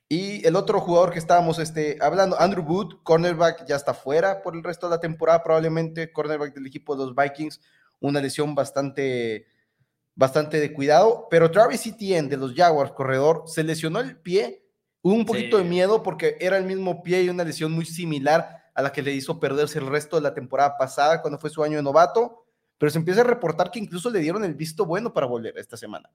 Y 0.09 0.47
el 0.47 0.57
otro 0.57 0.81
jugador 0.81 1.13
que 1.13 1.19
estábamos 1.19 1.59
este, 1.59 1.99
hablando, 2.01 2.41
Andrew 2.41 2.65
Wood, 2.65 3.03
cornerback, 3.03 3.67
ya 3.67 3.77
está 3.77 3.93
fuera 3.93 4.43
por 4.43 4.57
el 4.57 4.65
resto 4.65 4.89
de 4.89 4.97
la 4.97 5.01
temporada, 5.01 5.43
probablemente 5.43 6.13
cornerback 6.13 6.55
del 6.55 6.67
equipo 6.67 6.97
de 6.97 7.05
los 7.05 7.15
Vikings, 7.15 7.61
una 8.01 8.21
lesión 8.21 8.55
bastante 8.55 9.47
bastante 10.19 10.59
de 10.59 10.73
cuidado, 10.73 11.29
pero 11.31 11.49
Travis 11.49 11.87
Etienne 11.87 12.29
de 12.29 12.37
los 12.37 12.53
Jaguars, 12.53 12.91
corredor, 12.91 13.45
se 13.47 13.63
lesionó 13.63 14.01
el 14.01 14.17
pie, 14.17 14.65
hubo 15.01 15.15
un 15.15 15.25
poquito 15.25 15.59
de 15.59 15.63
miedo 15.63 16.03
porque 16.03 16.37
era 16.41 16.59
el 16.59 16.65
mismo 16.65 17.05
pie 17.05 17.23
y 17.23 17.29
una 17.29 17.45
lesión 17.45 17.71
muy 17.71 17.85
similar 17.85 18.58
a 18.79 18.83
la 18.83 18.93
que 18.93 19.03
le 19.03 19.13
hizo 19.13 19.41
perderse 19.41 19.81
el 19.81 19.89
resto 19.89 20.15
de 20.15 20.23
la 20.23 20.33
temporada 20.33 20.79
pasada 20.79 21.21
cuando 21.21 21.37
fue 21.37 21.51
su 21.51 21.65
año 21.65 21.79
de 21.79 21.83
novato, 21.83 22.45
pero 22.79 22.91
se 22.91 22.99
empieza 22.99 23.23
a 23.23 23.25
reportar 23.25 23.73
que 23.73 23.81
incluso 23.81 24.09
le 24.09 24.21
dieron 24.21 24.45
el 24.45 24.55
visto 24.55 24.87
bueno 24.87 25.13
para 25.13 25.27
volver 25.27 25.59
esta 25.59 25.77
semana 25.77 26.09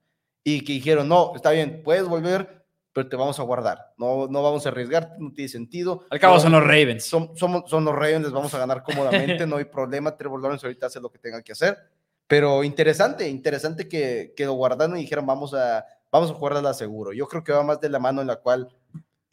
y 0.45 0.63
que 0.63 0.71
dijeron, 0.71 1.09
no, 1.09 1.33
está 1.35 1.51
bien, 1.51 1.81
puedes 1.83 2.07
volver, 2.07 2.63
pero 2.93 3.09
te 3.09 3.17
vamos 3.17 3.37
a 3.37 3.43
guardar, 3.43 3.93
no, 3.97 4.27
no 4.29 4.41
vamos 4.41 4.65
a 4.65 4.69
arriesgar, 4.69 5.17
no 5.19 5.33
tiene 5.33 5.49
sentido. 5.49 6.05
Al 6.09 6.21
cabo 6.21 6.39
son 6.39 6.53
los 6.53 6.63
Ravens. 6.63 7.03
Son, 7.03 7.35
somos, 7.35 7.69
son 7.69 7.83
los 7.83 7.93
Ravens, 7.93 8.23
les 8.23 8.31
vamos 8.31 8.53
a 8.53 8.59
ganar 8.59 8.81
cómodamente, 8.81 9.45
no 9.45 9.57
hay 9.57 9.65
problema, 9.65 10.15
Trevor 10.15 10.41
Lawrence 10.41 10.65
ahorita 10.65 10.85
hace 10.85 11.01
lo 11.01 11.11
que 11.11 11.19
tenga 11.19 11.41
que 11.41 11.51
hacer 11.51 11.77
pero 12.27 12.63
interesante, 12.63 13.29
interesante 13.29 13.87
que, 13.87 14.33
que 14.35 14.45
lo 14.45 14.53
guardaron 14.53 14.97
y 14.97 15.01
dijeron, 15.01 15.25
vamos 15.25 15.53
a, 15.53 15.85
vamos 16.11 16.31
a 16.31 16.33
jugarla 16.33 16.73
seguro. 16.73 17.13
Yo 17.13 17.27
creo 17.27 17.43
que 17.43 17.51
va 17.51 17.63
más 17.63 17.79
de 17.79 17.89
la 17.89 17.99
mano 17.99 18.21
en 18.21 18.27
la 18.27 18.37
cual, 18.37 18.69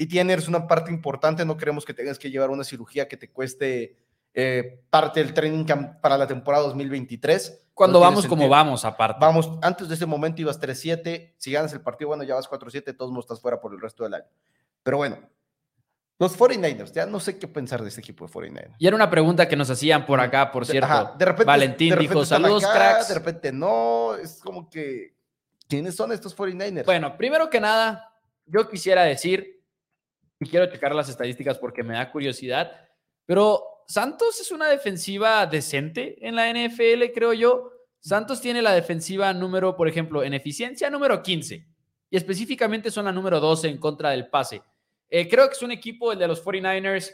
y 0.00 0.06
tienes 0.06 0.48
una 0.48 0.66
parte 0.66 0.90
importante, 0.90 1.44
no 1.44 1.58
queremos 1.58 1.84
que 1.84 1.92
tengas 1.92 2.18
que 2.18 2.30
llevar 2.30 2.48
una 2.48 2.64
cirugía 2.64 3.06
que 3.06 3.18
te 3.18 3.30
cueste 3.30 3.98
eh, 4.32 4.82
parte 4.88 5.22
del 5.22 5.34
training 5.34 5.64
camp 5.64 6.00
para 6.00 6.16
la 6.16 6.26
temporada 6.26 6.64
2023. 6.64 7.66
Cuando 7.74 8.00
vamos 8.00 8.26
como 8.26 8.48
vamos, 8.48 8.86
aparte. 8.86 9.18
Vamos, 9.20 9.58
antes 9.60 9.90
de 9.90 9.94
ese 9.96 10.06
momento 10.06 10.40
ibas 10.40 10.58
3-7, 10.58 11.34
si 11.36 11.52
ganas 11.52 11.74
el 11.74 11.82
partido, 11.82 12.08
bueno, 12.08 12.22
ya 12.22 12.34
vas 12.34 12.48
4-7, 12.48 12.96
todos 12.96 13.12
no 13.12 13.20
estás 13.20 13.42
fuera 13.42 13.60
por 13.60 13.74
el 13.74 13.80
resto 13.82 14.04
del 14.04 14.14
año. 14.14 14.24
Pero 14.82 14.96
bueno, 14.96 15.18
los 16.18 16.38
49ers, 16.38 16.92
ya 16.92 17.04
no 17.04 17.20
sé 17.20 17.38
qué 17.38 17.46
pensar 17.46 17.82
de 17.82 17.90
este 17.90 18.00
equipo 18.00 18.26
de 18.26 18.32
49ers. 18.32 18.76
Y 18.78 18.86
era 18.86 18.96
una 18.96 19.10
pregunta 19.10 19.46
que 19.46 19.56
nos 19.56 19.68
hacían 19.68 20.06
por 20.06 20.18
acá, 20.18 20.50
por 20.50 20.64
cierto. 20.64 21.14
de 21.18 21.24
repente, 21.26 21.44
Valentín 21.44 21.98
dijo, 21.98 22.24
saludos, 22.24 22.66
cracks. 22.66 23.08
De 23.08 23.14
repente 23.16 23.52
no, 23.52 24.14
es 24.14 24.40
como 24.42 24.70
que, 24.70 25.14
¿quiénes 25.68 25.94
son 25.94 26.10
estos 26.10 26.34
49ers? 26.34 26.86
Bueno, 26.86 27.18
primero 27.18 27.50
que 27.50 27.60
nada, 27.60 28.14
yo 28.46 28.66
quisiera 28.66 29.02
decir, 29.02 29.59
y 30.40 30.48
quiero 30.48 30.66
checar 30.66 30.94
las 30.94 31.08
estadísticas 31.08 31.58
porque 31.58 31.82
me 31.82 31.94
da 31.94 32.10
curiosidad, 32.10 32.72
pero 33.26 33.84
Santos 33.86 34.40
es 34.40 34.50
una 34.50 34.68
defensiva 34.68 35.46
decente 35.46 36.16
en 36.26 36.34
la 36.34 36.50
NFL, 36.50 37.12
creo 37.14 37.32
yo. 37.32 37.72
Santos 38.00 38.40
tiene 38.40 38.62
la 38.62 38.72
defensiva 38.72 39.32
número, 39.34 39.76
por 39.76 39.88
ejemplo, 39.88 40.22
en 40.22 40.32
eficiencia 40.32 40.88
número 40.88 41.22
15, 41.22 41.66
y 42.08 42.16
específicamente 42.16 42.90
son 42.90 43.04
la 43.04 43.12
número 43.12 43.38
12 43.40 43.68
en 43.68 43.78
contra 43.78 44.10
del 44.10 44.28
pase. 44.28 44.62
Eh, 45.08 45.28
creo 45.28 45.48
que 45.48 45.54
es 45.54 45.62
un 45.62 45.72
equipo, 45.72 46.12
el 46.12 46.18
de 46.18 46.28
los 46.28 46.42
49ers, 46.42 47.12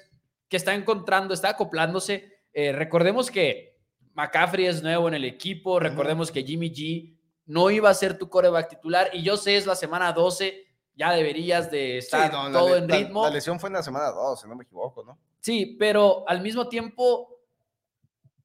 que 0.49 0.57
está 0.57 0.75
encontrando, 0.75 1.35
está 1.35 1.51
acoplándose. 1.51 2.41
Eh, 2.53 2.73
recordemos 2.73 3.31
que 3.31 3.79
McCaffrey 4.15 4.67
es 4.67 4.83
nuevo 4.83 5.09
en 5.09 5.15
el 5.15 5.25
equipo, 5.25 5.81
recordemos 5.81 6.31
que 6.31 6.43
Jimmy 6.43 6.71
G 6.71 7.19
no 7.47 7.71
iba 7.71 7.91
a 7.91 7.95
ser 7.95 8.19
tu 8.19 8.29
coreback 8.29 8.69
titular 8.69 9.11
y 9.13 9.23
yo 9.23 9.37
sé, 9.37 9.57
es 9.57 9.67
la 9.67 9.77
semana 9.77 10.13
12, 10.13 10.66
ya 10.97 11.13
deberías 11.13 11.71
de 11.71 11.99
estar 11.99 12.31
todo 12.31 12.77
en 12.77 12.89
ritmo. 12.89 13.25
La, 13.25 13.31
lesión 13.31 13.61
fue 13.61 13.69
en 13.69 13.75
la 13.75 13.83
semana 13.83 14.11
12, 14.11 14.43
si 14.43 14.49
no 14.49 14.57
me 14.57 14.65
equivoco, 14.65 15.05
¿no? 15.05 15.19
Sí, 15.41 15.77
pero 15.79 16.25
al 16.27 16.41
mismo 16.41 16.69
tiempo 16.69 17.37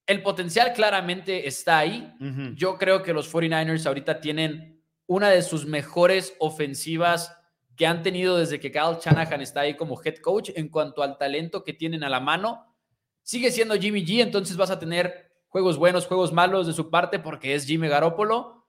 el 0.05 0.21
potencial 0.21 0.73
claramente 0.73 1.47
está 1.47 1.79
ahí. 1.79 2.13
Yo 2.55 2.77
creo 2.77 3.01
que 3.01 3.13
los 3.13 3.33
49ers 3.33 3.85
ahorita 3.85 4.19
tienen 4.19 4.83
una 5.07 5.29
de 5.29 5.41
sus 5.41 5.65
mejores 5.65 6.35
ofensivas 6.39 7.37
que 7.77 7.87
han 7.87 8.03
tenido 8.03 8.37
desde 8.37 8.59
que 8.59 8.71
Kyle 8.71 8.97
Shanahan 9.01 9.41
está 9.41 9.61
ahí 9.61 9.75
como 9.75 9.99
head 10.03 10.17
coach 10.17 10.51
en 10.55 10.67
cuanto 10.67 11.01
al 11.01 11.17
talento 11.17 11.63
que 11.63 11.73
tienen 11.73 12.03
a 12.03 12.09
la 12.09 12.19
mano. 12.19 12.75
Sigue 13.23 13.51
siendo 13.51 13.75
Jimmy 13.75 14.05
G, 14.05 14.21
entonces 14.21 14.57
vas 14.57 14.69
a 14.69 14.79
tener 14.79 15.31
juegos 15.47 15.77
buenos, 15.77 16.07
juegos 16.07 16.33
malos 16.33 16.67
de 16.67 16.73
su 16.73 16.89
parte 16.89 17.19
porque 17.19 17.55
es 17.55 17.65
Jimmy 17.65 17.87
Garoppolo, 17.87 18.67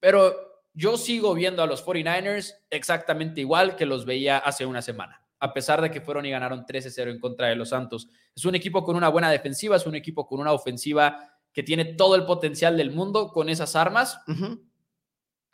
pero 0.00 0.47
yo 0.72 0.96
sigo 0.96 1.34
viendo 1.34 1.62
a 1.62 1.66
los 1.66 1.84
49ers 1.84 2.54
exactamente 2.70 3.40
igual 3.40 3.76
que 3.76 3.86
los 3.86 4.04
veía 4.04 4.38
hace 4.38 4.66
una 4.66 4.82
semana, 4.82 5.22
a 5.40 5.52
pesar 5.52 5.82
de 5.82 5.90
que 5.90 6.00
fueron 6.00 6.26
y 6.26 6.30
ganaron 6.30 6.64
13-0 6.64 7.10
en 7.10 7.18
contra 7.20 7.48
de 7.48 7.56
los 7.56 7.70
Santos. 7.70 8.08
Es 8.34 8.44
un 8.44 8.54
equipo 8.54 8.84
con 8.84 8.96
una 8.96 9.08
buena 9.08 9.30
defensiva, 9.30 9.76
es 9.76 9.86
un 9.86 9.94
equipo 9.94 10.26
con 10.26 10.40
una 10.40 10.52
ofensiva 10.52 11.32
que 11.52 11.62
tiene 11.62 11.84
todo 11.84 12.14
el 12.14 12.24
potencial 12.24 12.76
del 12.76 12.92
mundo 12.92 13.32
con 13.32 13.48
esas 13.48 13.74
armas. 13.74 14.20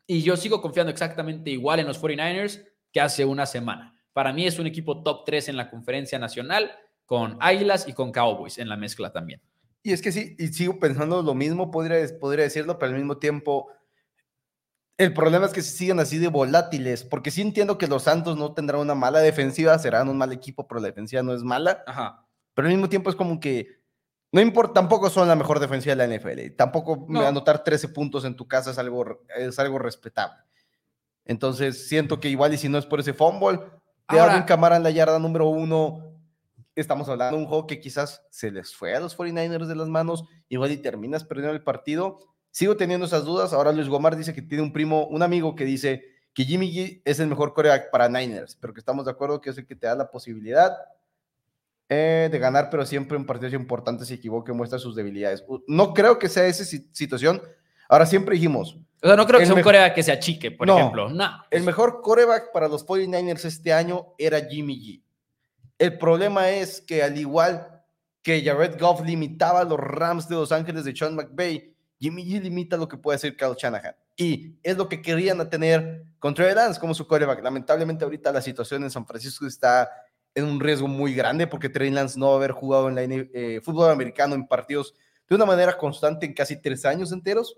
Y 0.06 0.22
yo 0.22 0.36
sigo 0.36 0.60
confiando 0.60 0.90
exactamente 0.90 1.50
igual 1.50 1.80
en 1.80 1.86
los 1.86 2.02
49ers 2.02 2.62
que 2.92 3.00
hace 3.00 3.24
una 3.24 3.46
semana. 3.46 3.94
Para 4.12 4.32
mí 4.32 4.46
es 4.46 4.58
un 4.58 4.66
equipo 4.66 5.02
top 5.02 5.24
3 5.24 5.48
en 5.48 5.56
la 5.56 5.70
conferencia 5.70 6.18
nacional. 6.18 6.70
con 7.06 7.36
Águilas 7.40 7.86
y 7.88 7.92
con 7.92 8.12
Cowboys 8.12 8.58
en 8.58 8.68
la 8.68 8.76
mezcla 8.76 9.12
también. 9.12 9.40
Y 9.82 9.92
es 9.92 10.00
que 10.00 10.12
sí, 10.12 10.34
y 10.38 10.48
sigo 10.48 10.78
pensando 10.78 11.22
lo 11.22 11.34
mismo, 11.34 11.70
podría, 11.70 11.98
podría 12.18 12.44
decirlo, 12.44 12.78
pero 12.78 12.92
al 12.92 12.98
mismo 12.98 13.18
tiempo, 13.18 13.68
el 14.98 15.12
problema 15.12 15.46
es 15.46 15.52
que 15.52 15.62
se 15.62 15.76
siguen 15.76 16.00
así 16.00 16.18
de 16.18 16.28
volátiles, 16.28 17.04
porque 17.04 17.30
sí 17.30 17.42
entiendo 17.42 17.78
que 17.78 17.86
los 17.86 18.04
Santos 18.04 18.36
no 18.36 18.54
tendrán 18.54 18.80
una 18.80 18.94
mala 18.94 19.20
defensiva, 19.20 19.78
serán 19.78 20.08
un 20.08 20.18
mal 20.18 20.32
equipo, 20.32 20.68
pero 20.68 20.80
la 20.80 20.88
defensiva 20.88 21.22
no 21.22 21.34
es 21.34 21.42
mala. 21.42 21.82
Ajá. 21.86 22.26
Pero 22.54 22.68
al 22.68 22.74
mismo 22.74 22.88
tiempo 22.88 23.10
es 23.10 23.16
como 23.16 23.40
que 23.40 23.84
no 24.34 24.40
importa, 24.40 24.74
tampoco 24.74 25.10
son 25.10 25.28
la 25.28 25.36
mejor 25.36 25.60
defensiva 25.60 25.94
de 25.94 26.08
la 26.08 26.16
NFL. 26.16 26.56
Tampoco 26.56 27.06
anotar 27.24 27.62
13 27.62 27.90
puntos 27.90 28.24
en 28.24 28.34
tu 28.34 28.48
casa 28.48 28.72
es 28.72 28.78
algo, 28.78 29.20
es 29.36 29.60
algo 29.60 29.78
respetable. 29.78 30.42
Entonces 31.24 31.86
siento 31.86 32.18
que 32.18 32.28
igual 32.28 32.52
y 32.52 32.56
si 32.56 32.68
no 32.68 32.76
es 32.76 32.84
por 32.84 32.98
ese 32.98 33.14
fumble, 33.14 33.60
de 34.08 34.18
Alvin 34.18 34.42
Camara 34.42 34.76
en 34.76 34.82
la 34.82 34.90
yarda 34.90 35.20
número 35.20 35.46
uno, 35.46 36.18
estamos 36.74 37.08
hablando 37.08 37.36
de 37.36 37.44
un 37.44 37.48
juego 37.48 37.68
que 37.68 37.78
quizás 37.78 38.26
se 38.30 38.50
les 38.50 38.74
fue 38.74 38.96
a 38.96 38.98
los 38.98 39.16
49ers 39.16 39.66
de 39.66 39.76
las 39.76 39.86
manos, 39.86 40.24
igual 40.48 40.72
y 40.72 40.78
terminas 40.78 41.22
perdiendo 41.22 41.54
el 41.54 41.62
partido. 41.62 42.18
Sigo 42.54 42.76
teniendo 42.76 43.06
esas 43.06 43.24
dudas. 43.24 43.52
Ahora 43.52 43.72
Luis 43.72 43.88
Gomar 43.88 44.14
dice 44.14 44.32
que 44.32 44.40
tiene 44.40 44.62
un 44.62 44.72
primo, 44.72 45.08
un 45.08 45.24
amigo 45.24 45.56
que 45.56 45.64
dice 45.64 46.04
que 46.32 46.44
Jimmy 46.44 46.72
G 46.72 47.02
es 47.04 47.18
el 47.18 47.26
mejor 47.26 47.52
coreback 47.52 47.90
para 47.90 48.08
Niners, 48.08 48.54
pero 48.54 48.72
que 48.72 48.78
estamos 48.78 49.06
de 49.06 49.10
acuerdo 49.10 49.40
que 49.40 49.50
es 49.50 49.58
el 49.58 49.66
que 49.66 49.74
te 49.74 49.88
da 49.88 49.96
la 49.96 50.08
posibilidad 50.08 50.72
eh, 51.88 52.28
de 52.30 52.38
ganar, 52.38 52.70
pero 52.70 52.86
siempre 52.86 53.16
en 53.16 53.26
partidos 53.26 53.54
importantes 53.54 54.06
se 54.06 54.14
equivoque, 54.14 54.52
muestra 54.52 54.78
sus 54.78 54.94
debilidades. 54.94 55.44
No 55.66 55.92
creo 55.92 56.16
que 56.20 56.28
sea 56.28 56.46
esa 56.46 56.64
situación. 56.64 57.42
Ahora 57.88 58.06
siempre 58.06 58.36
dijimos. 58.36 58.78
O 59.02 59.08
sea, 59.08 59.16
no 59.16 59.26
creo 59.26 59.40
que 59.40 59.46
sea 59.46 59.56
un 59.56 59.62
coreback 59.62 59.92
que 59.92 60.04
se 60.04 60.12
achique, 60.12 60.52
por 60.52 60.70
ejemplo. 60.70 61.10
No. 61.10 61.44
El 61.50 61.64
mejor 61.64 62.02
coreback 62.02 62.52
para 62.52 62.68
los 62.68 62.86
49ers 62.86 63.46
este 63.46 63.72
año 63.72 64.14
era 64.16 64.40
Jimmy 64.40 64.78
G. 64.78 65.02
El 65.76 65.98
problema 65.98 66.50
es 66.50 66.80
que 66.80 67.02
al 67.02 67.18
igual 67.18 67.82
que 68.22 68.44
Jared 68.44 68.78
Goff 68.78 69.00
limitaba 69.04 69.62
a 69.62 69.64
los 69.64 69.80
Rams 69.80 70.28
de 70.28 70.36
Los 70.36 70.52
Ángeles 70.52 70.84
de 70.84 70.94
Sean 70.94 71.16
McVay, 71.16 71.73
Jimmy 72.04 72.22
G 72.22 72.42
limita 72.42 72.76
lo 72.76 72.86
que 72.86 72.98
puede 72.98 73.16
hacer 73.16 73.34
Kyle 73.34 73.54
Shanahan. 73.56 73.96
Y 74.14 74.58
es 74.62 74.76
lo 74.76 74.90
que 74.90 75.00
querían 75.00 75.48
tener 75.48 76.04
con 76.18 76.34
Trey 76.34 76.54
Lance 76.54 76.78
como 76.78 76.92
su 76.92 77.06
coreback. 77.06 77.42
Lamentablemente 77.42 78.04
ahorita 78.04 78.30
la 78.30 78.42
situación 78.42 78.84
en 78.84 78.90
San 78.90 79.06
Francisco 79.06 79.46
está 79.46 79.90
en 80.34 80.44
un 80.44 80.60
riesgo 80.60 80.86
muy 80.86 81.14
grande 81.14 81.46
porque 81.46 81.70
Trey 81.70 81.90
Lance 81.90 82.18
no 82.18 82.26
va 82.26 82.32
a 82.32 82.36
haber 82.36 82.52
jugado 82.52 82.90
en 82.90 82.94
la 82.94 83.04
eh, 83.04 83.62
fútbol 83.62 83.90
americano 83.90 84.34
en 84.34 84.46
partidos 84.46 84.92
de 85.26 85.34
una 85.34 85.46
manera 85.46 85.78
constante 85.78 86.26
en 86.26 86.34
casi 86.34 86.60
tres 86.60 86.84
años 86.84 87.10
enteros. 87.10 87.56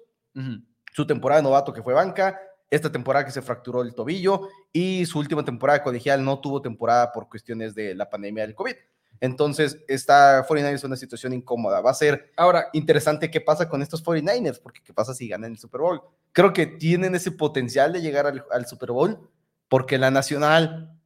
Su 0.92 1.04
temporada 1.08 1.40
de 1.40 1.48
novato 1.48 1.72
que 1.72 1.82
fue 1.82 1.94
banca, 1.94 2.38
esta 2.70 2.92
temporada 2.92 3.24
que 3.24 3.32
se 3.32 3.42
fracturó 3.42 3.82
el 3.82 3.96
tobillo 3.96 4.48
y 4.72 5.06
su 5.06 5.18
última 5.18 5.44
temporada 5.44 5.82
colegial 5.82 6.24
no 6.24 6.38
tuvo 6.38 6.62
temporada 6.62 7.10
por 7.10 7.28
cuestiones 7.28 7.74
de 7.74 7.96
la 7.96 8.08
pandemia 8.08 8.46
del 8.46 8.54
COVID. 8.54 8.76
Entonces, 9.20 9.78
está 9.88 10.46
49ers 10.46 10.80
en 10.80 10.86
una 10.86 10.96
situación 10.96 11.32
incómoda. 11.32 11.80
Va 11.80 11.90
a 11.90 11.94
ser 11.94 12.32
ahora 12.36 12.68
interesante 12.72 13.30
qué 13.30 13.40
pasa 13.40 13.68
con 13.68 13.82
estos 13.82 14.04
49ers, 14.04 14.60
porque 14.60 14.82
qué 14.82 14.92
pasa 14.92 15.14
si 15.14 15.28
ganan 15.28 15.52
el 15.52 15.58
Super 15.58 15.80
Bowl. 15.80 16.00
Creo 16.32 16.52
que 16.52 16.66
tienen 16.66 17.14
ese 17.14 17.32
potencial 17.32 17.92
de 17.92 18.02
llegar 18.02 18.26
al, 18.26 18.44
al 18.50 18.66
Super 18.66 18.92
Bowl, 18.92 19.30
porque 19.68 19.98
la 19.98 20.10
Nacional, 20.10 20.98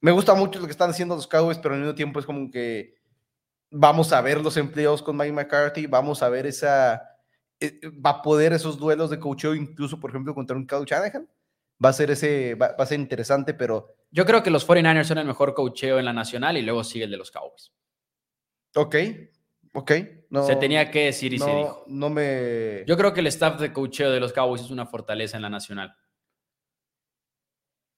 me 0.00 0.12
gusta 0.12 0.34
mucho 0.34 0.60
lo 0.60 0.66
que 0.66 0.72
están 0.72 0.90
haciendo 0.90 1.14
los 1.14 1.26
Cowboys, 1.26 1.58
pero 1.58 1.74
al 1.74 1.80
mismo 1.80 1.94
tiempo 1.94 2.20
es 2.20 2.26
como 2.26 2.50
que 2.50 2.98
vamos 3.70 4.12
a 4.12 4.20
ver 4.20 4.40
los 4.40 4.56
empleos 4.56 5.02
con 5.02 5.16
Mike 5.16 5.32
McCarthy, 5.32 5.86
vamos 5.86 6.22
a 6.22 6.28
ver 6.28 6.46
esa, 6.46 7.02
eh, 7.60 7.80
va 8.04 8.10
a 8.10 8.22
poder 8.22 8.52
esos 8.52 8.78
duelos 8.78 9.10
de 9.10 9.18
coacheo, 9.18 9.54
incluso, 9.54 9.98
por 9.98 10.10
ejemplo, 10.10 10.34
contra 10.34 10.56
un 10.56 10.66
Kyle 10.66 10.84
Shanahan. 10.84 11.28
Va 11.84 11.90
a 11.90 11.92
ser 11.92 12.10
ese, 12.10 12.54
va, 12.54 12.74
a 12.78 12.86
ser 12.86 13.00
interesante, 13.00 13.54
pero. 13.54 13.94
Yo 14.10 14.24
creo 14.24 14.42
que 14.42 14.50
los 14.50 14.66
49ers 14.66 15.04
son 15.04 15.18
el 15.18 15.26
mejor 15.26 15.54
coacheo 15.54 15.98
en 15.98 16.04
la 16.04 16.12
nacional 16.12 16.56
y 16.56 16.62
luego 16.62 16.82
sigue 16.84 17.04
el 17.04 17.10
de 17.10 17.16
los 17.16 17.30
Cowboys. 17.30 17.72
Ok, 18.74 18.96
ok. 19.74 19.92
No, 20.30 20.44
se 20.44 20.56
tenía 20.56 20.90
que 20.90 21.06
decir 21.06 21.32
y 21.32 21.38
no, 21.38 21.44
se 21.44 21.54
dijo. 21.54 21.84
No 21.88 22.10
me. 22.10 22.84
Yo 22.86 22.96
creo 22.96 23.12
que 23.12 23.20
el 23.20 23.26
staff 23.28 23.60
de 23.60 23.72
coacheo 23.72 24.10
de 24.10 24.20
los 24.20 24.32
Cowboys 24.32 24.62
es 24.62 24.70
una 24.70 24.86
fortaleza 24.86 25.36
en 25.36 25.42
la 25.42 25.50
nacional. 25.50 25.94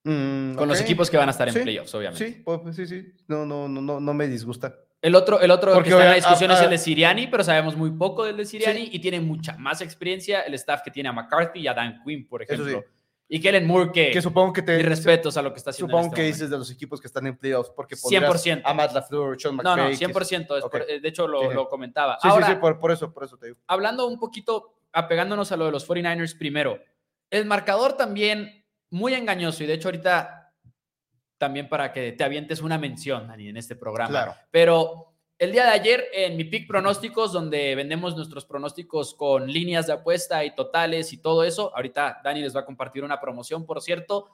Mm, 0.04 0.54
Con 0.54 0.68
los 0.68 0.80
equipos 0.80 1.10
que 1.10 1.16
van 1.16 1.28
a 1.28 1.32
estar 1.32 1.48
en 1.48 1.62
playoffs, 1.62 1.94
obviamente. 1.94 2.26
Sí, 2.26 2.42
pues, 2.42 2.74
sí, 2.74 2.86
sí. 2.86 3.12
No, 3.28 3.44
no, 3.44 3.68
no, 3.68 4.00
no 4.00 4.14
me 4.14 4.28
disgusta. 4.28 4.74
El 5.02 5.14
otro, 5.14 5.40
el 5.40 5.50
otro 5.50 5.72
que 5.82 5.88
está 5.88 6.02
en 6.02 6.10
la 6.10 6.14
discusión 6.14 6.50
es 6.50 6.60
el 6.60 6.70
de 6.70 6.78
Siriani, 6.78 7.26
pero 7.26 7.42
sabemos 7.42 7.76
muy 7.76 7.90
poco 7.90 8.24
del 8.24 8.36
de 8.36 8.44
Siriani 8.44 8.90
y 8.92 8.98
tiene 8.98 9.20
mucha 9.20 9.56
más 9.56 9.80
experiencia 9.80 10.42
el 10.42 10.54
staff 10.54 10.82
que 10.82 10.90
tiene 10.90 11.08
a 11.08 11.12
McCarthy 11.12 11.60
y 11.60 11.68
a 11.68 11.74
Dan 11.74 12.02
Quinn, 12.04 12.26
por 12.26 12.42
ejemplo. 12.42 12.84
Y 13.32 13.40
Kellen 13.40 13.64
Moore, 13.64 13.92
que, 13.92 14.10
que 14.10 14.20
supongo 14.20 14.52
que 14.52 14.62
te. 14.62 14.80
Y 14.80 14.82
respetos 14.82 15.36
a 15.36 15.42
lo 15.42 15.52
que 15.52 15.58
está 15.58 15.70
haciendo. 15.70 15.92
Supongo 15.92 16.08
este 16.08 16.16
que 16.16 16.26
dices 16.26 16.50
de 16.50 16.58
los 16.58 16.68
equipos 16.68 17.00
que 17.00 17.06
están 17.06 17.28
en 17.28 17.36
playoffs, 17.38 17.70
porque 17.70 17.94
100%. 17.94 18.62
A 18.64 18.74
Matt 18.74 18.92
LaFleur, 18.92 19.40
Sean 19.40 19.54
McVay. 19.54 19.76
No, 19.76 19.88
no, 19.88 19.90
100%. 19.90 21.00
de 21.00 21.08
hecho, 21.08 21.28
lo, 21.28 21.52
lo 21.52 21.68
comentaba. 21.68 22.18
Sí, 22.20 22.28
sí, 22.28 22.42
sí, 22.44 22.54
por, 22.56 22.90
eso, 22.90 23.12
por 23.12 23.22
eso 23.22 23.38
te 23.38 23.46
digo. 23.46 23.58
Hablando 23.68 24.08
un 24.08 24.18
poquito, 24.18 24.80
apegándonos 24.92 25.52
a 25.52 25.56
lo 25.56 25.66
de 25.66 25.70
los 25.70 25.88
49ers 25.88 26.36
primero, 26.36 26.80
el 27.30 27.46
marcador 27.46 27.92
también 27.92 28.66
muy 28.90 29.14
engañoso. 29.14 29.62
Y 29.62 29.68
de 29.68 29.74
hecho, 29.74 29.86
ahorita 29.86 30.52
también 31.38 31.68
para 31.68 31.92
que 31.92 32.10
te 32.10 32.24
avientes 32.24 32.60
una 32.60 32.78
mención, 32.78 33.28
Dani, 33.28 33.48
en 33.48 33.56
este 33.56 33.76
programa. 33.76 34.10
Claro. 34.10 34.34
Pero 34.50 35.09
el 35.40 35.52
día 35.52 35.64
de 35.64 35.70
ayer 35.70 36.04
en 36.12 36.36
mi 36.36 36.44
pick 36.44 36.68
pronósticos, 36.68 37.32
donde 37.32 37.74
vendemos 37.74 38.14
nuestros 38.14 38.44
pronósticos 38.44 39.14
con 39.14 39.50
líneas 39.50 39.86
de 39.86 39.94
apuesta 39.94 40.44
y 40.44 40.54
totales 40.54 41.14
y 41.14 41.16
todo 41.16 41.44
eso, 41.44 41.74
ahorita 41.74 42.20
Dani 42.22 42.42
les 42.42 42.54
va 42.54 42.60
a 42.60 42.66
compartir 42.66 43.02
una 43.04 43.18
promoción, 43.18 43.64
por 43.64 43.80
cierto. 43.80 44.28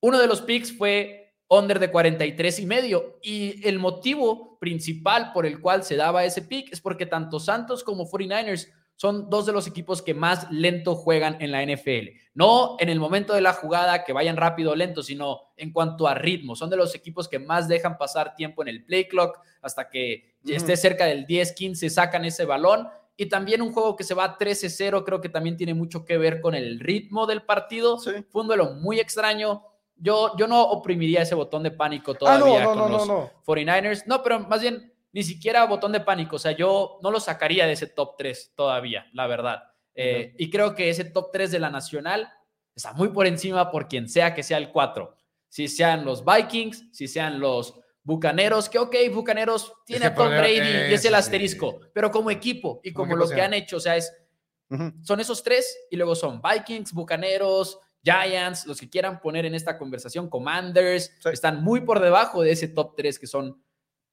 Uno 0.00 0.18
de 0.18 0.26
los 0.26 0.40
picks 0.40 0.74
fue 0.74 1.34
under 1.46 1.78
de 1.78 1.90
43 1.90 2.58
y 2.58 2.64
medio 2.64 3.18
y 3.22 3.68
el 3.68 3.78
motivo 3.78 4.58
principal 4.58 5.32
por 5.34 5.44
el 5.44 5.60
cual 5.60 5.84
se 5.84 5.96
daba 5.96 6.24
ese 6.24 6.40
pick 6.40 6.72
es 6.72 6.80
porque 6.80 7.04
tanto 7.04 7.38
Santos 7.38 7.84
como 7.84 8.08
49ers 8.10 8.72
son 9.00 9.30
dos 9.30 9.46
de 9.46 9.54
los 9.54 9.66
equipos 9.66 10.02
que 10.02 10.12
más 10.12 10.46
lento 10.50 10.94
juegan 10.94 11.38
en 11.40 11.52
la 11.52 11.64
NFL. 11.64 12.10
No 12.34 12.76
en 12.78 12.90
el 12.90 13.00
momento 13.00 13.32
de 13.32 13.40
la 13.40 13.54
jugada 13.54 14.04
que 14.04 14.12
vayan 14.12 14.36
rápido 14.36 14.72
o 14.72 14.74
lento, 14.74 15.02
sino 15.02 15.40
en 15.56 15.72
cuanto 15.72 16.06
a 16.06 16.12
ritmo. 16.12 16.54
Son 16.54 16.68
de 16.68 16.76
los 16.76 16.94
equipos 16.94 17.26
que 17.26 17.38
más 17.38 17.66
dejan 17.66 17.96
pasar 17.96 18.34
tiempo 18.34 18.60
en 18.60 18.68
el 18.68 18.84
play 18.84 19.08
clock 19.08 19.38
hasta 19.62 19.88
que 19.88 20.34
esté 20.46 20.76
cerca 20.76 21.06
del 21.06 21.24
10, 21.24 21.52
15, 21.52 21.88
sacan 21.88 22.26
ese 22.26 22.44
balón. 22.44 22.88
Y 23.16 23.24
también 23.30 23.62
un 23.62 23.72
juego 23.72 23.96
que 23.96 24.04
se 24.04 24.12
va 24.12 24.36
13-0, 24.36 25.02
creo 25.02 25.22
que 25.22 25.30
también 25.30 25.56
tiene 25.56 25.72
mucho 25.72 26.04
que 26.04 26.18
ver 26.18 26.42
con 26.42 26.54
el 26.54 26.78
ritmo 26.78 27.26
del 27.26 27.40
partido. 27.40 27.96
Fue 27.96 28.42
un 28.42 28.48
duelo 28.48 28.74
muy 28.74 29.00
extraño. 29.00 29.64
Yo, 29.96 30.36
yo 30.36 30.46
no 30.46 30.62
oprimiría 30.62 31.22
ese 31.22 31.34
botón 31.34 31.62
de 31.62 31.70
pánico 31.70 32.12
todavía 32.12 32.66
con 32.66 32.92
los 32.92 33.08
49ers. 33.46 34.02
No, 34.04 34.22
pero 34.22 34.40
más 34.40 34.60
bien 34.60 34.92
ni 35.12 35.22
siquiera 35.22 35.66
botón 35.66 35.92
de 35.92 36.00
pánico. 36.00 36.36
O 36.36 36.38
sea, 36.38 36.52
yo 36.52 36.98
no 37.02 37.10
lo 37.10 37.20
sacaría 37.20 37.66
de 37.66 37.72
ese 37.72 37.86
top 37.86 38.16
3 38.16 38.52
todavía, 38.54 39.06
la 39.12 39.26
verdad. 39.26 39.64
Eh, 39.94 40.34
y 40.38 40.50
creo 40.50 40.74
que 40.74 40.88
ese 40.88 41.04
top 41.04 41.30
3 41.32 41.50
de 41.50 41.58
la 41.58 41.70
nacional 41.70 42.32
está 42.74 42.92
muy 42.92 43.08
por 43.08 43.26
encima 43.26 43.70
por 43.70 43.88
quien 43.88 44.08
sea 44.08 44.34
que 44.34 44.42
sea 44.42 44.58
el 44.58 44.70
4. 44.70 45.16
Si 45.48 45.68
sean 45.68 46.04
los 46.04 46.24
Vikings, 46.24 46.88
si 46.92 47.08
sean 47.08 47.40
los 47.40 47.74
Bucaneros, 48.02 48.68
que 48.68 48.78
ok, 48.78 48.96
Bucaneros 49.12 49.72
tiene 49.84 50.06
a 50.06 50.14
Tom 50.14 50.28
Brady 50.28 50.90
y 50.90 50.94
es 50.94 51.04
el 51.04 51.14
asterisco, 51.14 51.80
pero 51.92 52.10
como 52.10 52.30
equipo 52.30 52.80
y 52.82 52.92
como 52.92 53.14
lo 53.14 53.28
que 53.28 53.42
han 53.42 53.52
hecho, 53.52 53.76
o 53.76 53.80
sea, 53.80 53.96
es, 53.96 54.12
son 55.02 55.20
esos 55.20 55.42
tres 55.42 55.86
y 55.90 55.96
luego 55.96 56.14
son 56.14 56.40
Vikings, 56.40 56.92
Bucaneros, 56.92 57.78
Giants, 58.02 58.66
los 58.66 58.80
que 58.80 58.88
quieran 58.88 59.20
poner 59.20 59.44
en 59.44 59.54
esta 59.54 59.76
conversación, 59.76 60.30
Commanders, 60.30 61.12
están 61.30 61.62
muy 61.62 61.82
por 61.82 62.00
debajo 62.00 62.42
de 62.42 62.52
ese 62.52 62.68
top 62.68 62.94
3 62.96 63.18
que 63.18 63.26
son 63.26 63.62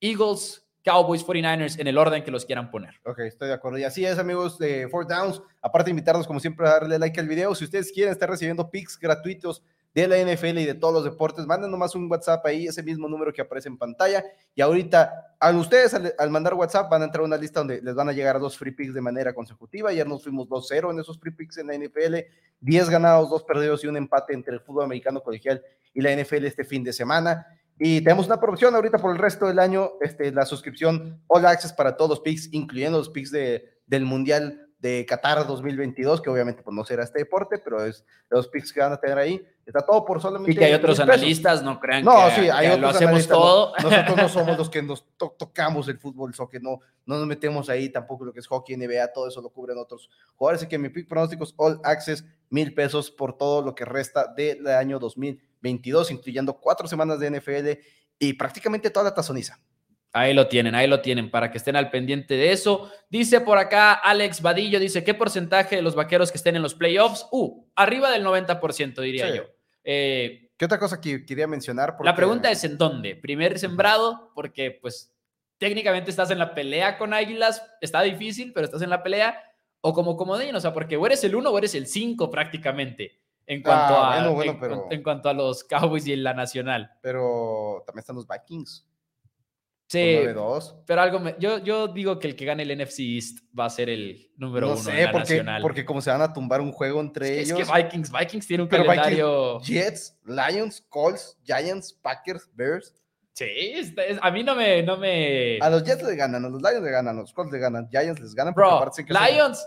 Eagles, 0.01 0.66
Cowboys, 0.88 1.25
49ers 1.25 1.77
en 1.79 1.88
el 1.88 1.97
orden 1.97 2.23
que 2.23 2.31
los 2.31 2.45
quieran 2.45 2.71
poner. 2.71 2.95
Ok, 3.03 3.19
estoy 3.19 3.49
de 3.49 3.55
acuerdo. 3.55 3.77
Y 3.77 3.83
así 3.83 4.05
es, 4.05 4.17
amigos 4.17 4.57
de 4.57 4.88
Four 4.88 5.05
Downs. 5.05 5.41
Aparte 5.61 5.88
de 5.88 5.91
invitarlos, 5.91 6.25
como 6.25 6.39
siempre, 6.39 6.65
a 6.65 6.71
darle 6.71 6.97
like 6.97 7.19
al 7.19 7.27
video. 7.27 7.53
Si 7.55 7.65
ustedes 7.65 7.91
quieren 7.91 8.13
estar 8.13 8.29
recibiendo 8.29 8.69
picks 8.69 8.97
gratuitos 8.97 9.61
de 9.93 10.07
la 10.07 10.17
NFL 10.17 10.59
y 10.59 10.65
de 10.65 10.75
todos 10.75 10.93
los 10.93 11.03
deportes, 11.03 11.45
manden 11.45 11.71
nomás 11.71 11.93
un 11.93 12.09
WhatsApp 12.09 12.45
ahí, 12.45 12.67
ese 12.67 12.83
mismo 12.83 13.09
número 13.09 13.33
que 13.33 13.41
aparece 13.41 13.67
en 13.67 13.77
pantalla. 13.77 14.23
Y 14.55 14.61
ahorita, 14.61 15.35
a 15.38 15.51
ustedes 15.51 15.93
al, 15.93 16.29
mandar 16.29 16.53
WhatsApp, 16.53 16.89
van 16.89 17.01
a 17.01 17.05
entrar 17.05 17.23
a 17.23 17.25
una 17.25 17.35
lista 17.35 17.59
donde 17.59 17.81
les 17.81 17.93
van 17.93 18.07
a 18.07 18.13
llegar 18.13 18.39
dos 18.39 18.57
free 18.57 18.71
picks 18.71 18.93
de 18.93 19.01
manera 19.01 19.33
consecutiva. 19.33 19.91
Ya 19.91 20.05
nos 20.05 20.23
fuimos 20.23 20.47
2-0 20.47 20.91
en 20.91 20.99
esos 21.01 21.19
free 21.19 21.33
picks 21.33 21.57
en 21.57 21.67
la 21.67 21.77
NFL, 21.77 22.15
10 22.61 22.89
ganados, 22.89 23.29
2 23.29 23.43
perdidos 23.43 23.83
y 23.83 23.88
un 23.88 23.97
empate 23.97 24.33
entre 24.33 24.53
el 24.53 24.61
fútbol 24.61 24.85
americano 24.85 25.21
colegial 25.21 25.61
y 25.93 25.99
la 25.99 26.15
NFL 26.15 26.45
este 26.45 26.63
fin 26.63 26.83
de 26.85 26.93
semana. 26.93 27.45
Y 27.80 28.01
tenemos 28.01 28.25
una 28.25 28.39
promoción 28.39 28.73
ahorita 28.73 28.97
por 28.97 29.11
el 29.11 29.19
resto 29.19 29.45
del 29.45 29.59
año, 29.59 29.91
este, 30.01 30.32
la 30.32 30.45
suscripción 30.45 31.21
All 31.28 31.45
Access 31.45 31.73
para 31.73 31.95
todos 31.95 32.09
los 32.09 32.19
picks, 32.21 32.51
incluyendo 32.51 32.97
los 32.97 33.09
picks 33.09 33.32
de, 33.32 33.82
del 33.86 34.03
Mundial 34.03 34.67
de 34.80 35.05
Qatar 35.07 35.45
2022, 35.45 36.21
que 36.21 36.30
obviamente 36.30 36.63
pues, 36.63 36.75
no 36.75 36.84
será 36.84 37.03
este 37.03 37.19
deporte, 37.19 37.59
pero 37.59 37.84
es 37.86 38.03
los 38.30 38.47
picks 38.47 38.73
que 38.73 38.80
van 38.80 38.93
a 38.93 38.99
tener 38.99 39.17
ahí. 39.17 39.45
Está 39.68 39.82
todo 39.82 40.05
por 40.05 40.22
solamente. 40.22 40.53
Y 40.53 40.55
que 40.55 40.63
hay 40.63 40.74
otros 40.74 40.97
analistas, 41.01 41.61
no 41.61 41.78
crean 41.78 42.05
no, 42.05 42.30
que, 42.30 42.41
sí, 42.41 42.49
hay 42.49 42.80
lo 42.80 42.88
hacemos 42.88 43.28
todo. 43.28 43.74
nosotros 43.84 44.15
no 44.15 44.30
somos 44.30 44.57
los 44.57 44.70
que 44.70 44.82
nos 44.82 45.05
tocamos 45.18 45.89
el 45.89 45.99
fútbol, 45.99 46.34
que 46.49 46.61
no, 46.61 46.80
no 47.05 47.18
nos 47.18 47.28
metemos 47.28 47.68
ahí 47.68 47.89
tampoco 47.89 48.24
lo 48.24 48.32
que 48.32 48.39
es 48.39 48.47
hockey, 48.47 48.78
NBA, 48.78 49.11
todo 49.11 49.28
eso 49.28 49.41
lo 49.41 49.49
cubren 49.49 49.78
otros 49.78 50.09
jugadores. 50.38 50.61
Así 50.61 50.70
que 50.70 50.78
mi 50.78 50.88
pick 50.88 51.09
pronósticos 51.09 51.53
All 51.57 51.82
Access, 51.84 52.24
mil 52.49 52.74
pesos 52.74 53.11
por 53.11 53.38
todo 53.38 53.61
lo 53.61 53.76
que 53.76 53.84
resta 53.84 54.34
del 54.34 54.65
año 54.68 54.99
2022, 54.99 56.11
incluyendo 56.11 56.53
cuatro 56.53 56.88
semanas 56.88 57.20
de 57.20 57.30
NFL 57.30 57.82
y 58.20 58.34
prácticamente 58.34 58.89
toda 58.89 59.03
la 59.03 59.13
tazoniza. 59.13 59.59
Ahí 60.13 60.34
lo 60.34 60.47
tienen, 60.47 60.76
ahí 60.76 60.88
lo 60.88 61.01
tienen, 61.01 61.30
para 61.30 61.51
que 61.51 61.57
estén 61.57 61.76
al 61.76 61.89
pendiente 61.91 62.36
de 62.36 62.53
eso. 62.53 62.89
Dice 63.09 63.41
por 63.41 63.57
acá 63.57 63.91
Alex 63.91 64.41
Vadillo, 64.41 64.80
dice, 64.80 65.03
¿qué 65.03 65.13
porcentaje 65.13 65.76
de 65.76 65.82
los 65.82 65.93
vaqueros 65.93 66.32
que 66.32 66.38
estén 66.38 66.55
en 66.55 66.61
los 66.61 66.74
playoffs? 66.74 67.28
Uh, 67.32 67.65
arriba 67.76 68.09
del 68.11 68.26
90%, 68.26 69.01
diría 69.01 69.36
yo. 69.36 69.57
Eh, 69.89 70.51
¿Qué 70.57 70.65
otra 70.65 70.79
cosa 70.79 70.99
que 70.99 71.25
quería 71.25 71.47
mencionar? 71.47 71.95
La 72.03 72.13
pregunta 72.13 72.51
es 72.51 72.61
¿en 72.65 72.77
dónde? 72.77 73.15
Primer 73.15 73.57
sembrado, 73.57 74.31
porque 74.35 74.77
pues 74.81 75.15
técnicamente 75.57 76.11
estás 76.11 76.29
en 76.29 76.39
la 76.39 76.53
pelea 76.53 76.97
con 76.97 77.13
Águilas, 77.13 77.63
está 77.79 78.01
difícil, 78.01 78.51
pero 78.51 78.65
estás 78.65 78.81
en 78.81 78.89
la 78.89 79.01
pelea, 79.01 79.41
o 79.79 79.93
como 79.93 80.17
comodín, 80.17 80.53
o 80.53 80.59
sea, 80.59 80.73
porque 80.73 80.97
o 80.97 81.05
eres 81.05 81.23
el 81.23 81.35
1 81.35 81.49
o 81.49 81.57
eres 81.57 81.73
el 81.73 81.88
5 81.88 82.29
prácticamente. 82.29 83.21
En 83.45 83.63
cuanto, 83.63 83.95
ah, 83.95 84.15
a, 84.15 84.93
en 84.93 85.03
cuanto 85.03 85.29
a 85.29 85.33
los 85.33 85.63
Cowboys 85.63 86.05
y 86.05 86.11
en 86.11 86.21
la 86.21 86.33
nacional. 86.33 86.91
Pero 87.01 87.81
también 87.85 88.01
están 88.01 88.17
los 88.17 88.27
Vikings. 88.27 88.85
Sí, 89.89 90.19
pero 90.85 91.01
algo 91.01 91.21
yo, 91.39 91.59
yo 91.59 91.88
digo 91.88 92.19
que 92.19 92.27
el 92.27 92.35
que 92.35 92.43
gane 92.43 92.63
el 92.63 92.77
NFC 92.77 92.99
East 92.99 93.39
va 93.57 93.65
a 93.65 93.69
ser 93.69 93.89
el 93.89 94.31
número 94.35 94.73
uno 94.73 94.89
en 94.89 95.05
la 95.05 95.11
porque, 95.13 95.29
nacional. 95.35 95.61
porque 95.61 95.85
como 95.85 96.01
se 96.01 96.09
van 96.11 96.21
a 96.21 96.33
tumbar 96.33 96.59
un 96.59 96.73
juego 96.73 96.99
entre 96.99 97.39
ellos. 97.39 97.57
Es 97.57 97.69
que 97.69 97.83
Vikings, 97.83 98.11
Vikings 98.11 98.47
tiene 98.47 98.63
un 98.63 98.69
calendario. 98.69 99.61
Jets, 99.61 100.19
Lions, 100.25 100.85
Colts, 100.89 101.38
Giants, 101.45 101.93
Packers, 101.93 102.49
Bears. 102.53 102.93
Sí, 103.31 103.93
a 104.21 104.31
mí 104.31 104.43
no 104.43 104.55
me, 104.55 104.83
no 104.83 104.97
me. 104.97 105.57
A 105.61 105.69
los 105.69 105.83
Jets 105.83 106.03
le 106.03 106.15
ganan, 106.17 106.43
a 106.43 106.49
los 106.49 106.61
Lions 106.61 106.83
le 106.83 106.91
ganan, 106.91 107.17
a 107.17 107.21
los 107.21 107.31
Colts 107.31 107.53
le 107.53 107.59
ganan, 107.59 107.88
Giants 107.89 108.19
les 108.19 108.35
ganan. 108.35 108.53
Bro, 108.53 108.91
Lions, 109.07 109.65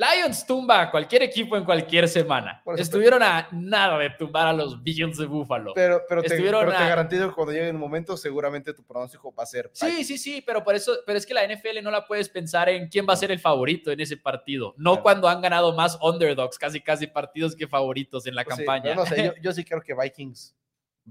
Lions 0.00 0.46
tumba 0.46 0.80
a 0.80 0.90
cualquier 0.90 1.24
equipo 1.24 1.58
en 1.58 1.64
cualquier 1.64 2.08
semana. 2.08 2.62
Estuvieron 2.78 3.22
a 3.22 3.48
nada 3.52 3.98
de 3.98 4.08
tumbar 4.10 4.46
a 4.46 4.52
los 4.54 4.82
Billions 4.82 5.18
de 5.18 5.26
Buffalo. 5.26 5.74
Pero, 5.74 6.02
pero, 6.08 6.22
te, 6.22 6.40
garantizo 6.40 7.28
que 7.28 7.34
cuando 7.34 7.52
llegue 7.52 7.68
el 7.68 7.76
momento, 7.76 8.16
seguramente 8.16 8.72
tu 8.72 8.82
pronóstico 8.82 9.34
va 9.34 9.42
a 9.42 9.46
ser. 9.46 9.70
Sí, 9.74 10.02
sí, 10.04 10.16
sí, 10.16 10.42
pero 10.46 10.64
por 10.64 10.74
eso, 10.74 10.96
pero 11.04 11.18
es 11.18 11.26
que 11.26 11.34
la 11.34 11.46
NFL 11.46 11.82
no 11.82 11.90
la 11.90 12.06
puedes 12.06 12.30
pensar 12.30 12.70
en 12.70 12.88
quién 12.88 13.06
va 13.06 13.12
a 13.12 13.16
ser 13.16 13.30
el 13.30 13.40
favorito 13.40 13.90
en 13.90 14.00
ese 14.00 14.16
partido. 14.16 14.74
No 14.78 15.02
cuando 15.02 15.28
han 15.28 15.42
ganado 15.42 15.74
más 15.74 15.98
underdogs, 16.00 16.58
casi 16.58 16.80
casi 16.80 17.06
partidos 17.06 17.54
que 17.54 17.68
favoritos 17.68 18.26
en 18.26 18.34
la 18.34 18.44
pues 18.44 18.56
campaña. 18.56 18.94
no 18.94 19.04
sé, 19.04 19.34
yo, 19.42 19.52
sí 19.52 19.64
creo 19.64 19.82
que 19.82 19.94
Vikings. 19.94 20.56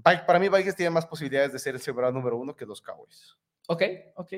Para 0.02 0.38
mí, 0.40 0.48
Vikings 0.48 0.74
tiene 0.74 0.90
más 0.90 1.06
posibilidades 1.06 1.52
de 1.52 1.60
ser 1.60 1.76
el 1.76 1.80
sembrado 1.80 2.12
número 2.12 2.36
uno 2.36 2.56
que 2.56 2.66
los 2.66 2.80
Cowboys. 2.80 3.36
Ok, 3.70 3.82
ok. 4.16 4.28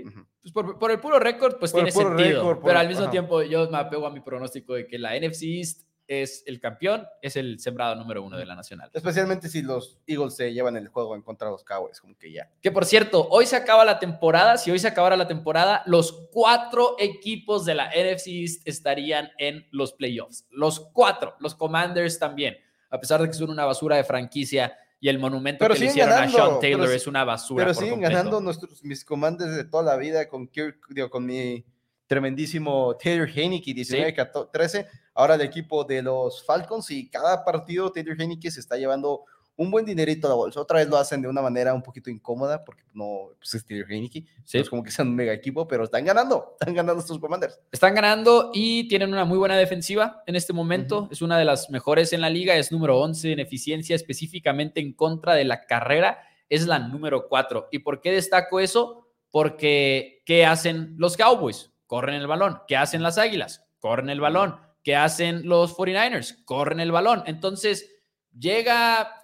pues 0.43 0.53
por, 0.53 0.91
el 0.91 1.01
puro 1.01 1.18
récord, 1.18 1.59
pues 1.59 1.72
tiene 1.72 1.91
sentido. 1.91 2.61
pero 2.62 2.78
al 2.78 2.87
mismo 2.87 3.09
tiempo, 3.09 3.43
yo 3.43 3.66
me 3.70 3.78
apego 3.78 4.07
a 4.07 4.11
mi 4.11 4.20
pronóstico 4.20 4.74
de 4.74 4.87
que 4.87 4.99
la 4.99 5.18
NFC 5.18 5.45
East 5.45 5.87
es 6.07 6.45
el 6.47 6.61
campeón, 6.61 7.07
es 7.22 7.37
el 7.37 7.59
sembrado 7.59 7.95
número 7.95 8.22
uno 8.22 8.37
de 8.37 8.45
la 8.45 8.55
nacional. 8.55 8.91
Especialmente 8.93 9.49
si 9.49 9.62
los 9.62 9.99
Eagles 10.07 10.37
se 10.37 10.53
llevan 10.53 10.76
el 10.76 10.89
juego 10.89 11.14
en 11.14 11.22
contra 11.22 11.47
de 11.49 11.53
los 11.53 11.64
Cowboys, 11.64 11.99
como 11.99 12.14
que 12.18 12.30
ya. 12.30 12.51
Que 12.61 12.70
por 12.70 12.85
cierto, 12.85 13.26
hoy 13.30 13.47
se 13.47 13.57
acaba 13.57 13.87
la 13.87 13.99
temporada. 13.99 14.59
Si 14.59 14.70
hoy 14.70 14.78
se 14.78 14.89
acabara 14.89 15.16
la 15.16 15.26
temporada, 15.26 15.83
los 15.87 16.28
cuatro 16.30 16.97
equipos 16.99 17.64
de 17.64 17.74
la 17.74 17.89
NFC 17.89 18.26
East 18.26 18.68
estarían 18.68 19.30
en 19.39 19.66
los 19.70 19.95
playoffs. 19.95 20.47
Los 20.51 20.78
cuatro, 20.78 21.37
los 21.41 21.55
Commanders 21.55 22.18
también. 22.18 22.59
A 22.91 23.01
pesar 23.01 23.22
de 23.22 23.28
que 23.28 23.33
son 23.33 23.49
una 23.49 23.64
basura 23.64 23.97
de 23.97 24.05
franquicia, 24.05 24.76
y 25.03 25.09
el 25.09 25.18
monumento 25.18 25.66
que 25.66 25.80
le 25.80 25.86
hicieron 25.86 26.14
a 26.14 26.28
Sean 26.28 26.61
Taylor 26.61 26.88
es 26.88 27.09
una 27.09 27.24
basura. 27.24 27.64
Pero 27.64 27.74
siguen 27.74 28.00
ganando 28.00 28.40
nuestros, 28.40 28.84
mis 28.84 29.05
comandos 29.05 29.50
de 29.50 29.64
toda 29.64 29.82
la 29.82 29.96
vida 29.96 30.28
con, 30.28 30.48
con 31.11 31.26
mi 31.26 31.64
tremendísimo 32.07 32.96
Taylor 33.03 33.28
Heineke, 33.28 33.72
19-13. 33.72 34.86
Ahora 35.14 35.34
el 35.34 35.40
equipo 35.40 35.82
de 35.82 36.03
los 36.03 36.46
Falcons 36.46 36.88
y 36.92 37.11
cada 37.11 37.44
partido 37.44 37.90
Taylor 37.90 38.16
Heineke 38.16 38.48
se 38.48 38.61
está 38.61 38.76
llevando 38.76 39.24
un 39.57 39.70
buen 39.70 39.84
dinerito 39.84 40.26
a 40.26 40.30
la 40.30 40.36
bolsa. 40.36 40.61
Otra 40.61 40.78
vez 40.78 40.88
lo 40.88 40.96
hacen 40.96 41.20
de 41.20 41.28
una 41.28 41.42
manera 41.42 41.74
un 41.74 41.82
poquito 41.82 42.11
incómoda 42.11 42.64
porque 42.64 42.82
no 42.94 43.30
pues 43.38 43.55
es 43.55 43.64
Taylor 43.64 43.90
Heineke. 43.90 44.24
Sí. 44.44 44.59
Es 44.59 44.68
como 44.68 44.82
que 44.82 44.90
sean 44.90 45.09
un 45.09 45.16
mega 45.16 45.32
equipo, 45.32 45.68
pero 45.68 45.84
están 45.84 46.05
ganando. 46.05 46.57
Están 46.59 46.74
ganando 46.74 47.00
estos 47.00 47.18
commanders. 47.18 47.61
Están 47.70 47.94
ganando 47.94 48.50
y 48.55 48.88
tienen 48.88 49.12
una 49.12 49.24
muy 49.24 49.38
buena 49.38 49.57
defensiva 49.57 50.22
en 50.26 50.36
este 50.36 50.53
momento. 50.53 51.09
Es 51.11 51.22
una 51.22 51.38
de 51.38 51.44
las 51.44 51.70
mejores 51.70 52.12
en 52.12 52.20
la 52.22 52.30
liga. 52.30 52.57
Es 52.57 52.72
número 52.72 52.98
11 53.00 53.32
en 53.32 53.40
eficiencia, 53.40 53.94
específicamente 53.94 54.80
en 54.80 54.94
contra 54.94 55.34
de 55.34 55.44
la 55.44 55.66
carrera. 55.66 56.20
Es 56.48 56.66
la 56.66 56.78
número 56.78 57.28
4. 57.28 57.68
¿Y 57.70 57.80
por 57.80 58.00
qué 58.00 58.12
destaco 58.12 58.61
eso? 58.61 59.09
Porque 59.30 60.22
¿qué 60.26 60.44
hacen 60.44 60.94
los 60.98 61.16
Cowboys? 61.16 61.70
Corren 61.86 62.14
el 62.14 62.26
balón. 62.26 62.61
¿Qué 62.66 62.76
hacen 62.76 63.03
las 63.03 63.18
Águilas? 63.18 63.64
Corren 63.78 64.11
el 64.11 64.20
balón. 64.20 64.57
¿Qué 64.82 64.96
hacen 64.96 65.46
los 65.46 65.76
49ers? 65.76 66.44
Corren 66.44 66.80
el 66.80 66.90
balón. 66.90 67.22
Entonces, 67.26 67.88
llega 68.36 69.21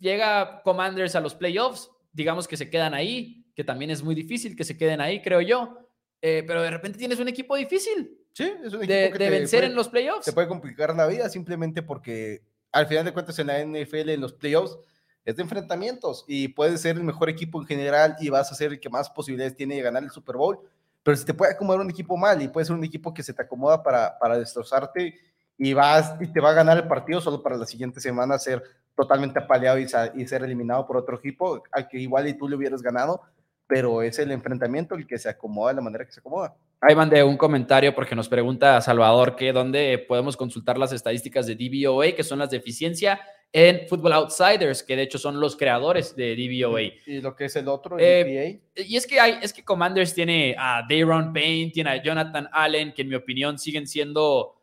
llega 0.00 0.62
Commanders 0.62 1.14
a 1.14 1.20
los 1.20 1.34
playoffs, 1.34 1.90
digamos 2.12 2.48
que 2.48 2.56
se 2.56 2.68
quedan 2.68 2.94
ahí, 2.94 3.46
que 3.54 3.62
también 3.62 3.90
es 3.90 4.02
muy 4.02 4.14
difícil 4.14 4.56
que 4.56 4.64
se 4.64 4.76
queden 4.76 5.00
ahí, 5.00 5.22
creo 5.22 5.40
yo. 5.40 5.76
Eh, 6.22 6.44
pero 6.46 6.62
de 6.62 6.70
repente 6.70 6.98
tienes 6.98 7.20
un 7.20 7.28
equipo 7.28 7.54
difícil. 7.56 8.18
Sí, 8.32 8.52
es 8.64 8.72
un 8.72 8.82
equipo 8.82 9.18
de, 9.18 9.30
vencer 9.30 9.64
en 9.64 9.74
los 9.74 9.88
playoffs. 9.88 10.24
Se 10.24 10.32
puede 10.32 10.48
complicar 10.48 10.94
la 10.94 11.06
vida 11.06 11.28
simplemente 11.28 11.82
porque 11.82 12.42
al 12.72 12.86
final 12.86 13.04
de 13.04 13.12
cuentas 13.12 13.38
en 13.38 13.46
la 13.46 13.64
NFL, 13.64 14.10
en 14.10 14.20
los 14.20 14.32
playoffs, 14.32 14.76
es 15.24 15.36
de 15.36 15.42
enfrentamientos 15.42 16.24
y 16.26 16.48
puedes 16.48 16.80
ser 16.80 16.96
el 16.96 17.04
mejor 17.04 17.28
equipo 17.28 17.60
en 17.60 17.66
general 17.66 18.16
y 18.20 18.30
vas 18.30 18.50
a 18.50 18.54
ser 18.54 18.72
el 18.72 18.80
que 18.80 18.88
más 18.88 19.10
posibilidades 19.10 19.56
tiene 19.56 19.76
de 19.76 19.82
ganar 19.82 20.02
el 20.02 20.10
Super 20.10 20.36
Bowl. 20.36 20.58
Pero 21.02 21.16
si 21.16 21.24
te 21.24 21.34
puede 21.34 21.52
acomodar 21.52 21.80
un 21.80 21.90
equipo 21.90 22.16
mal 22.16 22.40
y 22.42 22.48
puede 22.48 22.66
ser 22.66 22.76
un 22.76 22.84
equipo 22.84 23.12
que 23.12 23.22
se 23.22 23.32
te 23.32 23.42
acomoda 23.42 23.82
para, 23.82 24.18
para 24.18 24.38
destrozarte 24.38 25.14
y, 25.56 25.72
vas, 25.72 26.14
y 26.20 26.26
te 26.26 26.40
va 26.40 26.50
a 26.50 26.54
ganar 26.54 26.76
el 26.78 26.88
partido 26.88 27.20
solo 27.20 27.42
para 27.42 27.56
la 27.56 27.66
siguiente 27.66 28.00
semana 28.00 28.38
ser 28.38 28.62
totalmente 29.00 29.38
apaleado 29.38 29.78
y, 29.78 30.26
ser 30.26 30.42
eliminado 30.42 30.86
por 30.86 30.98
otro 30.98 31.16
equipo 31.16 31.62
al 31.72 31.88
que 31.88 31.98
igual 31.98 32.28
y 32.28 32.34
tú 32.34 32.48
le 32.48 32.56
hubieras 32.56 32.82
ganado, 32.82 33.22
pero 33.66 34.02
es 34.02 34.18
el 34.18 34.30
enfrentamiento 34.30 34.94
el 34.94 35.06
que 35.06 35.16
se 35.16 35.28
acomoda 35.28 35.70
de 35.70 35.76
la 35.76 35.82
manera 35.82 36.04
que 36.04 36.12
se 36.12 36.20
acomoda. 36.20 36.54
Ahí 36.82 36.94
mandé 36.94 37.22
un 37.24 37.36
comentario 37.36 37.94
porque 37.94 38.14
nos 38.14 38.28
pregunta 38.28 38.80
Salvador 38.80 39.36
que 39.36 39.52
dónde 39.52 40.04
podemos 40.06 40.36
consultar 40.36 40.76
las 40.76 40.92
estadísticas 40.92 41.46
de 41.46 41.54
DVOA, 41.54 42.12
que 42.12 42.22
son 42.22 42.40
las 42.40 42.50
de 42.50 42.58
eficiencia 42.58 43.20
en 43.52 43.88
Football 43.88 44.12
Outsiders, 44.12 44.82
que 44.82 44.96
de 44.96 45.02
hecho 45.02 45.18
son 45.18 45.40
los 45.40 45.56
creadores 45.56 46.14
de 46.14 46.36
DVOA. 46.36 46.82
Y 47.06 47.20
lo 47.20 47.34
que 47.34 47.46
es 47.46 47.56
el 47.56 47.68
otro, 47.68 47.96
eh, 47.98 48.60
Y 48.76 48.96
es 48.96 49.06
que 49.06 49.18
hay, 49.18 49.38
es 49.42 49.52
que 49.52 49.64
Commanders 49.64 50.14
tiene 50.14 50.54
a 50.58 50.82
Dayron 50.88 51.32
Payne, 51.32 51.70
tiene 51.70 51.90
a 51.90 52.02
Jonathan 52.02 52.48
Allen, 52.52 52.92
que 52.92 53.02
en 53.02 53.08
mi 53.08 53.14
opinión 53.14 53.58
siguen 53.58 53.86
siendo 53.86 54.59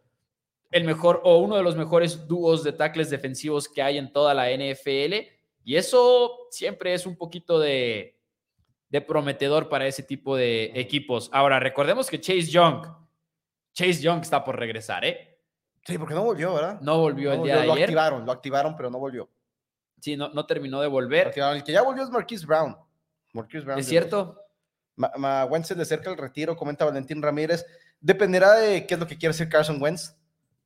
el 0.72 0.84
mejor 0.84 1.22
o 1.24 1.38
uno 1.38 1.55
de 1.55 1.63
los 1.63 1.76
mejores 1.76 2.28
dúos 2.28 2.63
de 2.63 2.74
tackles 2.74 3.09
defensivos 3.09 3.68
que 3.68 3.82
hay 3.82 3.97
en 3.97 4.11
toda 4.11 4.34
la 4.34 4.49
NFL. 4.51 5.15
Y 5.63 5.76
eso 5.76 6.47
siempre 6.51 6.93
es 6.93 7.05
un 7.05 7.15
poquito 7.15 7.59
de, 7.59 8.18
de 8.89 9.01
prometedor 9.01 9.70
para 9.70 9.88
ese 9.88 10.03
tipo 10.03 10.36
de 10.36 10.72
equipos. 10.76 11.30
Ahora, 11.34 11.59
recordemos 11.59 12.09
que 12.09 12.20
Chase 12.20 12.47
Young, 12.47 12.86
Chase 13.74 14.01
Young 14.01 14.22
está 14.22 14.43
por 14.43 14.57
regresar, 14.57 15.05
¿eh? 15.05 15.39
Sí, 15.86 15.97
porque 15.97 16.13
no 16.13 16.24
volvió, 16.24 16.53
¿verdad? 16.53 16.82
No 16.82 16.99
volvió 16.99 17.32
el 17.32 17.43
día 17.43 17.55
de 17.55 17.61
ayer. 17.61 17.68
Lo 17.68 17.74
activaron, 17.74 18.26
lo 18.26 18.32
activaron, 18.32 18.76
pero 18.76 18.89
no 18.89 18.99
volvió. 18.99 19.30
Sí, 20.01 20.18
no, 20.18 20.30
no 20.30 20.45
terminó 20.45 20.82
de 20.82 20.88
volver. 20.88 21.34
El 21.36 21.63
que 21.63 21.72
ya 21.72 21.82
volvió 21.82 22.03
es 22.03 22.09
Marquise 22.09 22.45
Brown. 22.45 22.78
Marquise 23.34 23.63
Brown. 23.63 23.80
¿Es 23.80 23.88
cierto? 23.88 24.41
Ma, 24.95 25.11
Ma 25.18 25.45
Wentz 25.45 25.68
se 25.68 25.76
le 25.76 25.84
acerca 25.84 26.09
el 26.09 26.18
retiro, 26.18 26.57
comenta 26.57 26.86
Valentín 26.86 27.22
Ramírez. 27.22 27.65
Dependerá 27.99 28.53
de 28.53 28.86
qué 28.86 28.95
es 28.95 28.99
lo 28.99 29.07
que 29.07 29.18
quiere 29.18 29.32
hacer 29.32 29.47
Carson 29.47 29.82
Wentz 29.82 30.15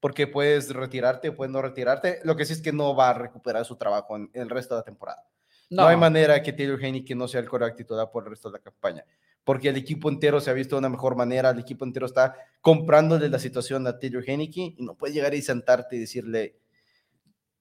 porque 0.01 0.27
puedes 0.27 0.73
retirarte, 0.73 1.31
puedes 1.31 1.53
no 1.53 1.61
retirarte. 1.61 2.19
Lo 2.23 2.35
que 2.35 2.45
sí 2.45 2.53
es 2.53 2.61
que 2.61 2.73
no 2.73 2.95
va 2.95 3.11
a 3.11 3.13
recuperar 3.13 3.63
su 3.63 3.77
trabajo 3.77 4.17
en, 4.17 4.29
el 4.33 4.49
resto 4.49 4.75
de 4.75 4.79
la 4.79 4.83
temporada. 4.83 5.23
No, 5.69 5.85
hay 5.85 5.95
manera 5.95 6.41
que 6.43 6.51
Taylor 6.51 6.79
que 7.05 7.15
no 7.15 7.29
sea 7.29 7.39
el 7.39 7.47
core 7.47 7.71
titular 7.71 8.11
por 8.11 8.25
el 8.25 8.31
resto 8.31 8.49
de 8.49 8.57
la 8.57 8.59
campaña, 8.59 9.05
porque 9.45 9.69
el 9.69 9.77
equipo 9.77 10.09
entero 10.09 10.41
se 10.41 10.49
ha 10.49 10.53
visto 10.53 10.75
de 10.75 10.79
una 10.79 10.89
mejor 10.89 11.15
manera, 11.15 11.51
el 11.51 11.59
equipo 11.59 11.85
entero 11.85 12.07
está 12.07 12.35
comprándole 12.59 13.29
la 13.29 13.39
situación 13.39 13.87
a 13.87 13.97
Taylor 13.97 14.21
Heineke 14.27 14.75
y 14.77 14.83
no 14.83 14.95
puedes 14.95 15.15
llegar 15.15 15.33
y 15.33 15.41
sentarte 15.41 15.95
y 15.95 15.99
decirle, 15.99 16.57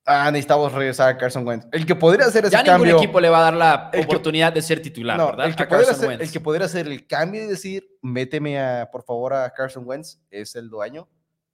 ah, 0.06 0.28
necesitamos 0.32 0.72
regresar 0.72 1.10
a 1.10 1.16
Carson 1.16 1.46
Wentz. 1.46 1.68
El 1.70 1.86
que 1.86 1.94
podría 1.94 2.26
hacer 2.26 2.46
ese 2.46 2.56
ya 2.56 2.64
cambio... 2.64 2.86
ningún 2.86 3.04
equipo 3.04 3.20
le 3.20 3.28
va 3.28 3.38
a 3.38 3.42
dar 3.42 3.54
la 3.54 3.90
oportunidad 4.02 4.52
de 4.52 4.62
ser 4.62 4.82
titular, 4.82 5.16
¿verdad? 5.16 5.46
El 5.46 5.54
que, 5.54 5.66
podría 5.66 5.90
hacer, 5.90 6.22
el 6.22 6.32
que 6.32 6.40
podría 6.40 6.66
hacer 6.66 6.88
el 6.88 7.06
cambio 7.06 7.44
y 7.44 7.46
decir, 7.46 7.86
méteme 8.02 8.58
a, 8.58 8.88
por 8.90 9.04
favor 9.04 9.34
a 9.34 9.52
Carson 9.52 9.86
Wentz, 9.86 10.18
es 10.32 10.56
el 10.56 10.68
dueño 10.68 11.06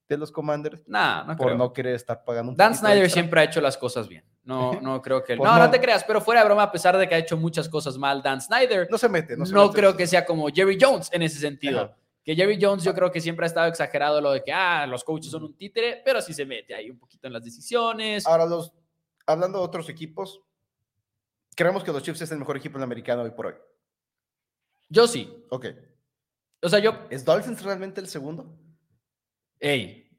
de 0.09 0.17
los 0.17 0.31
Commanders. 0.31 0.83
no 0.87 1.37
por 1.37 1.57
no 1.57 1.73
querer 1.73 1.95
estar 1.95 2.25
pagando 2.25 2.53
un 2.53 2.57
Dan 2.57 2.75
Snyder 2.75 3.11
siempre 3.11 3.41
ha 3.41 3.45
hecho 3.45 3.61
las 3.61 3.77
cosas 3.77 4.09
bien. 4.09 4.25
No, 4.45 4.73
no 4.81 5.03
creo 5.03 5.23
que. 5.23 5.37
Pues 5.37 5.51
no, 5.51 5.59
no, 5.59 5.71
te 5.71 5.81
creas, 5.81 6.05
pero 6.05 6.21
fuera 6.21 6.41
de 6.41 6.47
broma, 6.47 6.65
a 6.65 6.73
pesar 6.73 6.97
de 6.97 7.09
que 7.09 7.15
ha 7.15 7.19
hecho 7.19 7.37
muchas 7.37 7.69
cosas 7.69 7.99
mal, 7.99 8.23
Dan 8.23 8.41
Snyder. 8.41 8.89
No 8.91 8.99
se 8.99 9.09
mete, 9.09 9.37
no 9.37 9.45
se 9.45 9.53
No 9.53 9.71
creo 9.71 9.97
que 9.97 10.07
sea 10.07 10.25
como 10.25 10.49
Jerry 10.49 10.79
Jones 10.81 11.11
en 11.13 11.23
ese 11.23 11.39
sentido. 11.39 11.95
Que 12.25 12.35
Jerry 12.35 12.59
Jones, 12.61 12.83
yo 12.83 12.93
creo 12.93 13.11
que 13.11 13.21
siempre 13.21 13.45
ha 13.45 13.49
estado 13.49 13.69
exagerado 13.69 14.21
lo 14.21 14.33
de 14.33 14.43
que, 14.43 14.53
ah, 14.53 14.85
los 14.87 15.05
coaches 15.05 15.31
son 15.31 15.45
un 15.45 15.57
títere, 15.57 16.03
pero 16.05 16.21
sí 16.21 16.35
se 16.35 16.45
mete 16.45 16.75
ahí 16.75 16.91
un 16.91 16.99
poquito 16.99 17.29
en 17.29 17.33
las 17.33 17.45
decisiones. 17.45 18.27
Ahora, 18.27 18.47
los, 18.47 18.73
hablando 19.27 19.59
de 19.59 19.65
otros 19.65 19.89
equipos, 19.89 20.41
creemos 21.55 21.85
que 21.85 21.93
los 21.93 22.03
Chiefs 22.03 22.23
es 22.23 22.33
el 22.33 22.39
mejor 22.39 22.57
equipo 22.57 22.79
en 22.79 22.81
el 22.81 22.85
americano 22.85 23.23
hoy 23.23 23.31
por 23.31 23.47
hoy. 23.47 23.55
Yo 24.89 25.07
sí. 25.07 25.45
Ok. 25.51 25.67
O 26.63 26.69
sea, 26.69 26.81
yo. 26.81 26.95
¿Es 27.11 27.25
Dolphins 27.25 27.63
realmente 27.63 28.01
el 28.01 28.09
segundo? 28.09 28.59
Ey, 29.61 30.11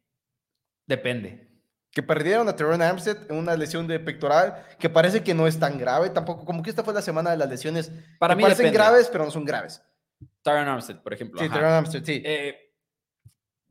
Depende. 0.85 1.47
que 1.91 2.01
perdieron 2.01 2.47
a 2.47 2.55
Teron 2.55 2.81
Armstead 2.81 3.29
en 3.29 3.37
una 3.37 3.55
lesión 3.55 3.87
de 3.87 3.99
pectoral 3.99 4.65
que 4.79 4.89
parece 4.89 5.23
que 5.23 5.33
no 5.33 5.47
es 5.47 5.59
tan 5.59 5.77
grave 5.77 6.09
tampoco. 6.09 6.45
Como 6.45 6.63
que 6.63 6.69
esta 6.69 6.83
fue 6.83 6.93
la 6.93 7.01
semana 7.01 7.31
de 7.31 7.37
las 7.37 7.49
lesiones. 7.49 7.91
Para 8.19 8.35
mí 8.35 8.43
parecen 8.43 8.71
graves, 8.71 9.09
pero 9.11 9.25
no 9.25 9.31
son 9.31 9.45
graves. 9.45 9.81
Teron 10.41 10.67
Armstead, 10.67 11.01
por 11.01 11.13
ejemplo. 11.13 11.41
Sí, 11.41 11.49
Teron 11.49 11.71
Armstead, 11.71 12.03
sí. 12.03 12.21
Eh, 12.25 12.67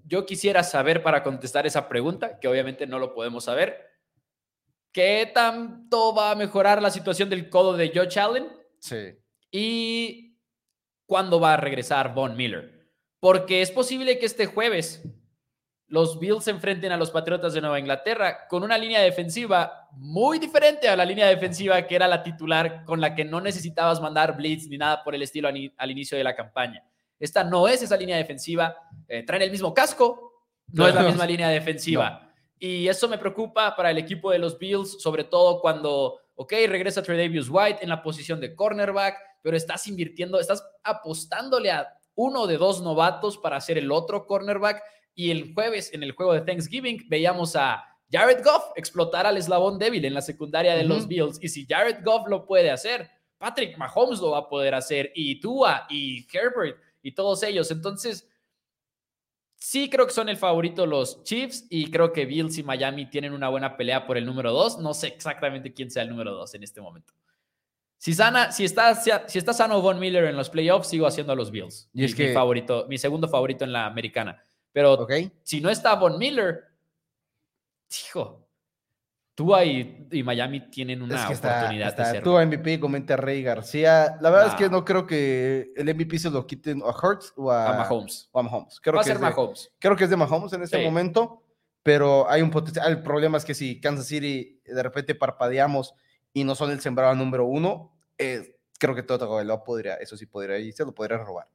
yo 0.05 0.25
quisiera 0.25 0.63
saber 0.63 1.03
para 1.03 1.23
contestar 1.23 1.67
esa 1.67 1.89
pregunta, 1.89 2.39
que 2.39 2.49
obviamente 2.49 2.87
no 2.87 2.99
lo 2.99 3.13
podemos 3.15 3.45
saber, 3.45 3.87
¿qué 4.93 5.31
tanto 5.35 6.15
va 6.15 6.31
a 6.31 6.37
mejorar 6.37 6.81
la 6.81 6.91
situación 6.91 7.29
del 7.29 7.51
codo 7.51 7.77
de 7.77 7.91
Joe 7.93 8.09
Allen? 8.23 8.49
Sí. 8.79 9.19
Y 9.51 10.39
cuándo 11.07 11.41
va 11.41 11.55
a 11.55 11.57
regresar 11.57 12.15
Von 12.15 12.37
Miller. 12.37 12.89
Porque 13.19 13.63
es 13.63 13.71
posible 13.71 14.19
que 14.19 14.27
este 14.27 14.47
jueves 14.47 15.03
los 15.89 16.19
Bills 16.19 16.45
se 16.45 16.51
enfrenten 16.51 16.91
a 16.91 16.97
los 16.97 17.11
Patriotas 17.11 17.55
de 17.55 17.61
Nueva 17.61 17.79
Inglaterra 17.79 18.49
con 18.49 18.65
una 18.65 18.77
línea 18.77 19.01
defensiva 19.01 19.89
muy 19.93 20.39
diferente 20.39 20.89
a 20.89 20.97
la 20.97 21.05
línea 21.05 21.29
defensiva 21.29 21.81
que 21.87 21.95
era 21.95 22.09
la 22.09 22.23
titular 22.23 22.85
con 22.85 23.01
la 23.01 23.15
que 23.15 23.25
no 23.25 23.41
necesitabas 23.41 24.01
mandar 24.01 24.37
blitz 24.37 24.67
ni 24.69 24.79
nada 24.79 25.05
por 25.05 25.15
el 25.15 25.23
estilo 25.23 25.49
al 25.49 25.91
inicio 25.91 26.19
de 26.19 26.25
la 26.25 26.35
campaña. 26.35 26.85
Esta 27.19 27.45
no 27.45 27.69
es 27.69 27.83
esa 27.83 27.97
línea 27.97 28.17
defensiva. 28.17 28.77
Eh, 29.09 29.23
traen 29.23 29.43
el 29.43 29.51
mismo 29.51 29.73
casco, 29.73 30.45
no 30.73 30.87
es 30.89 30.95
la 30.95 31.03
misma 31.03 31.25
línea 31.25 31.49
defensiva. 31.49 32.33
Y 32.59 32.89
eso 32.89 33.09
me 33.09 33.19
preocupa 33.19 33.77
para 33.77 33.91
el 33.91 33.99
equipo 33.99 34.31
de 34.31 34.39
los 34.39 34.59
Bills, 34.59 35.01
sobre 35.01 35.25
todo 35.25 35.61
cuando, 35.61 36.21
ok, 36.35 36.53
regresa 36.69 37.03
Tredavious 37.03 37.49
White 37.49 37.79
en 37.83 37.91
la 37.91 38.03
posición 38.03 38.41
de 38.41 38.55
cornerback, 38.55 39.17
pero 39.43 39.57
estás 39.57 39.87
invirtiendo, 39.87 40.41
estás 40.41 40.67
apostándole 40.83 41.71
a 41.71 41.95
uno 42.15 42.47
de 42.47 42.57
dos 42.57 42.83
novatos 42.83 43.39
para 43.39 43.57
hacer 43.57 43.79
el 43.79 43.93
otro 43.93 44.27
cornerback 44.27 44.83
y 45.17 45.31
el 45.31 45.55
jueves, 45.55 45.93
en 45.95 46.03
el 46.03 46.13
juego 46.13 46.35
de 46.35 46.43
Thanksgiving, 46.43 47.07
veíamos 47.09 47.57
a 47.57 47.83
Jared 48.13 48.45
Goff 48.45 48.71
explotar 48.77 49.27
al 49.27 49.39
eslabón 49.39 49.79
débil 49.79 50.05
en 50.05 50.15
la 50.15 50.21
secundaria 50.21 50.77
de 50.77 50.85
los 50.85 51.09
Bills. 51.09 51.39
Y 51.43 51.49
si 51.49 51.67
Jared 51.67 52.05
Goff 52.05 52.29
lo 52.29 52.47
puede 52.47 52.71
hacer, 52.71 53.11
Patrick 53.39 53.79
Mahomes 53.79 54.21
lo 54.21 54.33
va 54.33 54.39
a 54.39 54.49
poder 54.49 54.75
hacer, 54.75 55.11
y 55.15 55.41
Tua, 55.41 55.87
y 55.89 56.27
Herbert, 56.31 56.79
y 57.03 57.13
todos 57.13 57.43
ellos. 57.43 57.71
Entonces, 57.71 58.29
sí 59.57 59.89
creo 59.89 60.07
que 60.07 60.13
son 60.13 60.29
el 60.29 60.37
favorito 60.37 60.85
los 60.85 61.25
Chiefs, 61.25 61.67
y 61.71 61.91
creo 61.91 62.13
que 62.13 62.27
Bills 62.27 62.59
y 62.59 62.63
Miami 62.63 63.07
tienen 63.07 63.33
una 63.33 63.49
buena 63.49 63.77
pelea 63.79 64.07
por 64.07 64.19
el 64.19 64.27
número 64.27 64.53
dos. 64.53 64.79
No 64.79 64.93
sé 64.93 65.09
exactamente 65.09 65.73
quién 65.73 65.91
sea 65.91 66.03
el 66.03 66.11
número 66.11 66.33
dos 66.33 66.55
en 66.55 66.63
este 66.63 66.83
momento. 66.83 67.15
Si, 67.97 68.13
sana, 68.13 68.53
si, 68.53 68.65
está, 68.67 68.95
si 68.95 69.39
está 69.39 69.55
sano 69.55 69.81
Von 69.81 69.99
Miller 69.99 70.25
en 70.25 70.37
los 70.37 70.51
playoffs, 70.51 70.89
sigo 70.89 71.07
haciendo 71.07 71.33
a 71.33 71.37
los 71.37 71.51
Bills. 71.51 71.89
Y 71.95 72.05
es 72.05 72.15
que... 72.15 72.29
mi, 72.29 72.35
favorito, 72.35 72.87
mi 72.87 72.99
segundo 72.99 73.29
favorito 73.29 73.65
en 73.65 73.73
la 73.73 73.87
americana. 73.87 74.45
Pero 74.77 75.07
si 75.43 75.63
no 75.63 75.71
está 75.71 75.95
Von 75.95 76.19
Miller, 76.19 76.65
hijo, 77.89 78.47
Tua 79.35 79.65
y, 79.65 80.07
y 80.13 80.23
Miami 80.23 80.69
tienen 80.69 81.01
una 81.01 81.27
oportunidad 81.27 81.97
de 81.97 82.05
ser. 82.05 82.23
Tua 82.23 82.45
MVP, 82.45 82.79
comenta 82.79 83.17
Rey 83.17 83.43
García. 83.43 84.19
La 84.21 84.29
verdad 84.29 84.49
es 84.49 84.55
que 84.57 84.69
no 84.69 84.85
creo 84.85 85.07
que 85.07 85.73
el 85.75 85.95
MVP 85.95 86.19
se 86.19 86.29
lo 86.29 86.47
quiten 86.47 86.83
a 86.83 86.91
Hurts 86.91 87.33
o 87.37 87.51
a, 87.51 87.73
Mahomes. 87.73 88.29
O 88.33 88.39
a 88.39 88.43
Mahomes. 88.43 88.79
Creo 88.79 88.97
Va 88.97 89.03
que 89.03 89.13
a 89.13 89.15
ser 89.15 89.23
Mahomes. 89.23 89.73
creo 89.79 89.97
que 89.97 90.05
es 90.05 90.11
de 90.11 90.17
Mahomes 90.17 90.53
en 90.53 90.63
este 90.63 90.85
momento, 90.85 91.43
pero 91.83 92.29
hay 92.29 92.43
un 92.43 92.51
potencial. 92.51 92.87
El 92.87 93.03
problema 93.03 93.39
es 93.39 93.47
que 93.47 93.55
si 93.55 93.81
Kansas 93.81 94.07
City 94.07 94.61
de 94.63 94.83
repente 94.83 95.15
parpadeamos 95.15 95.95
y 96.35 96.45
no 96.45 96.55
son 96.55 96.71
el 96.71 96.83
sembrado 96.83 97.15
número 97.15 97.47
uno, 97.47 97.97
eh, 98.19 98.59
creo 98.79 98.95
que 98.95 99.03
todo 99.03 99.43
lo 99.43 99.65
podría, 99.65 99.95
eso 99.95 100.19
sí 100.19 100.27
podría, 100.27 100.59
y 100.59 100.71
se 100.73 100.85
lo 100.85 100.93
podría 100.93 101.17
robar. 101.17 101.49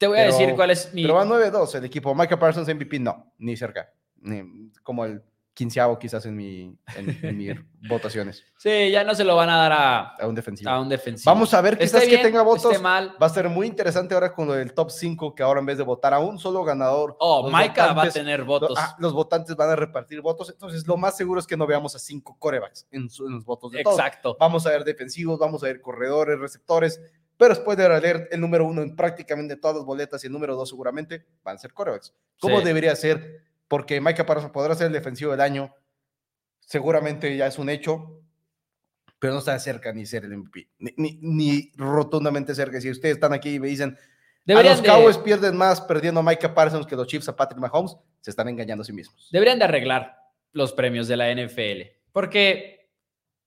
Te 0.00 0.06
voy 0.06 0.18
a 0.18 0.24
decir 0.24 0.54
cuál 0.54 0.70
es 0.70 0.94
mi. 0.94 1.02
Pero 1.02 1.16
va 1.16 1.26
9-2 1.26 1.74
el 1.74 1.84
equipo. 1.84 2.14
Michael 2.14 2.40
Parsons 2.40 2.74
MVP, 2.74 2.98
no, 2.98 3.34
ni 3.36 3.54
cerca. 3.54 3.92
Ni, 4.22 4.70
como 4.82 5.04
el 5.04 5.22
quinceavo 5.52 5.98
quizás 5.98 6.24
en, 6.24 6.36
mi, 6.36 6.74
en, 6.96 7.36
mis 7.36 7.54
votaciones. 7.86 8.42
Sí, 8.56 8.90
ya 8.90 9.04
no 9.04 9.14
se 9.14 9.24
lo 9.24 9.36
van 9.36 9.50
a 9.50 9.58
dar 9.58 9.72
a, 9.72 10.00
a 10.14 10.26
un 10.26 10.34
defensivo. 10.34 10.70
A 10.70 10.80
un 10.80 10.88
defensivo. 10.88 11.30
Vamos 11.30 11.52
a 11.52 11.60
ver 11.60 11.76
quizás 11.76 12.04
que 12.04 12.16
tenga 12.16 12.40
votos. 12.40 12.80
Mal. 12.80 13.14
Va 13.22 13.26
a 13.26 13.28
ser 13.28 13.50
muy 13.50 13.66
interesante 13.66 14.14
ahora 14.14 14.32
con 14.32 14.46
lo 14.46 14.54
del 14.54 14.72
top 14.72 14.90
5, 14.90 15.34
que 15.34 15.42
ahora 15.42 15.60
en 15.60 15.66
vez 15.66 15.76
de 15.76 15.84
votar 15.84 16.14
a 16.14 16.18
un 16.18 16.38
solo 16.38 16.64
ganador. 16.64 17.14
Oh, 17.20 17.50
Micah 17.50 17.92
va 17.92 18.04
a 18.04 18.10
tener 18.10 18.42
votos. 18.44 18.78
Ah, 18.78 18.96
los, 18.98 19.12
votantes 19.12 19.54
van 19.54 19.68
a 19.68 19.76
repartir 19.76 20.22
votos. 20.22 20.48
Entonces, 20.48 20.86
lo 20.86 20.96
más 20.96 21.14
seguro 21.14 21.40
es 21.40 21.46
que 21.46 21.58
no 21.58 21.66
veamos 21.66 21.94
a 21.94 21.98
cinco 21.98 22.38
corebacks 22.38 22.86
en, 22.90 23.10
los 23.28 23.44
votos 23.44 23.72
de 23.72 23.82
Exacto. 23.82 24.38
Vamos 24.40 24.66
a 24.66 24.70
ver 24.70 24.84
defensivos, 24.84 25.38
vamos 25.38 25.62
a 25.62 25.66
ver 25.66 25.82
corredores, 25.82 26.38
receptores 26.38 27.02
pero 27.40 27.54
después 27.54 27.78
de 27.78 27.88
leer 28.00 28.28
el 28.30 28.38
número 28.38 28.66
uno 28.66 28.82
en 28.82 28.94
prácticamente 28.94 29.56
todas 29.56 29.78
las 29.78 29.86
boletas 29.86 30.22
y 30.22 30.26
el 30.26 30.32
número 30.34 30.54
dos 30.54 30.68
seguramente 30.68 31.24
van 31.42 31.56
a 31.56 31.58
ser 31.58 31.72
corebacks. 31.72 32.12
¿Cómo 32.38 32.60
debería 32.60 32.94
ser? 32.94 33.44
Porque 33.66 33.98
Micah 33.98 34.26
Parsons 34.26 34.52
podrá 34.52 34.74
ser 34.74 34.88
el 34.88 34.92
defensivo 34.92 35.30
del 35.30 35.40
año, 35.40 35.74
seguramente 36.60 37.34
ya 37.34 37.46
es 37.46 37.58
un 37.58 37.70
hecho, 37.70 38.20
pero 39.18 39.32
no 39.32 39.38
está 39.38 39.58
cerca 39.58 39.90
ni 39.90 40.04
ser 40.04 40.26
el 40.26 40.36
MVP, 40.36 40.68
ni, 40.98 41.72
rotundamente 41.76 42.54
cerca. 42.54 42.78
Si 42.78 42.90
ustedes 42.90 43.14
están 43.14 43.32
aquí 43.32 43.54
y 43.54 43.58
me 43.58 43.68
dicen, 43.68 43.96
a 44.46 44.62
los 44.62 44.82
Cowboys 44.82 45.16
pierden 45.16 45.56
más 45.56 45.80
perdiendo 45.80 46.20
a 46.20 46.22
Micah 46.22 46.52
Parsons 46.52 46.86
que 46.86 46.94
los 46.94 47.06
Chiefs 47.06 47.30
a 47.30 47.36
Patrick 47.36 47.58
Mahomes, 47.58 47.96
se 48.20 48.32
están 48.32 48.48
engañando 48.48 48.82
a 48.82 48.84
sí 48.84 48.92
mismos. 48.92 49.30
Deberían 49.32 49.58
de 49.58 49.64
arreglar 49.64 50.14
los 50.52 50.74
premios 50.74 51.08
de 51.08 51.16
la 51.16 51.34
NFL, 51.34 52.02
porque 52.12 52.90